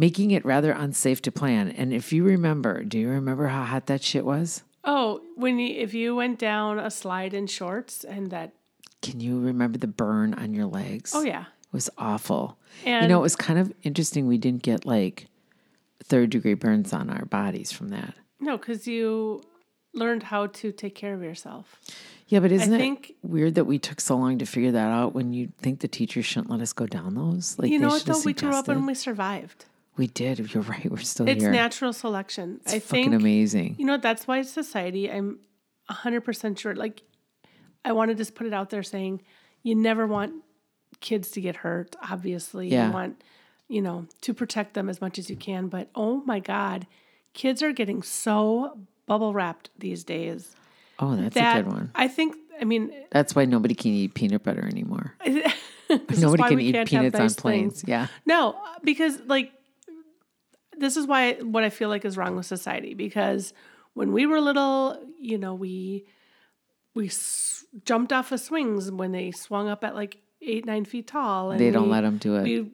making 0.00 0.30
it 0.30 0.42
rather 0.46 0.72
unsafe 0.72 1.20
to 1.20 1.30
plan. 1.30 1.68
And 1.70 1.92
if 1.92 2.10
you 2.10 2.24
remember, 2.24 2.82
do 2.84 2.98
you 2.98 3.10
remember 3.10 3.48
how 3.48 3.64
hot 3.64 3.86
that 3.86 4.02
shit 4.02 4.24
was? 4.24 4.64
Oh, 4.82 5.20
when 5.36 5.58
you 5.58 5.78
if 5.78 5.92
you 5.92 6.16
went 6.16 6.38
down 6.38 6.78
a 6.78 6.90
slide 6.90 7.34
in 7.34 7.46
shorts 7.46 8.02
and 8.02 8.30
that 8.30 8.54
Can 9.02 9.20
you 9.20 9.38
remember 9.38 9.76
the 9.76 9.86
burn 9.86 10.32
on 10.34 10.54
your 10.54 10.64
legs? 10.66 11.12
oh 11.14 11.22
yeah. 11.22 11.42
It 11.42 11.72
was 11.74 11.90
awful. 11.98 12.58
you 12.84 13.06
know, 13.06 13.18
it 13.18 13.22
was 13.22 13.36
kind 13.36 13.58
of 13.58 13.72
interesting. 13.82 14.26
We 14.26 14.38
didn't 14.38 14.62
get 14.62 14.84
like 14.86 15.28
third 16.02 16.30
degree 16.30 16.54
burns 16.54 16.92
on 16.92 17.10
our 17.10 17.26
bodies 17.26 17.70
from 17.70 17.90
that. 17.90 18.14
No, 18.40 18.56
because 18.56 18.88
you 18.88 19.42
learned 19.92 20.22
how 20.24 20.46
to 20.46 20.72
take 20.72 20.94
care 20.94 21.14
of 21.14 21.22
yourself. 21.22 21.78
Yeah, 22.26 22.40
but 22.40 22.50
isn't 22.52 22.76
think- 22.76 23.10
it 23.10 23.16
weird 23.22 23.54
that 23.56 23.66
we 23.66 23.78
took 23.78 24.00
so 24.00 24.16
long 24.16 24.38
to 24.38 24.46
figure 24.46 24.72
that 24.72 24.90
out 24.90 25.14
when 25.14 25.32
you 25.32 25.52
think 25.58 25.80
the 25.80 25.88
teachers 25.88 26.24
shouldn't 26.24 26.50
let 26.50 26.60
us 26.60 26.72
go 26.72 26.86
down 26.86 27.14
those? 27.14 27.58
Like 27.58 27.70
You 27.70 27.78
know 27.78 27.88
what 27.88 28.04
though? 28.04 28.20
We 28.24 28.32
grew 28.32 28.50
up 28.50 28.68
and 28.68 28.86
we 28.86 28.94
survived. 28.94 29.66
We 30.00 30.06
did. 30.06 30.38
You're 30.54 30.62
right. 30.62 30.90
We're 30.90 30.96
still 30.96 31.28
It's 31.28 31.42
here. 31.42 31.52
natural 31.52 31.92
selection. 31.92 32.60
it's 32.64 32.72
I 32.72 32.78
fucking 32.78 33.10
think 33.10 33.20
amazing. 33.20 33.76
You 33.78 33.84
know, 33.84 33.98
that's 33.98 34.26
why 34.26 34.40
society, 34.40 35.10
I'm 35.12 35.40
100% 35.90 36.58
sure. 36.58 36.74
Like, 36.74 37.02
I 37.84 37.92
want 37.92 38.08
to 38.10 38.14
just 38.14 38.34
put 38.34 38.46
it 38.46 38.54
out 38.54 38.70
there 38.70 38.82
saying 38.82 39.20
you 39.62 39.74
never 39.74 40.06
want 40.06 40.32
kids 41.00 41.32
to 41.32 41.42
get 41.42 41.56
hurt, 41.56 41.96
obviously. 42.10 42.68
Yeah. 42.68 42.86
You 42.86 42.92
want, 42.94 43.22
you 43.68 43.82
know, 43.82 44.06
to 44.22 44.32
protect 44.32 44.72
them 44.72 44.88
as 44.88 45.02
much 45.02 45.18
as 45.18 45.28
you 45.28 45.36
can. 45.36 45.68
But 45.68 45.90
oh 45.94 46.22
my 46.24 46.40
God, 46.40 46.86
kids 47.34 47.62
are 47.62 47.72
getting 47.72 48.02
so 48.02 48.78
bubble 49.04 49.34
wrapped 49.34 49.68
these 49.78 50.02
days. 50.02 50.56
Oh, 50.98 51.14
that's 51.14 51.34
that 51.34 51.58
a 51.58 51.62
good 51.62 51.72
one. 51.72 51.90
I 51.94 52.08
think. 52.08 52.36
I 52.58 52.64
mean, 52.64 52.90
That's 53.10 53.34
why 53.34 53.44
nobody 53.44 53.74
can 53.74 53.90
eat 53.90 54.14
peanut 54.14 54.44
butter 54.44 54.66
anymore. 54.66 55.14
Nobody 56.18 56.42
can 56.42 56.60
eat 56.60 56.86
peanuts 56.86 57.18
on 57.18 57.30
planes. 57.30 57.80
things. 57.80 57.84
Yeah. 57.88 58.06
No, 58.26 58.56
because 58.82 59.18
like 59.26 59.52
this 60.80 60.96
is 60.96 61.06
why 61.06 61.34
what 61.34 61.62
I 61.62 61.70
feel 61.70 61.88
like 61.88 62.04
is 62.04 62.16
wrong 62.16 62.34
with 62.36 62.46
society 62.46 62.94
because 62.94 63.52
when 63.94 64.12
we 64.12 64.26
were 64.26 64.40
little, 64.40 64.98
you 65.18 65.38
know, 65.38 65.54
we 65.54 66.06
we 66.94 67.06
s- 67.06 67.64
jumped 67.84 68.12
off 68.12 68.32
of 68.32 68.40
swings 68.40 68.90
when 68.90 69.12
they 69.12 69.30
swung 69.30 69.68
up 69.68 69.84
at 69.84 69.94
like 69.94 70.18
eight 70.42 70.64
nine 70.66 70.84
feet 70.84 71.06
tall. 71.06 71.50
And 71.50 71.60
They 71.60 71.70
don't 71.70 71.88
we- 71.90 72.00
them 72.00 72.16
do 72.18 72.36
it. 72.36 72.42
We 72.42 72.70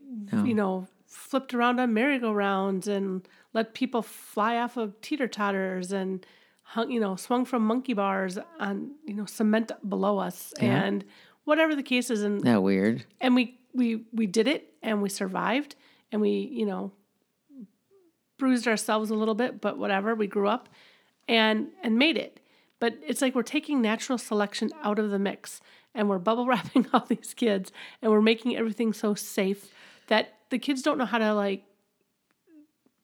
you 0.49 0.55
know 0.55 0.87
flipped 1.07 1.55
around 1.55 1.79
on 1.81 1.95
merry-go-rounds 1.95 2.89
and 2.89 3.27
let 3.55 3.75
people 3.75 4.03
fly 4.03 4.57
off 4.57 4.77
of 4.77 5.01
teeter 5.01 5.29
totters 5.29 5.93
and 5.93 6.25
hung 6.63 6.91
you 6.91 7.01
know 7.01 7.17
swung 7.17 7.45
from 7.45 7.65
monkey 7.67 7.93
bars 7.95 8.39
on 8.59 8.91
you 9.05 9.15
know 9.15 9.25
cement 9.25 9.71
below 9.89 10.19
us 10.19 10.53
and 10.61 11.05
whatever 11.45 11.75
the 11.77 11.83
case 11.83 12.11
is 12.11 12.23
and 12.23 12.41
that 12.43 12.63
weird? 12.63 13.05
and 13.21 13.35
we 13.35 13.59
we 13.73 14.05
we 14.13 14.27
did 14.27 14.47
it 14.49 14.75
and 14.83 15.01
we 15.01 15.09
survived 15.09 15.77
and 16.13 16.21
we 16.21 16.31
you 16.31 16.67
know 16.67 16.93
bruised 18.39 18.69
ourselves 18.69 19.11
a 19.11 19.15
little 19.15 19.35
bit 19.35 19.61
but 19.61 19.79
whatever 19.79 20.15
we 20.15 20.27
grew 20.27 20.49
up 20.49 20.69
and 21.29 21.69
and 21.83 21.99
made 21.99 22.17
it. 22.17 22.41
But 22.79 22.99
it's 23.07 23.23
like 23.23 23.35
we're 23.35 23.43
taking 23.43 23.81
natural 23.81 24.19
selection 24.19 24.71
out 24.83 24.99
of 24.99 25.11
the 25.11 25.19
mix 25.19 25.61
and 25.95 26.09
we're 26.09 26.19
bubble 26.19 26.47
wrapping 26.49 26.87
all 26.93 27.07
these 27.09 27.35
kids 27.35 27.73
and 28.03 28.11
we're 28.11 28.23
making 28.23 28.57
everything 28.57 28.93
so 28.93 29.15
safe 29.15 29.73
that 30.09 30.35
the 30.51 30.59
kids 30.59 30.83
don't 30.83 30.99
know 30.99 31.07
how 31.07 31.19
to 31.19 31.35
like 31.35 31.65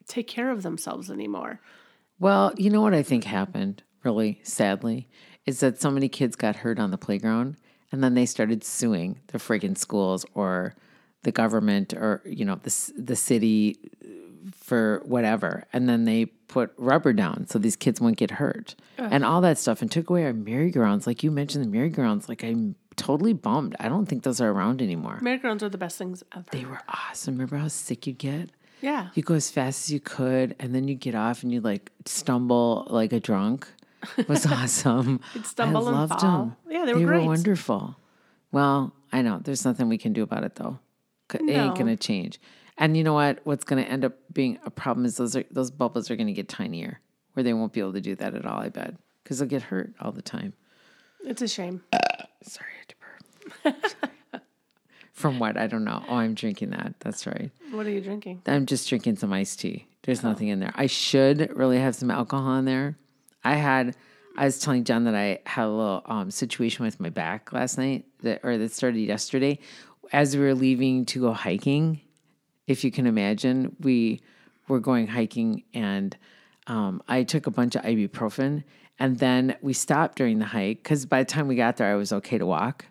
take 0.07 0.27
care 0.27 0.51
of 0.51 0.63
themselves 0.63 1.09
anymore. 1.09 1.59
Well, 2.19 2.53
you 2.57 2.69
know 2.69 2.81
what 2.81 2.93
I 2.93 3.03
think 3.03 3.23
happened, 3.23 3.83
really 4.03 4.39
sadly, 4.43 5.09
is 5.45 5.59
that 5.59 5.81
so 5.81 5.89
many 5.89 6.07
kids 6.07 6.35
got 6.35 6.57
hurt 6.57 6.79
on 6.79 6.91
the 6.91 6.97
playground 6.97 7.57
and 7.91 8.03
then 8.03 8.13
they 8.13 8.25
started 8.25 8.63
suing 8.63 9.19
the 9.27 9.37
friggin' 9.37 9.77
schools 9.77 10.25
or 10.33 10.75
the 11.23 11.31
government 11.31 11.93
or, 11.93 12.21
you 12.25 12.45
know, 12.45 12.55
the, 12.55 12.91
the 12.97 13.15
city 13.15 13.77
for 14.55 15.01
whatever. 15.05 15.63
And 15.73 15.87
then 15.87 16.05
they 16.05 16.25
put 16.25 16.73
rubber 16.77 17.13
down 17.13 17.47
so 17.47 17.57
these 17.59 17.75
kids 17.75 17.99
wouldn't 18.01 18.17
get 18.17 18.31
hurt 18.31 18.75
and 18.97 19.25
all 19.25 19.41
that 19.41 19.57
stuff 19.57 19.81
and 19.81 19.91
took 19.91 20.09
away 20.09 20.23
our 20.25 20.33
merry-go-rounds. 20.33 21.07
Like 21.07 21.23
you 21.23 21.31
mentioned 21.31 21.63
the 21.65 21.69
merry-go-rounds, 21.69 22.29
like 22.29 22.43
I'm 22.43 22.75
totally 22.95 23.33
bummed. 23.33 23.75
I 23.79 23.89
don't 23.89 24.05
think 24.05 24.23
those 24.23 24.39
are 24.39 24.51
around 24.51 24.81
anymore. 24.81 25.17
merry-go-rounds 25.21 25.63
are 25.63 25.69
the 25.69 25.77
best 25.79 25.97
things 25.97 26.23
ever 26.35 26.45
They 26.51 26.65
were 26.65 26.79
awesome. 26.87 27.33
Remember 27.35 27.57
how 27.57 27.67
sick 27.69 28.05
you'd 28.07 28.17
get? 28.19 28.49
yeah 28.81 29.07
You 29.15 29.23
go 29.23 29.33
as 29.33 29.49
fast 29.49 29.85
as 29.85 29.91
you 29.93 29.99
could, 29.99 30.55
and 30.59 30.75
then 30.75 30.87
you 30.87 30.93
get 30.95 31.15
off 31.15 31.41
and 31.43 31.51
you 31.51 31.59
like 31.61 31.91
stumble 32.05 32.85
like 32.89 33.13
a 33.13 33.19
drunk. 33.19 33.67
It 34.17 34.27
was 34.29 34.45
awesome. 34.57 35.21
stumble 35.43 35.85
I 35.85 35.89
and 35.89 35.97
loved 35.99 36.21
fall. 36.21 36.45
them. 36.45 36.55
Yeah, 36.69 36.85
they 36.85 36.93
were 36.93 37.05
great. 37.05 37.21
were 37.21 37.25
wonderful. 37.27 37.95
Well, 38.51 38.93
I 39.11 39.21
know 39.21 39.39
there's 39.43 39.65
nothing 39.65 39.89
we 39.89 39.97
can 39.97 40.13
do 40.13 40.21
about 40.23 40.43
it 40.43 40.55
though. 40.55 40.79
It 41.33 41.49
ain't 41.49 41.75
gonna 41.77 41.97
change. 41.97 42.39
And 42.77 42.97
you 42.97 43.03
know 43.03 43.13
what? 43.13 43.39
What's 43.43 43.63
gonna 43.63 43.83
end 43.83 44.03
up 44.05 44.13
being 44.31 44.59
a 44.65 44.69
problem 44.69 45.05
is 45.05 45.17
those 45.17 45.35
are, 45.35 45.43
those 45.51 45.71
bubbles 45.71 46.09
are 46.09 46.15
gonna 46.15 46.33
get 46.33 46.49
tinier, 46.49 46.99
where 47.33 47.43
they 47.43 47.53
won't 47.53 47.73
be 47.73 47.79
able 47.79 47.93
to 47.93 48.01
do 48.01 48.15
that 48.15 48.33
at 48.33 48.45
all. 48.45 48.59
I 48.59 48.69
bet 48.69 48.95
because 49.23 49.39
they'll 49.39 49.47
get 49.47 49.63
hurt 49.63 49.93
all 49.99 50.11
the 50.11 50.21
time. 50.21 50.53
it's 51.23 51.41
a 51.41 51.47
shame 51.47 51.81
Sorry, 52.43 52.71
I 52.73 52.77
had 52.79 52.89
to 52.89 53.85
burp. 54.33 54.43
From 55.13 55.39
what? 55.39 55.57
I 55.57 55.67
don't 55.67 55.85
know. 55.85 56.03
Oh, 56.09 56.15
I'm 56.15 56.33
drinking 56.33 56.71
that. 56.71 56.95
That's 56.99 57.25
right. 57.25 57.51
what 57.71 57.85
are 57.85 57.91
you 57.91 58.01
drinking 58.01 58.41
I'm 58.47 58.65
just 58.65 58.89
drinking 58.89 59.17
some 59.17 59.31
iced 59.31 59.59
tea. 59.59 59.87
There's 60.03 60.23
nothing 60.23 60.49
in 60.49 60.59
there. 60.59 60.73
I 60.75 60.87
should 60.87 61.55
really 61.55 61.77
have 61.77 61.95
some 61.95 62.11
alcohol 62.11 62.55
in 62.57 62.65
there. 62.65 62.97
I 63.43 63.55
had, 63.55 63.95
I 64.35 64.45
was 64.45 64.59
telling 64.59 64.83
John 64.83 65.05
that 65.05 65.15
I 65.15 65.39
had 65.45 65.65
a 65.65 65.69
little 65.69 66.01
um, 66.05 66.29
situation 66.29 66.83
with 66.83 66.99
my 66.99 67.09
back 67.09 67.53
last 67.53 67.77
night, 67.77 68.05
that 68.21 68.41
or 68.43 68.57
that 68.57 68.73
started 68.73 68.99
yesterday. 68.99 69.59
As 70.11 70.35
we 70.35 70.43
were 70.43 70.55
leaving 70.55 71.05
to 71.07 71.21
go 71.21 71.31
hiking, 71.31 72.01
if 72.67 72.83
you 72.83 72.91
can 72.91 73.07
imagine, 73.07 73.75
we 73.79 74.21
were 74.67 74.79
going 74.79 75.07
hiking 75.07 75.63
and 75.73 76.15
um, 76.67 77.01
I 77.07 77.23
took 77.23 77.47
a 77.47 77.51
bunch 77.51 77.75
of 77.75 77.83
ibuprofen 77.83 78.63
and 78.99 79.19
then 79.19 79.55
we 79.61 79.73
stopped 79.73 80.17
during 80.17 80.39
the 80.39 80.45
hike 80.45 80.81
because 80.81 81.05
by 81.05 81.19
the 81.19 81.25
time 81.25 81.47
we 81.47 81.55
got 81.55 81.77
there, 81.77 81.91
I 81.91 81.95
was 81.95 82.13
okay 82.13 82.37
to 82.37 82.45
walk. 82.45 82.85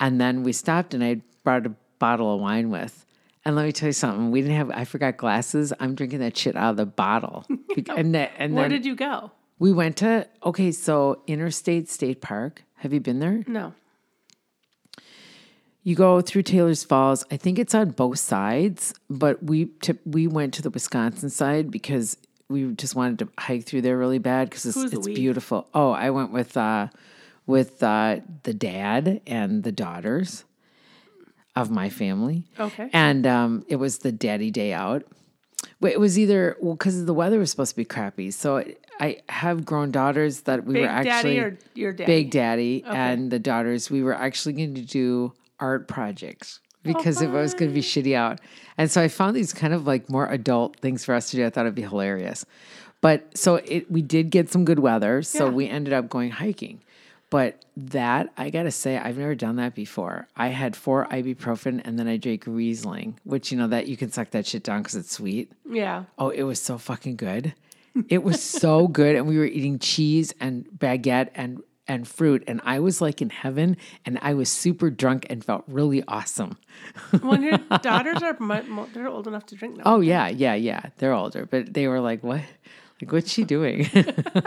And 0.00 0.20
then 0.20 0.42
we 0.42 0.52
stopped 0.52 0.94
and 0.94 1.04
I 1.04 1.22
brought 1.44 1.66
a 1.66 1.74
bottle 1.98 2.34
of 2.34 2.40
wine 2.40 2.70
with. 2.70 3.06
And 3.44 3.54
let 3.54 3.66
me 3.66 3.72
tell 3.72 3.88
you 3.88 3.92
something. 3.92 4.30
We 4.30 4.40
didn't 4.40 4.56
have. 4.56 4.70
I 4.70 4.84
forgot 4.84 5.18
glasses. 5.18 5.72
I'm 5.78 5.94
drinking 5.94 6.20
that 6.20 6.34
shit 6.34 6.56
out 6.56 6.70
of 6.70 6.76
the 6.78 6.86
bottle. 6.86 7.44
and 7.88 8.16
and 8.16 8.54
where 8.54 8.70
did 8.70 8.86
you 8.86 8.96
go 8.96 9.30
we 9.58 9.72
went 9.72 9.96
to 9.98 10.28
okay. 10.44 10.72
So 10.72 11.22
Interstate 11.26 11.88
State 11.88 12.20
Park. 12.20 12.64
Have 12.76 12.92
you 12.92 13.00
been 13.00 13.18
there? 13.18 13.42
no 13.46 13.72
You 15.84 15.94
go 15.94 16.22
through 16.22 16.42
Taylor's 16.42 16.82
Falls. 16.82 17.24
I 17.30 17.36
think 17.36 17.58
it's 17.58 17.74
on 17.74 17.90
both 17.90 18.18
sides, 18.18 18.94
but 19.10 19.42
we 19.42 19.66
tip, 19.82 20.00
we 20.06 20.26
went 20.26 20.54
to 20.54 20.62
the 20.62 20.70
Wisconsin 20.70 21.28
side 21.28 21.70
because 21.70 22.16
we 22.48 22.72
just 22.72 22.94
wanted 22.94 23.18
to 23.20 23.28
hike 23.38 23.64
through 23.64 23.82
there 23.82 23.98
really 23.98 24.18
bad 24.18 24.48
because 24.48 24.64
it's, 24.64 24.94
it's 24.94 25.06
beautiful. 25.06 25.68
Oh, 25.74 25.90
I 25.90 26.08
went 26.08 26.32
with 26.32 26.56
uh, 26.56 26.88
with 27.46 27.82
uh, 27.82 28.20
the 28.44 28.54
dad 28.54 29.20
and 29.26 29.62
the 29.62 29.72
daughters 29.72 30.44
of 31.54 31.70
my 31.70 31.90
family. 31.90 32.44
Okay. 32.58 32.88
and 32.92 33.26
um, 33.26 33.64
it 33.68 33.76
was 33.76 33.98
the 33.98 34.10
daddy 34.10 34.50
day 34.50 34.72
out. 34.72 35.04
It 35.82 36.00
was 36.00 36.18
either 36.18 36.56
well 36.60 36.74
because 36.74 37.04
the 37.04 37.14
weather 37.14 37.38
was 37.38 37.50
supposed 37.50 37.72
to 37.72 37.76
be 37.76 37.84
crappy. 37.84 38.30
So 38.30 38.64
I 39.00 39.18
have 39.28 39.66
grown 39.66 39.90
daughters 39.90 40.42
that 40.42 40.64
we 40.64 40.74
Big 40.74 40.82
were 40.82 40.88
actually 40.88 41.36
daddy 41.36 41.40
or 41.40 41.58
your 41.74 41.92
daddy? 41.92 42.06
Big 42.06 42.30
Daddy 42.30 42.84
and 42.86 43.30
the 43.30 43.38
daughters, 43.38 43.90
we 43.90 44.02
were 44.02 44.14
actually 44.14 44.54
going 44.54 44.74
to 44.76 44.82
do 44.82 45.32
art 45.64 45.88
projects 45.88 46.60
oh, 46.62 46.78
because 46.84 47.22
it 47.22 47.30
was 47.30 47.54
going 47.54 47.70
to 47.70 47.74
be 47.74 47.80
shitty 47.82 48.14
out. 48.14 48.40
And 48.78 48.90
so 48.90 49.00
I 49.00 49.08
found 49.08 49.34
these 49.36 49.52
kind 49.52 49.72
of 49.74 49.86
like 49.86 50.08
more 50.10 50.26
adult 50.26 50.76
things 50.80 51.04
for 51.04 51.14
us 51.14 51.30
to 51.30 51.36
do. 51.36 51.46
I 51.46 51.50
thought 51.50 51.66
it'd 51.66 51.74
be 51.74 51.82
hilarious. 51.82 52.44
But 53.00 53.36
so 53.36 53.56
it, 53.56 53.90
we 53.90 54.02
did 54.02 54.30
get 54.30 54.50
some 54.50 54.64
good 54.64 54.78
weather. 54.78 55.22
So 55.22 55.46
Yeah. 55.46 55.50
we 55.52 55.68
ended 55.68 55.92
up 55.92 56.08
going 56.08 56.30
hiking. 56.30 56.80
But 57.30 57.64
that, 57.76 58.32
I 58.36 58.50
got 58.50 58.62
to 58.64 58.70
say, 58.70 58.96
I've 58.96 59.18
never 59.18 59.34
done 59.34 59.56
that 59.56 59.74
before. 59.74 60.28
I 60.36 60.48
had 60.48 60.76
four 60.76 61.06
ibuprofen 61.10 61.80
and 61.84 61.98
then 61.98 62.06
I 62.06 62.16
drank 62.16 62.44
Riesling, 62.46 63.18
which, 63.24 63.50
you 63.50 63.58
know, 63.58 63.66
that 63.68 63.88
you 63.88 63.96
can 63.96 64.10
suck 64.12 64.30
that 64.30 64.46
shit 64.46 64.62
down 64.62 64.82
because 64.82 64.94
it's 64.94 65.10
sweet. 65.10 65.50
Yeah. 65.68 66.04
Oh, 66.18 66.28
it 66.28 66.44
was 66.44 66.60
so 66.60 66.78
fucking 66.78 67.16
good. 67.16 67.54
It 68.08 68.22
was 68.22 68.40
so 68.42 68.86
good. 69.00 69.16
And 69.16 69.26
we 69.26 69.36
were 69.38 69.46
eating 69.46 69.78
cheese 69.80 70.32
and 70.40 70.64
baguette 70.78 71.30
and 71.34 71.62
and 71.86 72.06
fruit. 72.08 72.42
And 72.46 72.60
I 72.64 72.80
was 72.80 73.00
like 73.00 73.20
in 73.20 73.30
heaven 73.30 73.76
and 74.04 74.18
I 74.22 74.34
was 74.34 74.48
super 74.48 74.90
drunk 74.90 75.26
and 75.30 75.44
felt 75.44 75.64
really 75.66 76.02
awesome. 76.08 76.58
When 77.20 77.42
your 77.42 77.58
daughters 77.82 78.22
are 78.22 78.36
they're 78.92 79.08
old 79.08 79.28
enough 79.28 79.46
to 79.46 79.54
drink 79.54 79.76
now. 79.76 79.82
Oh 79.86 80.00
yeah, 80.00 80.28
yeah, 80.28 80.54
yeah. 80.54 80.86
They're 80.98 81.12
older, 81.12 81.46
but 81.46 81.72
they 81.74 81.88
were 81.88 82.00
like, 82.00 82.22
What? 82.22 82.40
Like, 83.02 83.12
what's 83.12 83.30
she 83.32 83.44
doing? 83.44 83.88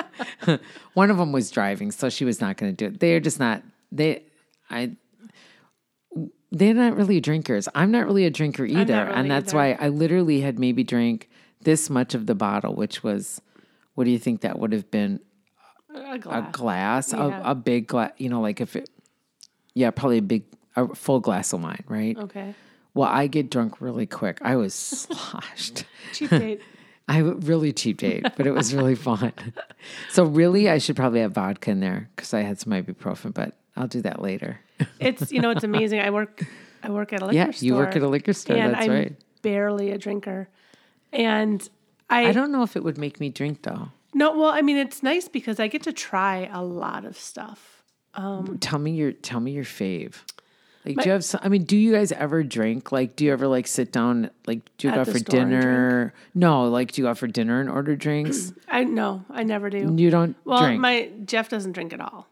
One 0.93 1.11
of 1.11 1.17
them 1.17 1.31
was 1.31 1.51
driving, 1.51 1.91
so 1.91 2.09
she 2.09 2.25
was 2.25 2.41
not 2.41 2.57
gonna 2.57 2.73
do 2.73 2.87
it. 2.87 2.99
They're 2.99 3.19
just 3.19 3.39
not 3.39 3.61
they 3.91 4.23
I 4.69 4.95
they're 6.51 6.73
not 6.73 6.95
really 6.95 7.19
drinkers. 7.19 7.67
I'm 7.75 7.91
not 7.91 8.05
really 8.05 8.25
a 8.25 8.29
drinker 8.29 8.65
either. 8.65 9.03
really 9.05 9.15
and 9.15 9.29
that's 9.29 9.53
either. 9.53 9.75
why 9.77 9.85
I 9.85 9.89
literally 9.89 10.41
had 10.41 10.59
maybe 10.59 10.83
drank 10.83 11.29
this 11.61 11.89
much 11.89 12.15
of 12.15 12.25
the 12.25 12.35
bottle, 12.35 12.73
which 12.73 13.03
was 13.03 13.41
what 13.95 14.05
do 14.05 14.11
you 14.11 14.19
think 14.19 14.41
that 14.41 14.59
would 14.59 14.71
have 14.71 14.89
been? 14.91 15.19
A 16.05 16.13
A 16.15 16.17
glass. 16.19 16.51
glass, 16.51 17.13
Yeah. 17.13 17.41
a, 17.47 17.51
a 17.51 17.55
big 17.55 17.87
glass, 17.87 18.11
you 18.17 18.29
know, 18.29 18.41
like 18.41 18.61
if 18.61 18.75
it, 18.75 18.89
yeah, 19.73 19.91
probably 19.91 20.17
a 20.19 20.21
big, 20.21 20.43
a 20.75 20.93
full 20.95 21.19
glass 21.19 21.53
of 21.53 21.61
wine, 21.63 21.83
right? 21.87 22.17
Okay. 22.17 22.53
Well, 22.93 23.07
I 23.09 23.27
get 23.27 23.51
drunk 23.51 23.79
really 23.81 24.05
quick. 24.07 24.39
I 24.41 24.55
was 24.55 24.73
sloshed. 24.73 25.85
Cheap 26.13 26.29
date. 26.31 26.61
I 27.09 27.19
really 27.19 27.71
cheap 27.71 27.97
date, 27.99 28.25
but 28.35 28.45
it 28.47 28.51
was 28.51 28.73
really 28.73 28.95
fun. 28.95 29.31
So 30.09 30.25
really, 30.25 30.69
I 30.69 30.77
should 30.79 30.95
probably 30.97 31.21
have 31.21 31.31
vodka 31.33 31.71
in 31.71 31.79
there 31.79 32.09
because 32.15 32.33
I 32.33 32.41
had 32.41 32.59
some 32.59 32.73
ibuprofen, 32.73 33.33
but 33.33 33.55
I'll 33.77 33.87
do 33.87 34.01
that 34.01 34.21
later. 34.21 34.59
It's 34.99 35.31
you 35.31 35.39
know 35.39 35.51
it's 35.51 35.63
amazing. 35.63 36.01
I 36.01 36.09
work 36.09 36.43
I 36.83 36.89
work 36.89 37.13
at 37.13 37.21
a 37.21 37.25
liquor 37.27 37.35
Yeah, 37.37 37.51
store. 37.51 37.65
you 37.65 37.75
work 37.75 37.95
at 37.95 38.01
a 38.01 38.07
liquor 38.09 38.33
store. 38.33 38.57
and 38.57 38.73
That's 38.73 38.85
I'm 38.85 38.91
right. 38.91 39.15
barely 39.43 39.91
a 39.91 39.97
drinker, 39.97 40.49
and 41.13 41.67
I, 42.09 42.25
I 42.27 42.31
don't 42.33 42.51
know 42.51 42.63
if 42.63 42.75
it 42.75 42.83
would 42.83 42.97
make 42.97 43.19
me 43.21 43.29
drink 43.29 43.61
though. 43.61 43.89
No. 44.17 44.37
Well, 44.37 44.49
I 44.49 44.61
mean 44.61 44.77
it's 44.77 45.01
nice 45.03 45.27
because 45.27 45.59
I 45.59 45.67
get 45.67 45.83
to 45.83 45.93
try 45.93 46.49
a 46.51 46.63
lot 46.63 47.05
of 47.05 47.17
stuff. 47.17 47.83
Tell 48.59 48.79
me 48.79 48.91
your 48.91 49.11
tell 49.11 49.39
me 49.39 49.51
your 49.51 49.63
fave. 49.63 50.15
Like, 50.85 50.97
do 50.97 51.03
you 51.05 51.11
have? 51.11 51.25
Some, 51.25 51.41
I 51.43 51.49
mean, 51.49 51.63
do 51.65 51.75
you 51.75 51.91
guys 51.91 52.11
ever 52.13 52.43
drink? 52.43 52.93
Like, 52.93 53.17
do 53.17 53.25
you 53.25 53.33
ever 53.33 53.45
like 53.47 53.67
sit 53.67 53.91
down? 53.91 54.29
Like, 54.45 54.61
do 54.77 54.87
you 54.87 54.93
go 54.93 55.03
the 55.03 55.11
for 55.11 55.19
dinner? 55.19 56.13
No, 56.33 56.69
like, 56.69 56.93
do 56.93 57.01
you 57.01 57.05
go 57.05 57.09
out 57.11 57.17
for 57.17 57.27
dinner 57.27 57.59
and 57.59 57.69
order 57.69 57.95
drinks? 57.97 58.53
I 58.69 58.85
no, 58.85 59.25
I 59.29 59.43
never 59.43 59.69
do. 59.69 59.93
you 59.97 60.09
don't 60.09 60.35
Well, 60.45 60.61
drink. 60.63 60.79
my 60.79 61.09
Jeff 61.25 61.49
doesn't 61.49 61.73
drink 61.73 61.91
at 61.93 61.99
all. 61.99 62.27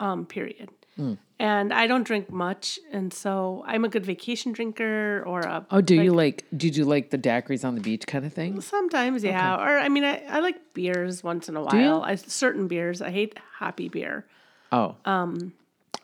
Um, 0.00 0.26
period. 0.26 0.70
Hmm. 0.96 1.14
And 1.38 1.72
I 1.72 1.86
don't 1.86 2.02
drink 2.02 2.30
much, 2.30 2.78
and 2.92 3.14
so 3.14 3.64
I'm 3.66 3.84
a 3.84 3.88
good 3.88 4.04
vacation 4.04 4.52
drinker 4.52 5.22
or 5.26 5.40
a. 5.40 5.66
oh, 5.70 5.80
do 5.80 5.94
you 5.94 6.12
like? 6.12 6.44
Do 6.54 6.66
you 6.66 6.72
do 6.72 6.84
like 6.84 7.10
the 7.10 7.16
daiquiris 7.16 7.64
on 7.64 7.74
the 7.74 7.80
beach 7.80 8.06
kind 8.06 8.26
of 8.26 8.32
thing? 8.34 8.60
Sometimes, 8.60 9.24
yeah. 9.24 9.54
Or 9.56 9.78
I 9.78 9.88
mean, 9.88 10.04
I, 10.04 10.22
I 10.26 10.40
like 10.40 10.74
beers 10.74 11.24
once 11.24 11.48
in 11.48 11.56
a 11.56 11.62
while. 11.62 12.02
I 12.02 12.16
certain 12.16 12.68
beers. 12.68 13.00
I 13.00 13.10
hate 13.10 13.38
hoppy 13.56 13.88
beer. 13.88 14.26
Oh. 14.72 14.96
Um, 15.06 15.54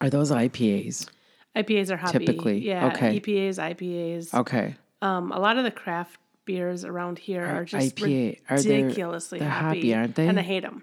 are 0.01 0.09
those 0.09 0.31
IPAs? 0.31 1.09
IPAs 1.55 1.91
are 1.91 1.97
hoppy. 1.97 2.19
Typically, 2.19 2.59
yeah. 2.59 2.87
okay. 2.89 3.21
EPAs, 3.21 3.59
IPAs. 3.59 4.35
Okay. 4.35 4.75
Um, 5.03 5.33
a 5.33 5.39
lot 5.39 5.59
of 5.59 5.65
the 5.65 5.71
craft 5.71 6.19
beers 6.45 6.85
around 6.85 7.19
here 7.19 7.45
are, 7.45 7.65
just 7.65 7.97
IPA 7.97 8.39
are 8.49 8.61
they- 8.61 8.83
ridiculously 8.83 9.39
they're 9.39 9.49
hoppy, 9.49 9.79
hoppy, 9.79 9.95
aren't 9.95 10.15
they? 10.15 10.29
And 10.29 10.39
I 10.39 10.43
hate 10.43 10.63
them. 10.63 10.83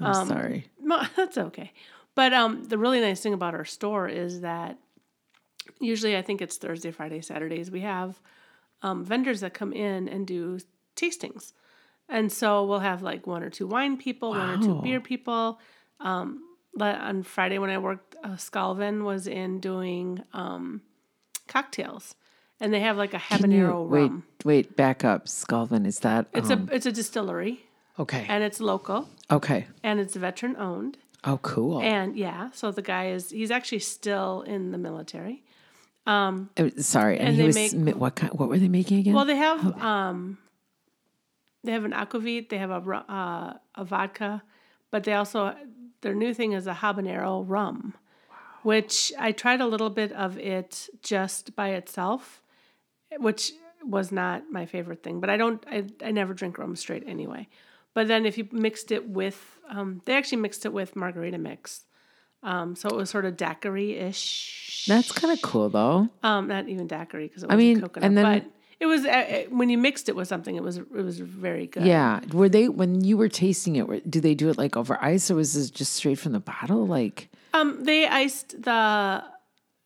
I'm 0.00 0.26
sorry. 0.26 0.66
No, 0.80 1.02
that's 1.16 1.38
okay. 1.38 1.72
But 2.14 2.32
um, 2.32 2.64
the 2.64 2.78
really 2.78 3.00
nice 3.00 3.20
thing 3.20 3.34
about 3.34 3.54
our 3.54 3.64
store 3.64 4.08
is 4.08 4.40
that 4.40 4.78
usually 5.80 6.16
I 6.16 6.22
think 6.22 6.40
it's 6.40 6.56
Thursday, 6.56 6.90
Friday, 6.90 7.20
Saturdays. 7.20 7.70
We 7.70 7.80
have 7.80 8.20
um, 8.82 9.04
vendors 9.04 9.40
that 9.40 9.54
come 9.54 9.72
in 9.72 10.08
and 10.08 10.26
do 10.26 10.60
tastings. 10.96 11.52
And 12.08 12.30
so 12.30 12.64
we'll 12.64 12.80
have 12.80 13.02
like 13.02 13.26
one 13.26 13.42
or 13.42 13.50
two 13.50 13.66
wine 13.66 13.96
people, 13.96 14.30
one 14.30 14.50
or 14.50 14.62
two 14.62 14.82
beer 14.82 15.00
people. 15.00 15.58
Um, 16.00 16.42
but 16.74 17.00
on 17.00 17.22
Friday 17.22 17.58
when 17.58 17.70
I 17.70 17.78
worked, 17.78 18.14
uh, 18.22 18.36
Skaalvenn 18.36 19.04
was 19.04 19.26
in 19.26 19.60
doing 19.60 20.22
um, 20.32 20.82
cocktails. 21.48 22.14
And 22.60 22.72
they 22.72 22.80
have 22.80 22.96
like 22.96 23.14
a 23.14 23.18
Can 23.18 23.50
you- 23.50 23.66
habanero 23.66 23.88
wait, 23.88 24.00
rum. 24.00 24.24
wait, 24.44 24.76
back 24.76 25.04
up. 25.04 25.26
Skaalvenn, 25.26 25.86
is 25.86 26.00
that? 26.00 26.26
It's 26.32 26.50
um, 26.50 26.68
a 26.70 26.74
it's 26.74 26.86
a 26.86 26.92
distillery 26.92 27.64
okay. 27.98 28.26
and 28.28 28.44
it's 28.44 28.60
local 28.60 29.08
okay. 29.30 29.66
and 29.82 29.98
it's 29.98 30.14
veteran 30.14 30.56
owned. 30.56 30.98
Oh, 31.26 31.38
cool. 31.38 31.80
And 31.80 32.16
yeah, 32.16 32.50
so 32.52 32.70
the 32.70 32.82
guy 32.82 33.08
is 33.08 33.30
he's 33.30 33.50
actually 33.50 33.78
still 33.78 34.42
in 34.42 34.72
the 34.72 34.78
military. 34.78 35.42
Uh, 36.06 36.44
sorry, 36.76 37.18
and, 37.18 37.28
and 37.28 37.36
he 37.36 37.42
they 37.42 37.46
was 37.46 37.74
make- 37.74 37.96
what 37.96 38.14
kind? 38.14 38.32
What 38.34 38.48
were 38.50 38.58
they 38.58 38.68
making 38.68 38.98
again? 38.98 39.14
Well, 39.14 39.24
they 39.24 39.36
have 39.36 39.80
um 39.80 40.38
they 41.62 41.72
have 41.72 41.84
an 41.84 41.92
aquavit, 41.92 42.50
they 42.50 42.58
have 42.58 42.70
a 42.70 42.80
uh, 43.10 43.54
a 43.74 43.84
vodka, 43.84 44.42
but 44.90 45.04
they 45.04 45.14
also 45.14 45.54
their 46.02 46.14
new 46.14 46.34
thing 46.34 46.52
is 46.52 46.66
a 46.66 46.74
habanero 46.74 47.42
rum. 47.48 47.94
wow. 48.28 48.36
Which 48.62 49.12
I 49.18 49.32
tried 49.32 49.62
a 49.62 49.66
little 49.66 49.88
bit 49.90 50.12
of 50.12 50.36
it 50.38 50.90
just 51.00 51.56
by 51.56 51.70
itself, 51.70 52.42
which 53.18 53.52
was 53.82 54.12
not 54.12 54.50
my 54.50 54.66
favorite 54.66 55.02
thing, 55.02 55.20
but 55.20 55.30
I 55.30 55.38
don't 55.38 55.64
I, 55.70 55.86
I 56.04 56.10
never 56.10 56.34
drink 56.34 56.58
rum 56.58 56.76
straight 56.76 57.04
anyway. 57.06 57.48
But 57.94 58.08
then 58.08 58.26
if 58.26 58.36
you 58.38 58.48
mixed 58.52 58.90
it 58.92 59.08
with 59.08 59.58
um, 59.70 60.02
they 60.04 60.14
actually 60.14 60.38
mixed 60.42 60.66
it 60.66 60.72
with 60.72 60.94
margarita 60.96 61.38
mix. 61.38 61.84
Um, 62.42 62.76
so 62.76 62.88
it 62.90 62.94
was 62.96 63.08
sort 63.08 63.24
of 63.24 63.36
daiquiri 63.38 63.96
ish. 63.96 64.84
That's 64.86 65.10
kind 65.12 65.32
of 65.32 65.40
cool, 65.40 65.70
though. 65.70 66.10
Um, 66.22 66.48
not 66.48 66.68
even 66.68 66.86
daiquiri 66.86 67.28
because 67.28 67.42
it 67.44 67.48
was 67.48 67.56
mean, 67.56 67.80
coconut. 67.80 68.04
and 68.06 68.18
then- 68.18 68.24
but 68.40 68.50
it 68.80 68.86
was 68.86 69.06
uh, 69.06 69.44
when 69.48 69.70
you 69.70 69.78
mixed 69.78 70.08
it 70.10 70.16
with 70.16 70.28
something, 70.28 70.54
it 70.56 70.62
was 70.62 70.76
it 70.78 70.90
was 70.90 71.18
very 71.20 71.66
good. 71.68 71.86
Yeah. 71.86 72.20
Were 72.32 72.50
they 72.50 72.68
when 72.68 73.02
you 73.02 73.16
were 73.16 73.28
tasting 73.30 73.76
it? 73.76 73.88
Were, 73.88 74.00
do 74.00 74.20
they 74.20 74.34
do 74.34 74.50
it 74.50 74.58
like 74.58 74.76
over 74.76 75.02
ice, 75.02 75.30
or 75.30 75.36
was 75.36 75.54
this 75.54 75.70
just 75.70 75.92
straight 75.94 76.18
from 76.18 76.32
the 76.32 76.40
bottle? 76.40 76.86
Like 76.86 77.30
Um, 77.54 77.84
they 77.84 78.06
iced 78.06 78.60
the 78.62 79.24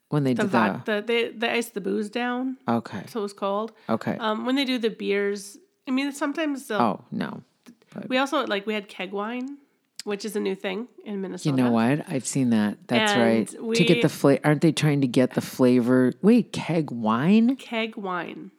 when 0.09 0.25
they 0.25 0.33
the 0.35 0.43
did 0.45 0.51
the? 0.51 0.59
vodka. 0.59 1.05
They 1.07 1.29
they 1.29 1.51
iced 1.51 1.75
the 1.75 1.81
booze 1.83 2.09
down, 2.11 2.57
Okay. 2.67 3.05
so 3.09 3.21
it 3.21 3.23
was 3.23 3.35
cold. 3.35 3.71
Okay. 3.89 4.17
Um, 4.19 4.47
when 4.47 4.57
they 4.57 4.65
do 4.65 4.79
the 4.79 4.91
beers, 4.91 5.59
I 5.87 5.93
mean 5.93 6.11
sometimes 6.13 6.67
they'll. 6.67 6.81
oh 6.81 7.05
no. 7.13 7.43
We 8.09 8.19
also 8.19 8.45
like 8.47 8.67
we 8.67 8.75
had 8.75 8.89
keg 8.89 9.13
wine, 9.13 9.59
which 10.05 10.25
is 10.25 10.37
a 10.37 10.41
new 10.41 10.55
thing 10.55 10.89
in 11.05 11.21
Minnesota. 11.21 11.51
You 11.57 11.63
know 11.63 11.71
what? 11.73 12.05
I've 12.09 12.27
seen 12.27 12.51
that. 12.51 12.79
That's 12.89 13.13
And 13.13 13.21
right. 13.61 13.77
to 13.77 13.85
get 13.85 14.03
the 14.03 14.09
flavor, 14.09 14.41
aren't 14.45 14.61
they 14.63 14.73
trying 14.73 15.01
to 15.01 15.07
get 15.07 15.35
the 15.35 15.41
flavor? 15.41 16.13
Wait, 16.23 16.53
keg 16.53 16.91
wine? 16.91 17.57
Keg 17.57 17.97
wine, 17.97 18.51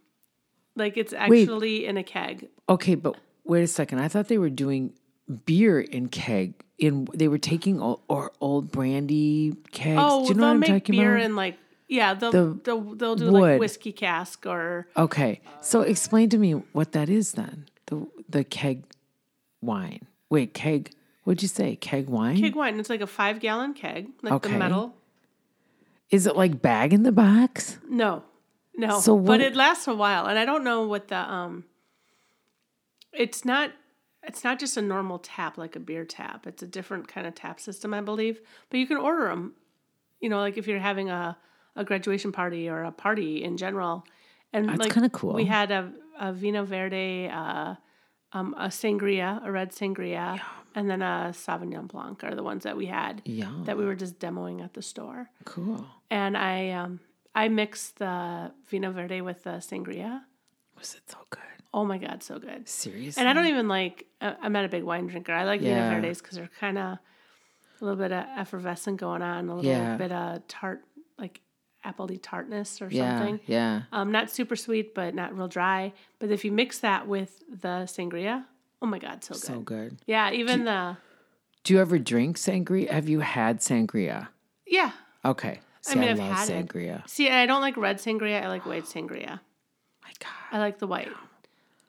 like 0.76 0.98
it's 0.98 1.14
actually 1.14 1.86
in 1.86 1.98
a 1.98 2.04
keg. 2.04 2.48
Okay, 2.68 2.96
but 2.96 3.16
wait 3.46 3.64
a 3.64 3.68
second. 3.68 4.00
I 4.00 4.08
thought 4.08 4.28
they 4.28 4.38
were 4.38 4.50
doing 4.50 4.94
beer 5.46 5.80
in 5.80 6.10
keg. 6.10 6.54
In 6.78 7.08
they 7.14 7.28
were 7.28 7.38
taking 7.38 7.82
old, 7.82 8.02
or 8.08 8.32
old 8.40 8.72
brandy 8.72 9.54
kegs. 9.72 10.00
Oh, 10.02 10.24
do 10.24 10.30
you 10.30 10.34
know 10.36 10.42
they'll 10.42 10.48
what 10.48 10.54
I'm 10.54 10.60
make 10.62 10.70
talking 10.70 10.96
beer 10.96 11.16
about? 11.18 11.26
in 11.26 11.36
like 11.36 11.58
yeah, 11.90 12.14
they'll 12.14 12.32
The 12.32 12.60
they'll, 12.64 12.82
they'll 12.96 13.16
do 13.16 13.32
wood. 13.32 13.42
like 13.42 13.60
whiskey 13.60 13.92
cask 13.92 14.46
or 14.46 14.88
Okay, 14.96 15.42
so 15.62 15.82
explain 15.82 16.30
to 16.30 16.38
me 16.38 16.54
what 16.54 16.94
that 16.94 17.10
is 17.10 17.34
then. 17.34 17.66
The 17.88 18.08
the 18.30 18.44
keg 18.46 18.84
wine. 19.62 20.07
Wait, 20.30 20.53
keg. 20.53 20.91
What'd 21.24 21.41
you 21.41 21.47
say? 21.47 21.76
Keg 21.76 22.07
wine? 22.10 22.39
keg 22.39 22.55
wine. 22.55 22.80
It's 22.80 22.89
like 22.89 23.01
a 23.01 23.07
five 23.07 23.39
gallon 23.39 23.74
keg, 23.74 24.10
like 24.22 24.34
Okay. 24.34 24.51
the 24.51 24.57
metal. 24.57 24.95
Is 26.10 26.26
it 26.26 26.36
like 26.36 26.62
bag 26.62 26.93
in 26.93 27.03
the 27.03 27.12
box? 27.12 27.78
No, 27.88 28.24
no. 28.76 28.99
So 28.99 29.18
but 29.18 29.41
it 29.41 29.55
lasts 29.55 29.88
a 29.88 29.93
while, 29.93 30.26
and 30.26 30.39
I 30.39 30.45
don't 30.45 30.64
know 30.64 30.84
what 30.84 31.07
the 31.07 31.18
um. 31.18 31.66
It's 33.14 33.45
not. 33.45 33.72
It's 34.24 34.43
not 34.43 34.60
just 34.60 34.76
a 34.76 34.82
normal 34.82 35.20
tap 35.20 35.57
like 35.57 35.76
a 35.76 35.80
beer 35.80 36.03
tap. 36.05 36.45
It's 36.45 36.62
a 36.62 36.68
different 36.68 37.07
kind 37.07 37.26
of 37.26 37.36
tap 37.36 37.60
system, 37.60 37.93
I 37.93 38.01
believe. 38.01 38.41
But 38.70 38.80
you 38.80 38.88
can 38.88 38.97
order 38.97 39.28
them. 39.28 39.53
You 40.20 40.30
know, 40.30 40.39
like 40.39 40.57
if 40.57 40.68
you're 40.68 40.80
having 40.80 41.10
a 41.10 41.38
a 41.76 41.84
graduation 41.84 42.32
party 42.32 42.68
or 42.68 42.84
a 42.84 42.91
party 42.91 43.43
in 43.43 43.55
general, 43.57 44.03
and 44.51 44.68
That's 44.68 44.80
like 44.80 44.93
kinda 44.93 45.10
cool. 45.10 45.34
We 45.34 45.45
had 45.45 45.72
a 45.72 45.91
a 46.20 46.34
vinho 46.34 46.66
verde, 46.66 47.30
uh, 47.32 47.76
um, 48.34 48.54
a 48.58 48.68
sangria, 48.68 49.44
a 49.46 49.52
red 49.52 49.72
sangria, 49.72 50.40
and 50.76 50.90
then 50.90 51.02
a 51.02 51.32
sauvignon 51.34 51.88
blanc 51.88 52.24
are 52.24 52.36
the 52.36 52.44
ones 52.44 52.64
that 52.64 52.78
we 52.78 52.86
had. 52.86 53.22
Yeah. 53.26 53.52
That 53.66 53.78
we 53.78 53.86
were 53.86 53.96
just 53.96 54.20
demoing 54.20 54.64
at 54.64 54.74
the 54.74 54.82
store 54.82 55.30
Cool. 55.46 55.86
and 56.12 56.38
I 56.38 56.70
um 56.72 57.00
I 57.36 57.48
mixed 57.48 57.98
the 58.00 58.52
vinho 58.72 58.94
verde 58.94 59.22
with 59.22 59.44
the 59.44 59.58
sangria. 59.62 60.22
Was 60.78 60.96
it 60.96 61.02
so 61.10 61.18
good? 61.30 61.42
Oh 61.74 61.86
my 61.86 61.98
god, 61.98 62.24
so 62.24 62.40
good! 62.40 62.68
Seriously? 62.68 63.20
And 63.20 63.30
I 63.30 63.34
don't 63.34 63.48
even 63.48 63.68
like. 63.68 64.06
uh, 64.22 64.34
I'm 64.42 64.52
not 64.54 64.66
a 64.66 64.70
big 64.70 64.84
wine 64.84 65.08
drinker. 65.08 65.34
I 65.34 65.44
like 65.44 65.62
Yeah. 65.62 65.92
vinho 65.92 66.02
verdes 66.02 66.22
because 66.22 66.38
they're 66.38 66.50
kind 66.60 66.78
of 66.78 66.98
a 67.82 67.86
little 67.86 67.98
bit 67.98 68.12
of 68.12 68.26
effervescent 68.38 68.98
going 68.98 69.22
on, 69.22 69.50
a 69.50 69.56
little 69.56 69.70
Yeah. 69.72 69.96
bit 69.98 70.12
of 70.12 70.48
tart, 70.48 70.84
like 71.18 71.42
appley 71.86 72.20
tartness 72.22 72.82
or 72.82 72.88
yeah, 72.90 73.18
something. 73.20 73.40
yeah. 73.46 73.84
Um, 73.92 74.12
not 74.12 74.30
super 74.30 74.56
sweet, 74.56 74.94
but 74.94 75.16
not 75.16 75.36
real 75.38 75.48
dry. 75.48 75.94
But 76.20 76.30
if 76.32 76.44
you 76.44 76.52
mix 76.52 76.80
that 76.80 77.08
with 77.08 77.44
the 77.50 77.86
sangria, 77.88 78.46
oh 78.82 78.86
my 78.86 79.00
god, 79.00 79.24
so 79.24 79.34
good! 79.34 79.42
So 79.44 79.60
good. 79.62 79.98
Yeah, 80.06 80.32
even 80.32 80.66
the 80.66 80.98
Do 81.64 81.74
you 81.74 81.80
ever 81.80 81.98
drink 82.00 82.38
sangria? 82.38 82.90
Have 82.90 83.08
you 83.10 83.20
had 83.22 83.60
sangria? 83.60 84.28
yeah. 84.68 84.92
Okay. 85.26 85.60
See, 85.82 85.98
I, 85.98 86.02
mean, 86.02 86.10
I've 86.10 86.20
love 86.20 86.32
had 86.32 86.50
it. 86.50 86.68
sangria. 86.68 87.10
See, 87.10 87.30
I 87.30 87.46
don't 87.46 87.62
like 87.62 87.78
red 87.78 87.98
sangria. 87.98 88.44
I 88.44 88.48
like 88.50 88.66
white 88.66 88.84
sangria. 88.86 89.40
My 90.04 90.12
God. 90.20 90.30
I 90.52 90.60
like 90.60 90.78
the 90.80 90.88
white. 90.88 91.08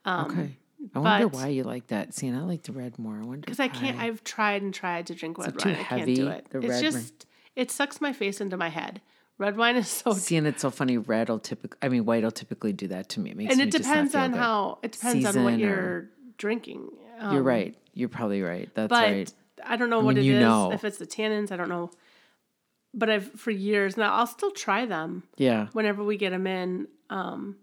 okay. 0.07 0.57
I 0.95 0.99
wonder 0.99 1.25
Um, 1.27 1.31
but- 1.31 1.33
why 1.35 1.49
you 1.49 1.63
like 1.65 1.89
that. 1.89 2.15
See, 2.15 2.27
and 2.29 2.37
I 2.37 2.43
like 2.43 2.63
the 2.63 2.73
red 2.73 2.99
more. 2.99 3.17
I 3.17 3.25
wonder 3.25 3.41
Because 3.41 3.61
I 3.61 3.69
can't. 3.69 3.99
I've 3.99 4.23
tried 4.25 4.63
and 4.63 4.73
tried 4.73 5.07
to 5.09 5.15
drink 5.15 5.39
red 5.39 5.49
it 5.57 5.65
wine. 5.65 5.75
I 5.75 5.77
can't 5.83 6.01
heavy, 6.01 6.15
do 6.15 6.29
it. 6.29 6.47
the 6.51 6.59
it's 6.59 6.69
red 6.69 6.83
just 6.83 7.27
it 7.57 7.71
sucks 7.71 8.01
my 8.01 8.13
face 8.13 8.41
into 8.41 8.57
my 8.57 8.69
head. 8.69 9.01
Red 9.41 9.57
wine 9.57 9.77
is 9.77 9.89
so, 9.89 10.13
See, 10.13 10.37
and 10.37 10.47
it's 10.47 10.61
so 10.61 10.71
funny. 10.71 10.99
Red 10.99 11.31
will 11.31 11.39
typically, 11.39 11.79
I 11.81 11.89
mean, 11.89 12.05
white 12.05 12.23
will 12.23 12.31
typically 12.31 12.75
do 12.75 12.89
that 12.89 13.09
to 13.11 13.21
me. 13.21 13.31
It 13.31 13.37
makes 13.39 13.53
and 13.53 13.61
it 13.63 13.71
depends 13.71 14.15
on 14.15 14.35
how 14.35 14.79
it 14.83 14.93
depends 14.93 15.25
on 15.25 15.43
what 15.45 15.59
you're 15.59 16.11
drinking. 16.37 16.91
Um, 17.19 17.33
You're 17.35 17.43
right. 17.43 17.75
You're 17.95 18.11
probably 18.11 18.43
right. 18.43 18.69
That's 18.75 18.91
but 18.91 19.03
right. 19.03 19.33
I 19.65 19.77
don't 19.77 19.89
know 19.91 20.01
what 20.01 20.17
mean, 20.17 20.25
it 20.27 20.37
is. 20.37 20.41
know. 20.43 20.73
If 20.73 20.85
it's 20.85 20.99
the 20.99 21.07
tannins, 21.07 21.51
I 21.51 21.57
don't 21.57 21.69
know. 21.71 21.91
But 22.93 23.09
I've 23.09 23.31
for 23.33 23.51
years 23.51 23.97
now. 23.97 24.13
I'll 24.15 24.27
still 24.27 24.51
try 24.51 24.85
them 24.85 25.23
Yeah. 25.37 25.69
whenever 25.73 26.03
we 26.05 26.17
get 26.19 26.31
them 26.31 26.47
in, 26.47 26.89
um, 27.09 27.57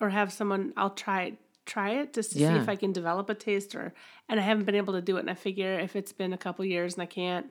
or 0.00 0.08
have 0.10 0.32
someone. 0.32 0.72
I'll 0.76 0.90
try 0.90 1.34
try 1.66 1.90
it 2.00 2.12
just 2.14 2.32
to 2.32 2.38
see 2.38 2.44
if 2.44 2.68
I 2.68 2.76
can 2.76 2.92
develop 2.92 3.28
a 3.30 3.34
taste. 3.34 3.74
Or 3.74 3.92
and 4.28 4.40
I 4.40 4.42
haven't 4.42 4.64
been 4.64 4.74
able 4.76 4.94
to 4.94 5.02
do 5.02 5.16
it. 5.18 5.20
And 5.20 5.30
I 5.30 5.34
figure 5.34 5.78
if 5.78 5.94
it's 5.94 6.12
been 6.12 6.32
a 6.32 6.38
couple 6.38 6.64
years 6.64 6.94
and 6.94 7.02
I 7.02 7.06
can't, 7.06 7.46
i- 7.46 7.50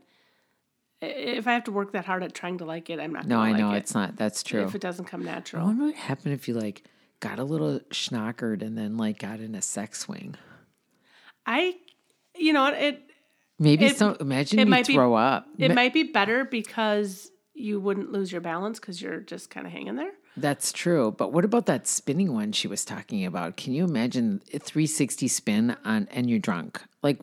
if 1.01 1.47
I 1.47 1.53
have 1.53 1.65
to 1.65 1.71
work 1.71 1.91
that 1.93 2.05
hard 2.05 2.23
at 2.23 2.33
trying 2.33 2.57
to 2.59 2.65
like 2.65 2.89
it, 2.89 2.99
I'm 2.99 3.13
not. 3.13 3.27
No, 3.27 3.39
I 3.39 3.51
like 3.51 3.59
know 3.59 3.71
it. 3.73 3.77
it's 3.77 3.93
not. 3.93 4.15
That's 4.15 4.43
true. 4.43 4.63
if 4.63 4.75
it 4.75 4.81
doesn't 4.81 5.05
come 5.05 5.21
I 5.21 5.25
natural. 5.25 5.65
wonder 5.65 5.85
what 5.85 5.95
happened 5.95 6.33
if 6.33 6.47
you 6.47 6.53
like 6.53 6.83
got 7.19 7.39
a 7.39 7.43
little 7.43 7.79
schnockered 7.91 8.61
and 8.61 8.77
then 8.77 8.97
like 8.97 9.19
got 9.19 9.39
in 9.39 9.55
a 9.55 9.61
sex 9.61 9.99
swing. 9.99 10.35
I, 11.45 11.75
you 12.35 12.53
know, 12.53 12.67
it 12.67 13.01
Maybe 13.57 13.85
It- 13.85 13.97
some. 13.97 14.17
Imagine 14.19 14.59
it 14.59 14.63
you 14.65 14.69
might 14.69 14.85
be- 14.87 14.93
throw 14.95 15.13
up. 15.13 15.47
it 15.57 15.69
Ma- 15.69 15.75
might 15.75 15.93
be 15.93 16.03
better 16.03 16.43
because 16.43 17.31
you 17.53 17.79
wouldn't 17.79 18.11
lose 18.11 18.29
your 18.31 18.41
balance 18.41 18.79
because 18.81 19.01
you're 19.01 19.21
just 19.21 19.49
kind 19.49 19.65
of 19.65 19.71
hanging 19.71 19.95
there. 19.95 20.11
That's 20.35 20.73
true. 20.73 21.15
But 21.17 21.31
what 21.31 21.45
about 21.45 21.65
that 21.67 21.87
spinning 21.87 22.33
one 22.33 22.51
she 22.51 22.67
was 22.67 22.83
talking 22.83 23.23
about? 23.25 23.55
Can 23.55 23.71
you 23.71 23.85
imagine 23.85 24.41
a 24.53 24.59
360 24.59 25.29
spin 25.29 25.77
on 25.85 26.09
and 26.11 26.29
you're 26.29 26.39
drunk? 26.39 26.81
Like 27.01 27.21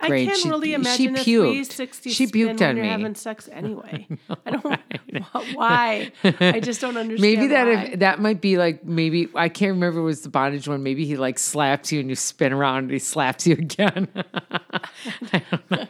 I 0.00 0.08
can't 0.08 0.36
she, 0.36 0.48
really 0.48 0.68
she 0.68 0.74
imagine 0.74 1.14
a 1.16 1.18
puked. 1.18 1.24
360 1.24 2.10
She 2.10 2.26
puked 2.26 2.46
when 2.46 2.62
on 2.62 2.76
you're 2.76 2.84
me. 2.84 2.90
having 2.90 3.14
sex 3.14 3.48
anyway. 3.52 4.06
I 4.46 4.50
don't 4.50 4.64
why. 5.54 6.12
I 6.22 6.60
just 6.60 6.80
don't 6.80 6.96
understand. 6.96 7.20
Maybe 7.20 7.48
that 7.48 7.68
if 7.68 7.98
that 8.00 8.20
might 8.20 8.40
be 8.40 8.56
like 8.56 8.84
maybe 8.84 9.28
I 9.34 9.48
can't 9.48 9.72
remember 9.72 10.02
was 10.02 10.22
the 10.22 10.28
bondage 10.30 10.66
one. 10.68 10.82
Maybe 10.82 11.04
he 11.04 11.16
like 11.16 11.38
slaps 11.38 11.92
you 11.92 12.00
and 12.00 12.08
you 12.08 12.16
spin 12.16 12.52
around 12.52 12.84
and 12.84 12.92
he 12.92 12.98
slaps 12.98 13.46
you 13.46 13.54
again. 13.54 14.08
I 15.32 15.42
don't 15.50 15.70
know. 15.70 15.86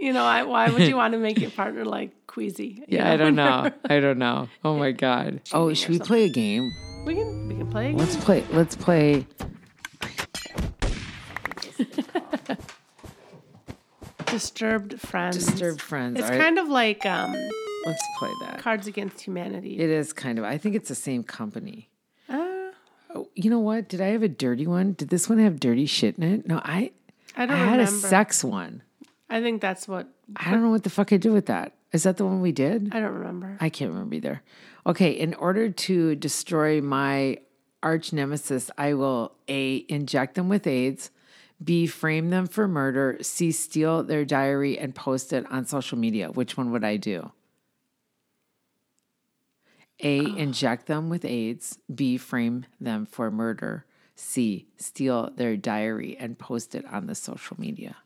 you 0.00 0.12
know, 0.12 0.24
I, 0.24 0.42
why 0.44 0.70
would 0.70 0.82
you 0.82 0.96
want 0.96 1.12
to 1.12 1.18
make 1.18 1.38
your 1.40 1.50
partner 1.50 1.84
like 1.84 2.12
queasy? 2.26 2.84
Yeah, 2.88 3.10
I 3.12 3.16
don't 3.16 3.34
know. 3.34 3.70
I 3.88 4.00
don't 4.00 4.18
know. 4.18 4.48
Oh 4.64 4.76
my 4.78 4.92
god. 4.92 5.40
Oh, 5.52 5.72
should 5.74 5.90
we 5.90 5.98
play 5.98 6.24
a 6.24 6.28
game? 6.28 6.70
We 7.04 7.14
can 7.14 7.48
we 7.48 7.54
can 7.56 7.70
play. 7.70 7.92
Let's 7.92 8.16
play. 8.16 8.44
Let's 8.50 8.76
play. 8.76 9.26
Disturbed 14.26 15.00
Friends. 15.00 15.46
Disturbed 15.46 15.80
Friends. 15.80 16.18
It's 16.18 16.24
All 16.24 16.30
right. 16.36 16.40
kind 16.40 16.58
of 16.58 16.68
like 16.68 17.04
um, 17.06 17.32
Let's 17.86 18.02
play 18.18 18.30
that. 18.42 18.58
Cards 18.58 18.86
Against 18.86 19.20
Humanity. 19.20 19.78
It 19.78 19.90
is 19.90 20.12
kind 20.12 20.38
of. 20.38 20.44
I 20.44 20.58
think 20.58 20.74
it's 20.74 20.88
the 20.88 20.94
same 20.94 21.22
company. 21.22 21.88
Uh, 22.28 22.50
Oh, 23.16 23.28
you 23.36 23.48
know 23.48 23.60
what? 23.60 23.88
Did 23.88 24.00
I 24.00 24.08
have 24.08 24.24
a 24.24 24.28
dirty 24.28 24.66
one? 24.66 24.94
Did 24.94 25.08
this 25.08 25.28
one 25.28 25.38
have 25.38 25.60
dirty 25.60 25.86
shit 25.86 26.16
in 26.18 26.24
it? 26.24 26.48
No, 26.48 26.60
I. 26.64 26.90
I 27.36 27.46
don't 27.46 27.56
I 27.56 27.64
had 27.64 27.80
a 27.80 27.86
sex 27.86 28.42
one. 28.42 28.82
I 29.30 29.40
think 29.40 29.60
that's 29.60 29.86
what 29.86 30.08
I 30.36 30.50
don't 30.50 30.62
know 30.62 30.70
what 30.70 30.82
the 30.82 30.90
fuck 30.90 31.12
I 31.12 31.16
did 31.16 31.32
with 31.32 31.46
that. 31.46 31.74
Is 31.92 32.02
that 32.02 32.16
the 32.16 32.24
one 32.24 32.40
we 32.40 32.50
did? 32.50 32.90
I 32.92 32.98
don't 33.00 33.12
remember. 33.14 33.56
I 33.60 33.68
can't 33.68 33.92
remember 33.92 34.16
either. 34.16 34.42
Okay, 34.84 35.12
in 35.12 35.34
order 35.34 35.70
to 35.70 36.16
destroy 36.16 36.80
my 36.80 37.38
arch 37.84 38.12
nemesis, 38.12 38.68
I 38.76 38.94
will 38.94 39.32
A, 39.48 39.84
inject 39.88 40.34
them 40.34 40.48
with 40.48 40.66
AIDS, 40.66 41.10
B, 41.62 41.86
frame 41.86 42.30
them 42.30 42.46
for 42.46 42.66
murder, 42.66 43.18
C, 43.22 43.52
steal 43.52 44.02
their 44.02 44.24
diary 44.24 44.78
and 44.78 44.94
post 44.94 45.32
it 45.32 45.50
on 45.50 45.66
social 45.66 45.98
media. 45.98 46.30
Which 46.30 46.56
one 46.56 46.70
would 46.72 46.84
I 46.84 46.96
do? 46.96 47.32
A, 50.00 50.18
inject 50.38 50.86
them 50.86 51.08
with 51.08 51.24
AIDS, 51.24 51.78
B, 51.94 52.16
frame 52.16 52.66
them 52.80 53.06
for 53.06 53.30
murder, 53.30 53.84
C, 54.16 54.66
steal 54.76 55.30
their 55.36 55.56
diary 55.56 56.16
and 56.18 56.38
post 56.38 56.74
it 56.74 56.84
on 56.86 57.06
the 57.06 57.14
social 57.14 57.58
media. 57.58 57.96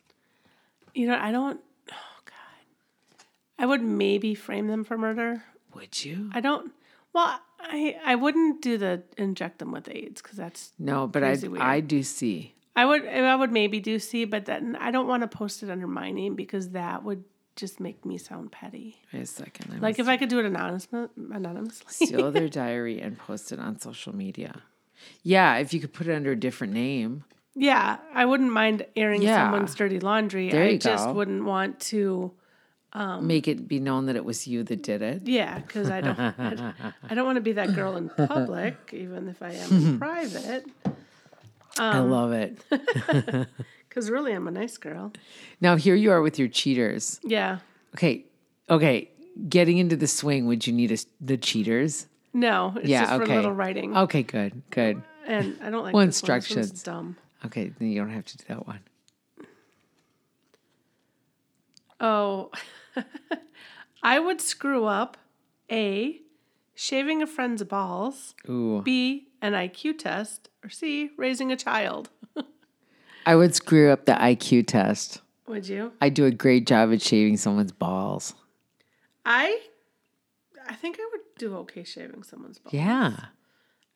You 0.95 1.09
know, 1.09 1.19
I 1.19 1.33
don't. 1.33 1.61
Oh 1.91 2.21
God, 2.25 3.25
I 3.59 3.67
would 3.67 3.83
maybe 3.83 4.35
frame 4.35 4.67
them 4.69 4.85
for 4.85 4.99
murder. 4.99 5.45
Would 5.75 6.05
you? 6.05 6.31
I 6.33 6.41
don't. 6.41 6.73
Well, 7.13 7.41
I 7.61 7.97
I 8.05 8.15
wouldn't 8.15 8.63
do 8.63 8.79
the 8.79 9.03
inject 9.17 9.59
them 9.59 9.71
with 9.73 9.89
AIDS 9.89 10.23
because 10.23 10.37
that's 10.37 10.73
No, 10.79 11.07
but 11.07 11.23
I. 11.23 11.37
I 11.59 11.81
do 11.81 12.03
C. 12.03 12.55
I 12.81 12.85
would 12.87 13.07
I 13.07 13.35
would 13.41 13.53
maybe 13.53 13.81
do 13.81 13.99
C, 13.99 14.25
but 14.25 14.45
then 14.47 14.77
I 14.81 14.91
don't 14.91 15.09
want 15.09 15.23
to 15.23 15.29
post 15.41 15.63
it 15.63 15.71
under 15.71 15.87
my 15.87 16.11
name 16.11 16.35
because 16.35 16.71
that 16.71 17.03
would 17.05 17.25
just 17.57 17.81
make 17.81 18.05
me 18.05 18.17
sound 18.19 18.53
petty. 18.53 18.97
Wait 19.13 19.23
a 19.23 19.27
second. 19.27 19.75
I 19.75 19.79
Like 19.79 19.99
if 19.99 20.07
I 20.09 20.17
could 20.17 20.29
do 20.29 20.39
it 20.39 20.45
anonymous, 20.47 20.87
anonymously. 20.93 22.07
steal 22.07 22.31
their 22.31 22.49
diary 22.65 23.01
and 23.01 23.19
post 23.19 23.51
it 23.53 23.59
on 23.59 23.79
social 23.81 24.15
media. 24.15 24.63
Yeah, 25.23 25.57
if 25.59 25.73
you 25.75 25.81
could 25.81 25.93
put 25.93 26.07
it 26.09 26.15
under 26.15 26.33
a 26.33 26.37
different 26.47 26.73
name. 26.73 27.25
yeah, 27.57 27.97
I 28.15 28.25
wouldn't 28.31 28.53
mind 28.53 28.87
airing 28.95 29.23
Yeah. 29.23 29.37
someone's 29.45 29.75
dirty 29.75 29.99
laundry. 30.01 30.51
There 30.51 30.65
I 30.65 30.69
you 30.71 30.79
just 30.79 31.07
go. 31.07 31.13
wouldn't 31.15 31.45
want 31.45 31.81
to. 31.93 32.33
Um, 32.95 33.27
make 33.27 33.47
it 33.49 33.69
be 33.69 33.81
known 33.81 34.07
that 34.07 34.17
it 34.17 34.25
was 34.25 34.47
you 34.47 34.63
that 34.65 34.83
did 34.83 35.03
it. 35.03 35.23
Yeah, 35.29 35.59
because 35.59 35.91
I 35.91 36.01
don't. 36.01 36.19
I, 36.19 36.73
I 37.11 37.15
don't 37.15 37.27
want 37.27 37.37
to 37.37 37.43
be 37.51 37.53
that 37.61 37.75
girl 37.75 37.97
in 37.97 38.09
public, 38.35 38.77
even 38.93 39.29
if 39.29 39.43
I 39.43 39.53
am 39.53 39.71
in 39.77 39.99
private. 39.99 40.65
I 41.79 41.99
Um, 41.99 42.11
love 42.11 42.33
it. 42.33 42.59
Because 43.89 44.11
really, 44.11 44.33
I'm 44.33 44.47
a 44.47 44.51
nice 44.53 44.77
girl. 44.77 45.13
Now 45.61 45.75
here 45.77 45.95
you 45.97 46.13
are 46.13 46.21
with 46.23 46.39
your 46.39 46.47
cheaters. 46.47 47.19
Yeah. 47.25 47.59
Okay, 47.95 48.27
okay. 48.71 49.11
Getting 49.49 49.79
into 49.79 49.97
the 49.97 50.07
swing, 50.07 50.47
would 50.47 50.67
you 50.67 50.73
need 50.73 50.93
a, 50.93 50.99
the 51.21 51.37
cheaters? 51.37 52.07
No, 52.35 52.75
it's 52.77 52.87
yeah, 52.89 53.01
just 53.07 53.13
for 53.17 53.23
okay. 53.25 53.35
little 53.37 53.53
writing. 53.53 53.97
Okay, 53.97 54.23
good, 54.23 54.63
good. 54.71 55.03
And 55.27 55.57
I 55.63 55.71
don't 55.71 55.83
like 55.83 55.95
Well, 55.95 56.05
this 56.07 56.23
one. 56.23 56.37
Instructions. 56.37 56.83
dumb. 56.83 57.17
Okay, 57.47 57.73
then 57.79 57.89
you 57.91 57.99
don't 58.01 58.11
have 58.11 58.27
to 58.27 58.37
do 58.37 58.45
that 58.49 58.67
one. 58.69 58.81
Oh, 62.01 62.51
I 64.03 64.19
would 64.21 64.41
screw 64.41 64.85
up 64.85 65.17
A, 65.73 66.21
shaving 66.75 67.23
a 67.23 67.27
friend's 67.27 67.65
balls, 67.65 68.35
Ooh, 68.49 68.83
B, 68.83 69.28
an 69.43 69.53
IQ 69.53 69.99
test, 69.99 70.49
or 70.65 70.71
C, 70.71 71.11
raising 71.17 71.51
a 71.53 71.57
child. 71.57 72.11
I 73.27 73.37
would 73.37 73.55
screw 73.55 73.91
up 73.91 74.07
the 74.07 74.13
IQ 74.13 74.67
test. 74.67 75.21
Would 75.47 75.69
you? 75.69 75.93
I 76.01 76.09
do 76.09 76.25
a 76.27 76.31
great 76.31 76.67
job 76.67 76.93
at 76.93 77.03
shaving 77.03 77.37
someone's 77.37 77.73
balls. 77.73 78.35
I 79.25 79.61
I 80.69 80.75
think 80.75 80.99
I 81.01 81.09
would 81.13 81.21
do 81.39 81.57
okay 81.59 81.85
shaving 81.85 82.23
someone's 82.23 82.59
balls. 82.59 82.75
Yeah. 82.75 83.17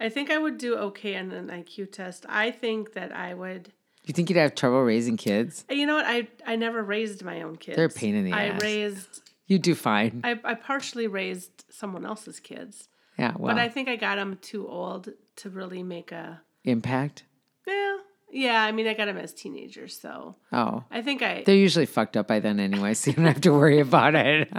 I 0.01 0.09
think 0.09 0.31
I 0.31 0.39
would 0.39 0.59
do 0.59 0.77
okay 0.77 1.17
on 1.17 1.31
an 1.31 1.49
IQ 1.49 1.93
test. 1.93 2.27
I 2.29 2.51
think 2.51 2.93
that 2.95 3.15
I 3.15 3.35
would 3.35 3.73
You 4.05 4.13
think 4.13 4.29
you'd 4.31 4.37
have 4.39 4.55
trouble 4.55 4.83
raising 4.83 5.17
kids? 5.17 5.65
Uh, 5.71 5.75
you 5.75 5.87
know 5.87 5.95
what? 5.95 6.07
I 6.07 6.29
I 6.47 6.57
never 6.57 6.83
raised 6.83 7.23
my 7.25 7.43
own 7.43 7.57
kids. 7.57 7.77
They're 7.77 7.87
a 7.87 7.91
pain 7.91 8.15
in 8.15 8.25
the 8.25 8.33
I 8.33 8.47
ass. 8.47 8.63
I 8.63 8.67
raised 8.67 9.23
You 9.47 9.59
do 9.59 9.75
fine. 9.75 10.21
I, 10.25 10.39
I 10.45 10.55
partially 10.55 11.07
raised 11.07 11.65
someone 11.71 12.05
else's 12.05 12.41
kids. 12.41 12.89
yeah, 13.19 13.33
well, 13.39 13.55
But 13.55 13.63
I 13.63 13.69
think 13.69 13.89
I 13.89 13.97
got 13.97 14.17
them 14.17 14.39
too 14.43 14.67
old 14.69 15.11
to 15.37 15.51
really 15.51 15.83
make 15.83 16.13
a 16.13 16.41
impact. 16.65 17.25
Yeah. 17.67 17.97
Yeah, 18.35 18.63
I 18.63 18.73
mean, 18.73 18.87
I 18.87 18.95
got 18.95 19.05
them 19.07 19.19
as 19.19 19.35
teenagers, 19.35 19.99
so 20.01 20.37
Oh, 20.53 20.85
I 20.91 21.03
think 21.03 21.21
I. 21.21 21.43
they're 21.45 21.55
usually 21.55 21.85
fucked 21.85 22.17
up 22.17 22.29
by 22.29 22.41
then 22.41 22.59
anyway, 22.61 22.95
so 22.95 23.11
you 23.11 23.17
don't 23.17 23.27
have 23.27 23.43
to 23.43 23.51
worry 23.53 23.79
about 23.81 24.15
it. 24.15 24.49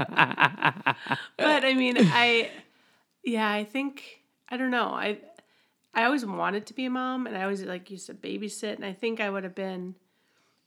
But 1.38 1.66
I 1.66 1.74
mean, 1.74 1.96
I. 2.00 2.52
Yeah, 3.24 3.50
I 3.50 3.64
think 3.64 4.22
I 4.50 4.58
don't 4.58 4.70
know. 4.72 4.90
I 4.90 5.18
I 5.94 6.04
always 6.06 6.26
wanted 6.26 6.66
to 6.68 6.74
be 6.74 6.86
a 6.86 6.90
mom, 6.90 7.26
and 7.28 7.36
I 7.38 7.44
always 7.44 7.64
like 7.64 7.90
used 7.90 8.08
to 8.08 8.14
babysit, 8.14 8.76
and 8.76 8.86
I 8.86 8.94
think 8.94 9.20
I 9.20 9.30
would 9.30 9.44
have 9.44 9.56
been. 9.56 9.96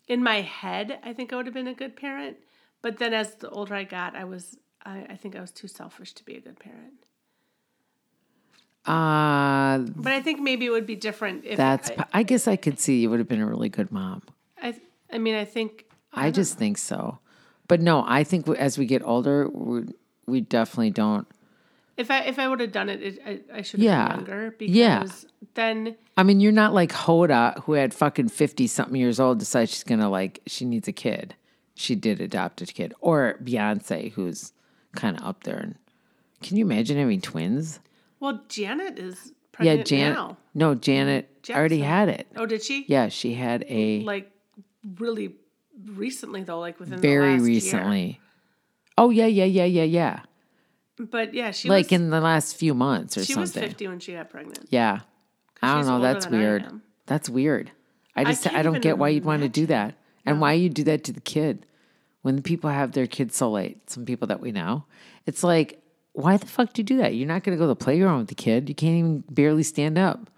In 0.09 0.23
my 0.23 0.41
head, 0.41 0.99
I 1.03 1.13
think 1.13 1.33
I 1.33 1.37
would 1.37 1.47
have 1.47 1.55
been 1.55 1.67
a 1.69 1.75
good 1.75 1.97
parent, 1.97 2.37
but 2.83 2.99
then 2.99 3.13
as 3.13 3.35
the 3.37 3.51
older 3.51 3.75
I 3.75 3.85
got, 3.85 4.17
I 4.17 4.25
was. 4.25 4.57
I, 4.85 5.07
I 5.11 5.17
think 5.17 5.35
I 5.37 5.41
was 5.41 5.51
too 5.53 5.69
selfish 5.69 6.13
to 6.15 6.25
be 6.25 6.37
a 6.37 6.41
good 6.41 6.59
parent. 6.61 6.95
Uh, 8.87 9.79
But 9.79 10.13
I 10.13 10.21
think 10.23 10.41
maybe 10.41 10.67
it 10.67 10.71
would 10.71 10.87
be 10.87 10.97
different 10.97 11.45
if 11.45 11.57
that's. 11.57 11.91
I, 11.91 12.05
I 12.13 12.23
guess 12.23 12.47
I 12.49 12.57
could 12.57 12.79
see 12.79 13.01
you 13.01 13.11
would 13.11 13.19
have 13.19 13.29
been 13.29 13.41
a 13.41 13.47
really 13.47 13.69
good 13.69 13.91
mom. 13.93 14.23
I. 14.63 14.75
I 15.13 15.19
mean, 15.19 15.35
I 15.37 15.45
think 15.45 15.87
I 16.13 16.31
just 16.31 16.59
think 16.59 16.79
so. 16.79 17.19
But 17.69 17.81
no, 17.81 18.05
I 18.07 18.25
think 18.25 18.49
as 18.49 18.77
we 18.79 18.87
get 18.87 19.03
older, 19.05 19.49
we, 19.49 19.85
we 20.27 20.41
definitely 20.41 20.91
don't. 20.91 21.27
if 21.97 22.11
I 22.11 22.21
if 22.23 22.39
I 22.39 22.49
would 22.49 22.61
have 22.61 22.73
done 22.73 22.89
it, 22.89 23.03
it 23.03 23.23
I, 23.25 23.59
I 23.59 23.63
should 23.63 23.81
have 23.81 23.85
Yeah. 23.85 24.09
been 24.09 24.17
younger 24.17 24.51
because 24.59 24.75
Yeah. 24.75 25.05
then 25.55 25.97
I 26.17 26.23
mean, 26.23 26.41
you're 26.41 26.51
not 26.53 26.75
like 26.75 26.93
Hoda, 26.93 27.63
who 27.65 27.73
had 27.75 27.93
fucking 27.95 28.29
50 28.29 28.67
something 28.67 28.97
years 29.01 29.21
old 29.21 29.39
decides 29.39 29.71
she's 29.71 29.85
going 29.85 30.01
to 30.01 30.09
like, 30.09 30.41
she 30.47 30.65
needs 30.65 30.89
a 30.89 30.93
kid. 30.93 31.35
She 31.75 31.95
did 31.95 32.21
adopt 32.23 32.63
a 32.63 32.67
kid. 32.67 32.95
Or 33.01 33.39
Beyonce, 33.45 34.13
who's 34.13 34.53
kind 34.95 35.19
of 35.19 35.25
up 35.25 35.45
there. 35.45 35.59
And 35.59 35.75
can 36.43 36.57
you 36.57 36.65
imagine 36.65 36.97
having 36.99 37.21
twins? 37.21 37.81
Well, 38.21 38.43
Janet 38.49 38.99
is 38.99 39.27
Yeah, 39.27 39.33
pregnant 39.53 39.87
Janet. 39.87 40.15
now. 40.15 40.37
No, 40.55 40.75
Janet 40.75 41.43
mm-hmm. 41.43 41.59
already 41.59 41.81
had 41.81 42.09
it. 42.09 42.27
Oh, 42.37 42.47
did 42.47 42.63
she? 42.63 42.85
Yeah, 42.89 43.09
she 43.09 43.35
had 43.35 43.65
a 43.69 44.01
Like 44.03 44.31
really 44.99 45.35
recently 45.87 46.43
though, 46.43 46.61
like 46.61 46.79
within 46.81 46.97
the 46.97 47.03
very 47.03 47.33
last 47.33 47.41
year. 47.41 47.47
recently. 47.49 48.21
Oh, 48.99 49.11
yeah, 49.11 49.27
yeah, 49.27 49.45
yeah, 49.45 49.65
yeah, 49.65 49.83
yeah. 49.85 50.21
But 50.99 51.35
yeah, 51.35 51.51
she 51.51 51.69
Like 51.69 51.87
was, 51.91 52.01
in 52.01 52.11
the 52.11 52.21
last 52.21 52.57
few 52.57 52.73
months 52.73 53.17
or 53.19 53.21
something. 53.21 53.35
she 53.35 53.41
was 53.41 53.53
fifty 53.53 53.87
when 53.87 54.01
she 54.01 54.13
got 54.15 54.31
pregnant. 54.31 54.67
Yeah. 54.71 55.01
I 55.63 55.75
don't 55.75 55.87
know. 55.87 56.01
That's 56.01 56.27
weird. 56.27 56.65
That's 57.07 57.29
weird. 57.29 57.71
I 58.15 58.25
just 58.25 58.47
I, 58.47 58.51
can't 58.51 58.65
don't 58.65 58.81
get 58.83 58.97
why 58.99 59.11
you'd 59.11 59.25
want 59.27 59.43
to 59.43 59.49
do 59.49 59.67
that. 59.67 59.95
And 60.25 60.41
why 60.41 60.55
you 60.55 60.69
do 60.69 60.85
that 60.85 61.05
to 61.05 61.13
the 61.13 61.21
kid. 61.21 61.67
When 62.23 62.43
people 62.43 62.71
have 62.71 62.93
their 62.93 63.07
kids 63.07 63.37
so 63.37 63.51
late, 63.51 63.89
some 63.89 64.05
people 64.05 64.27
that 64.29 64.41
we 64.41 64.51
know, 64.51 64.85
it's 65.27 65.45
like, 65.45 65.81
why 66.17 66.37
the 66.37 66.47
fuck 66.47 66.73
do 66.73 66.81
you 66.81 66.85
do 66.85 66.97
that? 66.99 67.15
You're 67.15 67.29
not 67.29 67.45
going 67.45 67.57
to 67.57 67.59
go 67.59 67.65
to 67.65 67.69
the 67.69 67.77
playground 67.77 68.19
with 68.21 68.29
the 68.29 68.35
kid. 68.35 68.69
You 68.69 68.75
can't 68.75 68.97
even 68.97 69.25
barely 69.31 69.63
stand 69.63 69.99
up. 69.99 70.31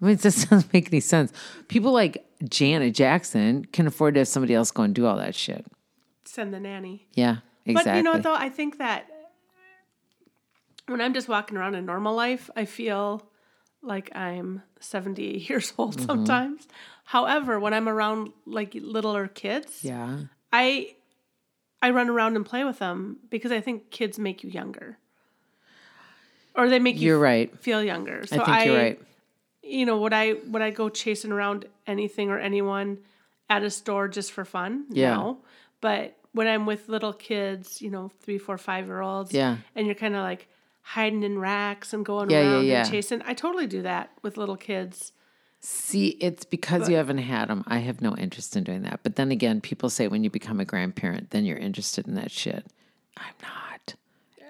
I 0.00 0.04
mean, 0.04 0.14
it 0.14 0.20
just 0.20 0.38
doesn't 0.50 0.72
make 0.72 0.88
any 0.92 1.00
sense. 1.00 1.32
People 1.68 1.92
like 1.92 2.24
Janet 2.48 2.94
Jackson 2.94 3.64
can 3.66 3.86
afford 3.86 4.14
to 4.14 4.20
have 4.20 4.28
somebody 4.28 4.54
else 4.54 4.70
go 4.70 4.84
and 4.84 4.94
do 4.94 5.06
all 5.06 5.16
that 5.16 5.34
shit. 5.34 5.66
Send 6.24 6.54
the 6.54 6.60
nanny. 6.60 7.06
Yeah, 7.14 7.38
exactly. 7.66 7.90
But 7.92 7.96
you 7.96 8.02
know 8.04 8.12
what 8.12 8.22
though? 8.22 8.34
I 8.34 8.48
think 8.48 8.78
that 8.78 9.06
when 10.86 11.00
I'm 11.00 11.14
just 11.14 11.28
walking 11.28 11.56
around 11.56 11.74
in 11.74 11.84
normal 11.84 12.14
life, 12.14 12.48
I 12.56 12.64
feel 12.64 13.22
like 13.82 14.14
I'm 14.16 14.62
78 14.80 15.48
years 15.50 15.72
old 15.78 15.96
Mm-hmm. 15.96 16.06
sometimes. 16.06 16.68
However, 17.04 17.58
when 17.58 17.74
I'm 17.74 17.88
around 17.88 18.32
like 18.46 18.74
littler 18.74 19.28
kids, 19.28 19.80
yeah. 19.82 20.18
I 20.52 20.94
I 21.80 21.90
run 21.90 22.08
around 22.08 22.36
and 22.36 22.44
play 22.44 22.64
with 22.64 22.78
them 22.78 23.18
because 23.30 23.50
I 23.52 23.60
think 23.60 23.90
kids 23.90 24.18
make 24.18 24.42
you 24.44 24.50
younger. 24.50 24.98
Or 26.58 26.68
they 26.68 26.78
make 26.78 26.96
you 26.96 27.06
You're 27.08 27.18
right. 27.18 27.56
feel 27.60 27.82
younger. 27.82 28.26
So 28.26 28.42
I 28.42 28.44
think 28.58 28.66
you're 28.66 28.76
right. 28.76 29.00
You 29.62 29.86
know, 29.86 29.98
would 30.00 30.12
I 30.12 30.34
would 30.48 30.60
I 30.62 30.70
go 30.70 30.88
chasing 30.88 31.30
around 31.32 31.66
anything 31.86 32.30
or 32.30 32.38
anyone 32.38 32.98
at 33.48 33.62
a 33.62 33.70
store 33.70 34.08
just 34.08 34.32
for 34.32 34.44
fun? 34.44 34.86
Yeah. 34.90 35.14
No. 35.14 35.38
But 35.80 36.16
when 36.32 36.46
I'm 36.48 36.66
with 36.66 36.88
little 36.88 37.12
kids, 37.12 37.80
you 37.80 37.90
know, 37.90 38.10
three, 38.20 38.38
four, 38.38 38.58
five 38.58 38.86
year 38.86 39.00
olds, 39.00 39.32
Yeah. 39.32 39.58
and 39.74 39.86
you're 39.86 39.94
kind 39.94 40.14
of 40.16 40.22
like 40.22 40.48
hiding 40.82 41.22
in 41.22 41.38
racks 41.38 41.92
and 41.92 42.04
going 42.04 42.30
Yeah, 42.30 42.40
yeah, 42.42 42.52
around 42.54 42.66
yeah. 42.66 42.80
and 42.82 42.90
chasing, 42.90 43.22
I 43.24 43.34
totally 43.34 43.66
do 43.66 43.82
that 43.82 44.10
with 44.22 44.36
little 44.36 44.56
kids. 44.56 45.12
See, 45.60 46.08
it's 46.20 46.44
because 46.44 46.88
you 46.88 46.96
haven't 46.96 47.18
had 47.18 47.48
them. 47.48 47.64
I 47.66 47.78
have 47.78 48.00
no 48.00 48.16
interest 48.16 48.56
in 48.56 48.64
doing 48.64 48.82
that. 48.82 49.00
But 49.02 49.16
then 49.16 49.30
again, 49.32 49.60
people 49.60 49.90
say 49.90 50.06
when 50.08 50.22
you 50.24 50.30
become 50.30 50.60
a 50.60 50.64
grandparent, 50.64 51.30
then 51.30 51.44
you're 51.44 51.58
interested 51.58 52.06
in 52.06 52.14
that 52.14 52.30
shit. 52.30 52.64
I'm 53.16 53.34
not. 53.42 53.67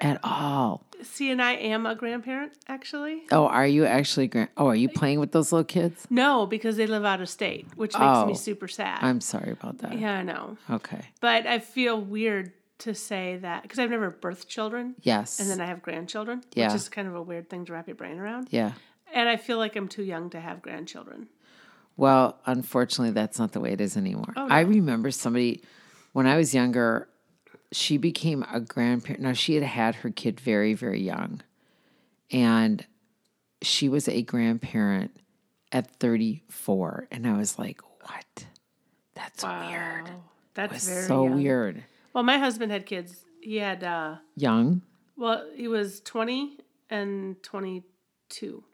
At 0.00 0.20
all. 0.22 0.84
See, 1.02 1.30
and 1.30 1.40
I 1.40 1.52
am 1.52 1.86
a 1.86 1.94
grandparent 1.94 2.52
actually. 2.66 3.22
Oh, 3.30 3.46
are 3.46 3.66
you 3.66 3.84
actually 3.86 4.26
grand? 4.26 4.48
Oh, 4.56 4.66
are 4.66 4.74
you 4.74 4.88
playing 4.88 5.20
with 5.20 5.32
those 5.32 5.52
little 5.52 5.64
kids? 5.64 6.06
No, 6.10 6.46
because 6.46 6.76
they 6.76 6.86
live 6.86 7.04
out 7.04 7.20
of 7.20 7.28
state, 7.28 7.66
which 7.76 7.92
makes 7.94 8.02
Oh. 8.04 8.26
me 8.26 8.34
super 8.34 8.66
sad. 8.68 8.98
I'm 9.02 9.20
sorry 9.20 9.52
about 9.52 9.78
that. 9.78 9.98
yeah, 9.98 10.18
I 10.18 10.22
know. 10.22 10.56
Okay. 10.70 11.00
But 11.20 11.46
I 11.46 11.60
feel 11.60 12.00
weird 12.00 12.52
to 12.78 12.94
say 12.94 13.38
that 13.42 13.62
because 13.62 13.78
I've 13.78 13.90
never 13.90 14.10
birthed 14.10 14.46
children 14.48 14.94
Yes. 15.02 15.38
and 15.40 15.48
then 15.50 15.60
I 15.60 15.66
have 15.66 15.82
grandchildren, 15.82 16.42
Yeah. 16.54 16.66
which 16.68 16.76
is 16.76 16.88
kind 16.88 17.06
of 17.08 17.14
a 17.14 17.22
weird 17.22 17.48
thing 17.50 17.64
to 17.66 17.72
wrap 17.72 17.86
your 17.86 17.96
brain 17.96 18.18
around. 18.18 18.48
yeah. 18.50 18.72
And 19.12 19.28
I 19.28 19.36
feel 19.36 19.56
like 19.58 19.74
I'm 19.74 19.88
too 19.88 20.02
young 20.02 20.28
to 20.30 20.40
have 20.40 20.60
grandchildren. 20.62 21.28
Well, 21.96 22.38
unfortunately, 22.46 23.12
that's 23.12 23.38
not 23.38 23.52
the 23.52 23.60
way 23.60 23.72
it 23.72 23.80
is 23.80 23.96
anymore. 23.96 24.32
Oh, 24.36 24.46
I 24.48 24.60
remember 24.60 25.10
somebody 25.10 25.62
when 26.12 26.26
I 26.26 26.36
was 26.36 26.54
younger. 26.54 27.08
She 27.72 27.98
became 27.98 28.44
a 28.50 28.60
grandparent. 28.60 29.22
Now 29.22 29.32
she 29.34 29.54
had 29.54 29.62
had 29.64 29.96
her 29.96 30.10
kid 30.10 30.40
very, 30.40 30.74
very 30.74 31.00
young, 31.00 31.42
and 32.30 32.86
she 33.62 33.88
was 33.88 34.08
a 34.08 34.22
grandparent 34.22 35.16
at 35.72 35.90
34. 35.96 37.08
And 37.10 37.26
I 37.26 37.36
was 37.36 37.58
like, 37.58 37.80
"What? 38.02 38.46
That's 39.14 39.42
weird. 39.44 40.08
Wow. 40.08 40.22
That's 40.54 40.74
It's 40.76 40.88
very 40.88 41.06
so 41.06 41.24
young. 41.24 41.34
weird." 41.42 41.84
Well, 42.14 42.24
my 42.24 42.38
husband 42.38 42.72
had 42.72 42.86
kids. 42.86 43.24
He 43.42 43.56
had 43.56 43.84
uh 43.84 44.16
Young. 44.36 44.82
well, 45.16 45.46
he 45.54 45.68
was 45.68 46.00
20 46.00 46.58
and 46.90 47.40
22. 47.42 48.64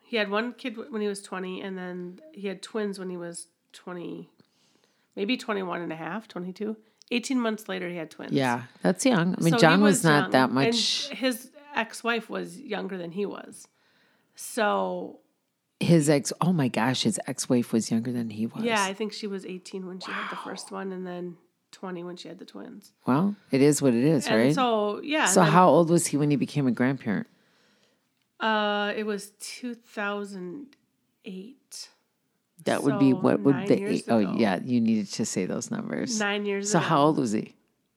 He 0.00 0.16
had 0.18 0.30
one 0.30 0.52
kid 0.52 0.76
when 0.90 1.00
he 1.00 1.08
was 1.08 1.22
20 1.22 1.62
and 1.62 1.78
then 1.78 2.20
he 2.32 2.46
had 2.48 2.60
twins 2.62 2.98
when 2.98 3.08
he 3.08 3.16
was 3.16 3.48
20 3.72 4.28
maybe 5.16 5.36
21 5.38 5.80
and 5.82 5.92
a 5.92 5.96
half, 5.96 6.28
22. 6.28 6.76
18 7.12 7.38
months 7.40 7.68
later 7.68 7.88
he 7.88 7.96
had 7.96 8.10
twins. 8.10 8.32
Yeah, 8.32 8.62
that's 8.82 9.04
young. 9.06 9.34
I 9.38 9.42
mean, 9.42 9.52
So 9.52 9.58
John 9.58 9.80
was, 9.82 10.02
not 10.04 10.22
young, 10.22 10.30
that 10.32 10.44
and 10.46 10.54
much. 10.54 11.08
his 11.10 11.50
ex-wife 11.74 12.28
was 12.30 12.58
younger 12.58 12.96
than 12.98 13.12
he 13.12 13.26
was. 13.26 13.68
So, 14.34 15.20
His 15.80 16.08
ex. 16.08 16.32
Oh 16.40 16.52
my 16.52 16.68
gosh, 16.68 17.02
his 17.02 17.20
ex-wife 17.26 17.72
was 17.72 17.90
younger 17.90 18.12
than 18.12 18.30
he 18.30 18.46
was. 18.46 18.62
yeah, 18.64 18.82
I 18.82 18.94
think 18.94 19.12
she 19.12 19.26
was 19.26 19.44
18 19.46 19.86
when 19.86 20.00
she 20.00 20.10
had 20.10 20.30
the 20.30 20.36
first 20.36 20.70
one 20.72 20.92
and 20.92 21.06
then 21.06 21.36
20 21.72 22.04
when 22.04 22.16
she 22.16 22.28
had 22.28 22.38
the 22.38 22.44
twins. 22.44 22.92
Well, 23.06 23.34
it 23.50 23.60
is 23.62 23.80
what 23.82 23.94
it 23.94 24.04
is, 24.04 24.26
And 24.26 24.36
right? 24.40 24.54
so, 24.54 25.00
yeah. 25.02 25.26
So 25.26 25.42
how 25.42 25.68
old 25.68 25.90
was 25.90 26.06
he 26.08 26.16
when 26.16 26.30
he 26.30 26.36
became 26.36 26.66
a 26.66 26.72
grandparent? 26.72 27.26
uh 28.40 28.92
it 28.96 29.04
was 29.06 29.30
2008. 29.40 31.88
That 32.64 32.82
would 32.82 32.98
be 32.98 33.12
what 33.12 33.40
would 33.40 33.56
nine 33.56 33.66
the 33.66 34.04
oh 34.08 34.18
ago. 34.18 34.34
yeah, 34.36 34.60
you 34.62 34.80
needed 34.80 35.08
to 35.12 35.24
say 35.24 35.46
those 35.46 35.70
numbers. 35.70 36.18
9 36.18 36.46
years 36.46 36.70
so 36.70 36.78
ago. 36.78 36.86
how 36.88 37.02
old 37.04 37.18
was 37.18 37.32
he? 37.32 37.54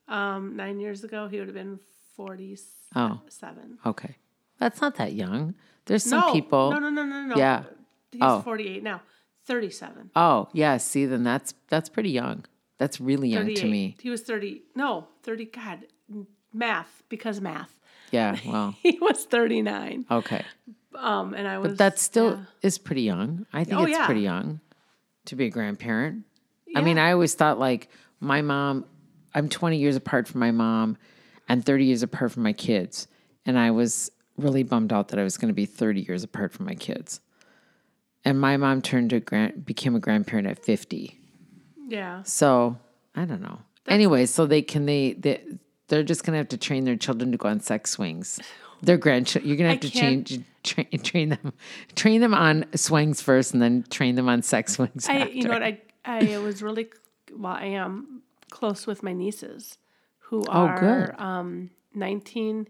Um 0.08 0.56
9 0.56 0.80
years 0.80 1.04
ago 1.04 1.28
he 1.28 1.40
would 1.40 1.48
have 1.48 1.56
been 1.56 1.80
47. 2.16 3.78
Oh, 3.84 3.90
okay. 3.90 4.16
That's 4.60 4.82
not 4.82 4.96
that 4.96 5.14
young. 5.14 5.56
There's 5.86 6.04
some 6.04 6.22
no, 6.22 6.34
people. 6.34 6.72
No, 6.72 6.80
no, 6.80 6.90
no, 6.90 7.04
no, 7.04 7.24
no. 7.24 7.36
Yeah. 7.36 7.64
He's 8.12 8.22
Oh. 8.24 8.42
48 8.42 8.82
now. 8.84 9.02
37. 9.46 10.12
Oh, 10.16 10.48
yeah, 10.54 10.78
see 10.78 11.06
then 11.06 11.24
that's 11.24 11.54
that's 11.70 11.90
pretty 11.90 12.10
young. 12.12 12.46
That's 12.78 13.00
really 13.00 13.30
young 13.30 13.54
to 13.54 13.66
me. 13.68 13.96
He 14.02 14.10
was 14.10 14.22
30. 14.22 14.64
No, 14.76 15.08
30 15.24 15.46
god. 15.46 15.86
Math 16.54 17.04
because 17.10 17.40
math. 17.42 17.80
Yeah, 18.12 18.38
well, 18.46 18.76
He 18.82 18.98
was 19.02 19.26
39. 19.26 20.06
okay. 20.10 20.46
Um 21.00 21.34
and 21.34 21.48
I 21.48 21.58
was 21.60 21.70
But 21.72 21.78
that 21.80 22.00
still 22.00 22.32
yeah. 22.32 22.44
is 22.62 22.78
pretty 22.78 23.02
young. 23.04 23.46
I 23.54 23.64
think 23.64 23.80
Oh, 23.80 23.84
it's 23.84 23.92
yeah. 23.92 24.06
pretty 24.06 24.22
young 24.22 24.60
to 25.26 25.36
be 25.36 25.46
a 25.46 25.50
grandparent. 25.50 26.24
I 26.76 26.82
mean, 26.82 26.98
I 26.98 27.12
always 27.14 27.34
thought 27.36 27.58
like 27.60 27.90
my 28.20 28.42
mom, 28.42 28.86
I'm 29.34 29.48
20 29.50 29.78
years 29.78 29.96
apart 29.96 30.28
from 30.28 30.40
my 30.42 30.52
mom 30.52 30.98
and 31.48 31.66
30 31.66 31.86
years 31.86 32.04
apart 32.04 32.32
from 32.34 32.44
my 32.44 32.54
kids. 32.54 33.08
And 33.46 33.58
I 33.58 33.72
was 33.72 34.12
really 34.38 34.64
bummed 34.64 34.92
out 34.92 35.10
that 35.10 35.20
I 35.20 35.24
was 35.24 35.38
going 35.38 35.48
to 35.50 35.54
be 35.54 35.66
30 35.66 36.02
years 36.02 36.24
apart 36.24 36.52
from 36.52 36.66
my 36.66 36.76
kids. 36.76 37.22
And 38.26 38.40
my 38.42 38.58
mom 38.58 38.82
turned 38.82 39.12
to 39.12 39.20
grand, 39.20 39.66
became 39.66 39.96
a 39.96 40.00
grandparent 40.00 40.48
at 40.48 40.64
50. 40.66 41.18
Yeah. 41.88 42.24
So 42.24 42.78
I 43.16 43.26
don't 43.26 43.42
know. 43.42 43.60
anyway, 43.88 44.26
so 44.26 44.46
they 44.46 44.62
can, 44.62 44.86
they, 44.86 45.14
they, 45.14 45.42
they're 45.88 46.04
just 46.04 46.24
going 46.26 46.34
to 46.34 46.38
have 46.40 46.50
to 46.50 46.58
train 46.58 46.84
their 46.86 46.96
children 46.96 47.32
to 47.32 47.38
go 47.38 47.48
on 47.50 47.60
sex 47.60 47.92
swings. 47.92 48.40
Their 48.82 48.98
grandchildren, 48.98 49.48
you're 49.48 49.58
going 49.58 49.80
to 49.80 49.86
have 49.86 49.92
to 49.92 50.00
can't- 50.00 50.28
change, 50.28 50.44
train, 50.64 50.88
train 51.02 51.30
them, 51.30 51.54
train 51.96 52.22
them 52.22 52.34
on 52.34 52.66
swings 52.76 53.22
first 53.22 53.54
and 53.54 53.62
then 53.62 53.84
train 53.90 54.16
them 54.16 54.28
on 54.30 54.42
sex 54.42 54.74
swings. 54.74 55.08
I 55.10 55.16
after. 55.20 55.34
you 55.34 55.44
know 55.44 55.50
what 55.52 55.64
I 55.64 55.82
I 56.06 56.38
was 56.40 56.62
really 56.62 56.90
well 57.34 57.54
I 57.54 57.66
am 57.66 58.22
close 58.52 58.86
with 58.86 59.02
my 59.04 59.14
nieces 59.14 59.78
who 60.20 60.44
Oh, 60.48 60.52
are 60.68 60.80
good. 60.80 61.20
um 61.20 61.70
19 61.94 62.68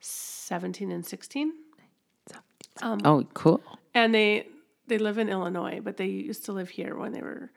17 0.00 0.90
and 0.90 1.04
16 1.06 1.52
Oh, 2.82 3.24
cool. 3.34 3.60
and 3.94 4.14
they 4.14 4.46
they 4.88 4.98
live 4.98 5.18
in 5.18 5.28
Illinois 5.28 5.80
but 5.82 5.96
they 5.96 6.06
used 6.06 6.44
to 6.46 6.52
live 6.52 6.70
here 6.70 6.96
when 6.96 7.12
they 7.12 7.20
were 7.20 7.50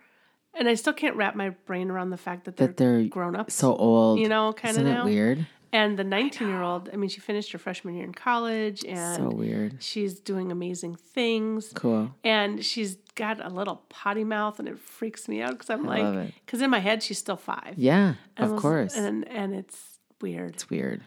and 0.53 0.69
I 0.69 0.75
still 0.75 0.93
can't 0.93 1.15
wrap 1.17 1.35
my 1.35 1.49
brain 1.49 1.89
around 1.91 2.11
the 2.11 2.17
fact 2.17 2.45
that 2.45 2.55
they're, 2.55 2.67
That 2.67 2.77
they're 2.77 3.03
grown 3.05 3.35
up 3.35 3.49
So 3.51 3.75
old. 3.75 4.19
you 4.19 4.29
know 4.29 4.53
kind 4.53 4.77
of 4.77 4.83
Isn't 4.83 4.87
it 4.87 4.97
now 4.97 5.05
weird? 5.05 5.47
And 5.77 5.89
the 5.99 6.03
19 6.03 6.47
year 6.53 6.61
old 6.69 6.83
I 6.93 6.95
mean 6.99 7.09
she 7.15 7.19
finished 7.29 7.51
her 7.53 7.59
freshman 7.65 7.93
year 7.95 8.05
in 8.11 8.13
college 8.13 8.79
and 8.85 9.15
So 9.21 9.29
weird. 9.43 9.71
she's 9.91 10.13
doing 10.31 10.47
amazing 10.51 10.95
things 11.17 11.61
Cool. 11.83 12.03
and 12.23 12.63
she's 12.69 12.91
got 13.23 13.37
a 13.43 13.49
little 13.59 13.77
potty 13.89 14.23
mouth 14.23 14.55
and 14.59 14.67
it 14.67 14.77
freaks 14.79 15.27
me 15.31 15.37
out 15.43 15.51
because 15.55 15.69
I'm 15.69 15.83
love 15.85 16.15
like 16.15 16.33
because 16.45 16.61
in 16.61 16.69
my 16.69 16.79
head 16.87 16.97
she's 17.05 17.17
still 17.25 17.37
five 17.53 17.73
Yeah, 17.77 18.15
And 18.37 18.45
of 18.45 18.51
was- 18.53 18.61
course. 18.61 18.95
and 18.95 19.27
and 19.27 19.49
it's 19.61 19.77
weird 20.21 20.53
it's 20.55 20.69
weird. 20.69 20.99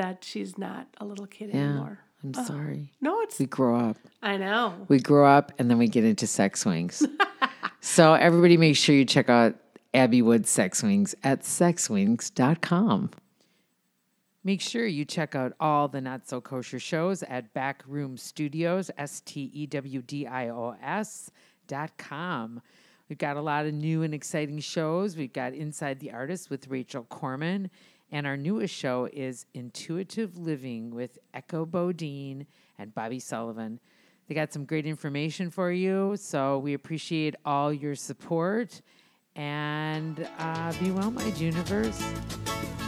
that 0.00 0.24
she's 0.24 0.52
not 0.58 0.86
a 1.02 1.04
little 1.04 1.26
kid 1.36 1.50
Yeah. 1.52 1.60
anymore 1.64 1.98
I'm 2.22 2.32
sorry. 2.34 2.92
no 3.02 3.20
it's 3.24 3.38
We 3.38 3.46
grow 3.46 3.74
up. 3.90 3.98
I 4.22 4.34
know 4.38 4.62
We 4.88 4.98
grow 5.10 5.26
up 5.38 5.52
and 5.58 5.64
then 5.70 5.76
we 5.78 5.88
get 5.88 6.04
into 6.04 6.26
sex 6.26 6.60
swings. 6.64 6.96
so 7.80 8.14
everybody 8.14 8.56
make 8.56 8.76
sure 8.76 8.94
you 8.94 9.04
check 9.04 9.28
out 9.28 9.52
Abby 9.92 10.22
Wood 10.22 10.46
Sex 10.46 10.82
Wings 10.82 11.14
at 11.22 11.42
sexwings.com. 11.42 13.10
Make 14.46 14.60
sure 14.60 14.84
you 14.84 15.06
check 15.06 15.34
out 15.34 15.54
all 15.58 15.88
the 15.88 16.02
not 16.02 16.28
so 16.28 16.38
kosher 16.38 16.78
shows 16.78 17.22
at 17.22 17.54
Backroom 17.54 18.18
Studios, 18.18 18.90
S 18.98 19.22
T 19.24 19.50
E 19.54 19.66
W 19.66 20.02
D 20.02 20.26
I 20.26 20.50
O 20.50 20.76
S 20.82 21.30
dot 21.66 21.96
com. 21.96 22.60
We've 23.08 23.16
got 23.16 23.38
a 23.38 23.40
lot 23.40 23.64
of 23.64 23.72
new 23.72 24.02
and 24.02 24.12
exciting 24.12 24.58
shows. 24.58 25.16
We've 25.16 25.32
got 25.32 25.54
Inside 25.54 25.98
the 25.98 26.12
Artist 26.12 26.50
with 26.50 26.68
Rachel 26.68 27.04
Corman, 27.04 27.70
and 28.12 28.26
our 28.26 28.36
newest 28.36 28.74
show 28.74 29.08
is 29.14 29.46
Intuitive 29.54 30.36
Living 30.36 30.94
with 30.94 31.18
Echo 31.32 31.64
Bodine 31.64 32.46
and 32.78 32.94
Bobby 32.94 33.20
Sullivan. 33.20 33.80
They 34.28 34.34
got 34.34 34.52
some 34.52 34.66
great 34.66 34.84
information 34.84 35.50
for 35.50 35.72
you, 35.72 36.16
so 36.18 36.58
we 36.58 36.74
appreciate 36.74 37.34
all 37.46 37.72
your 37.72 37.94
support. 37.94 38.82
And 39.36 40.28
uh, 40.38 40.72
be 40.80 40.90
well, 40.90 41.10
my 41.10 41.30
Juniverse. 41.30 42.83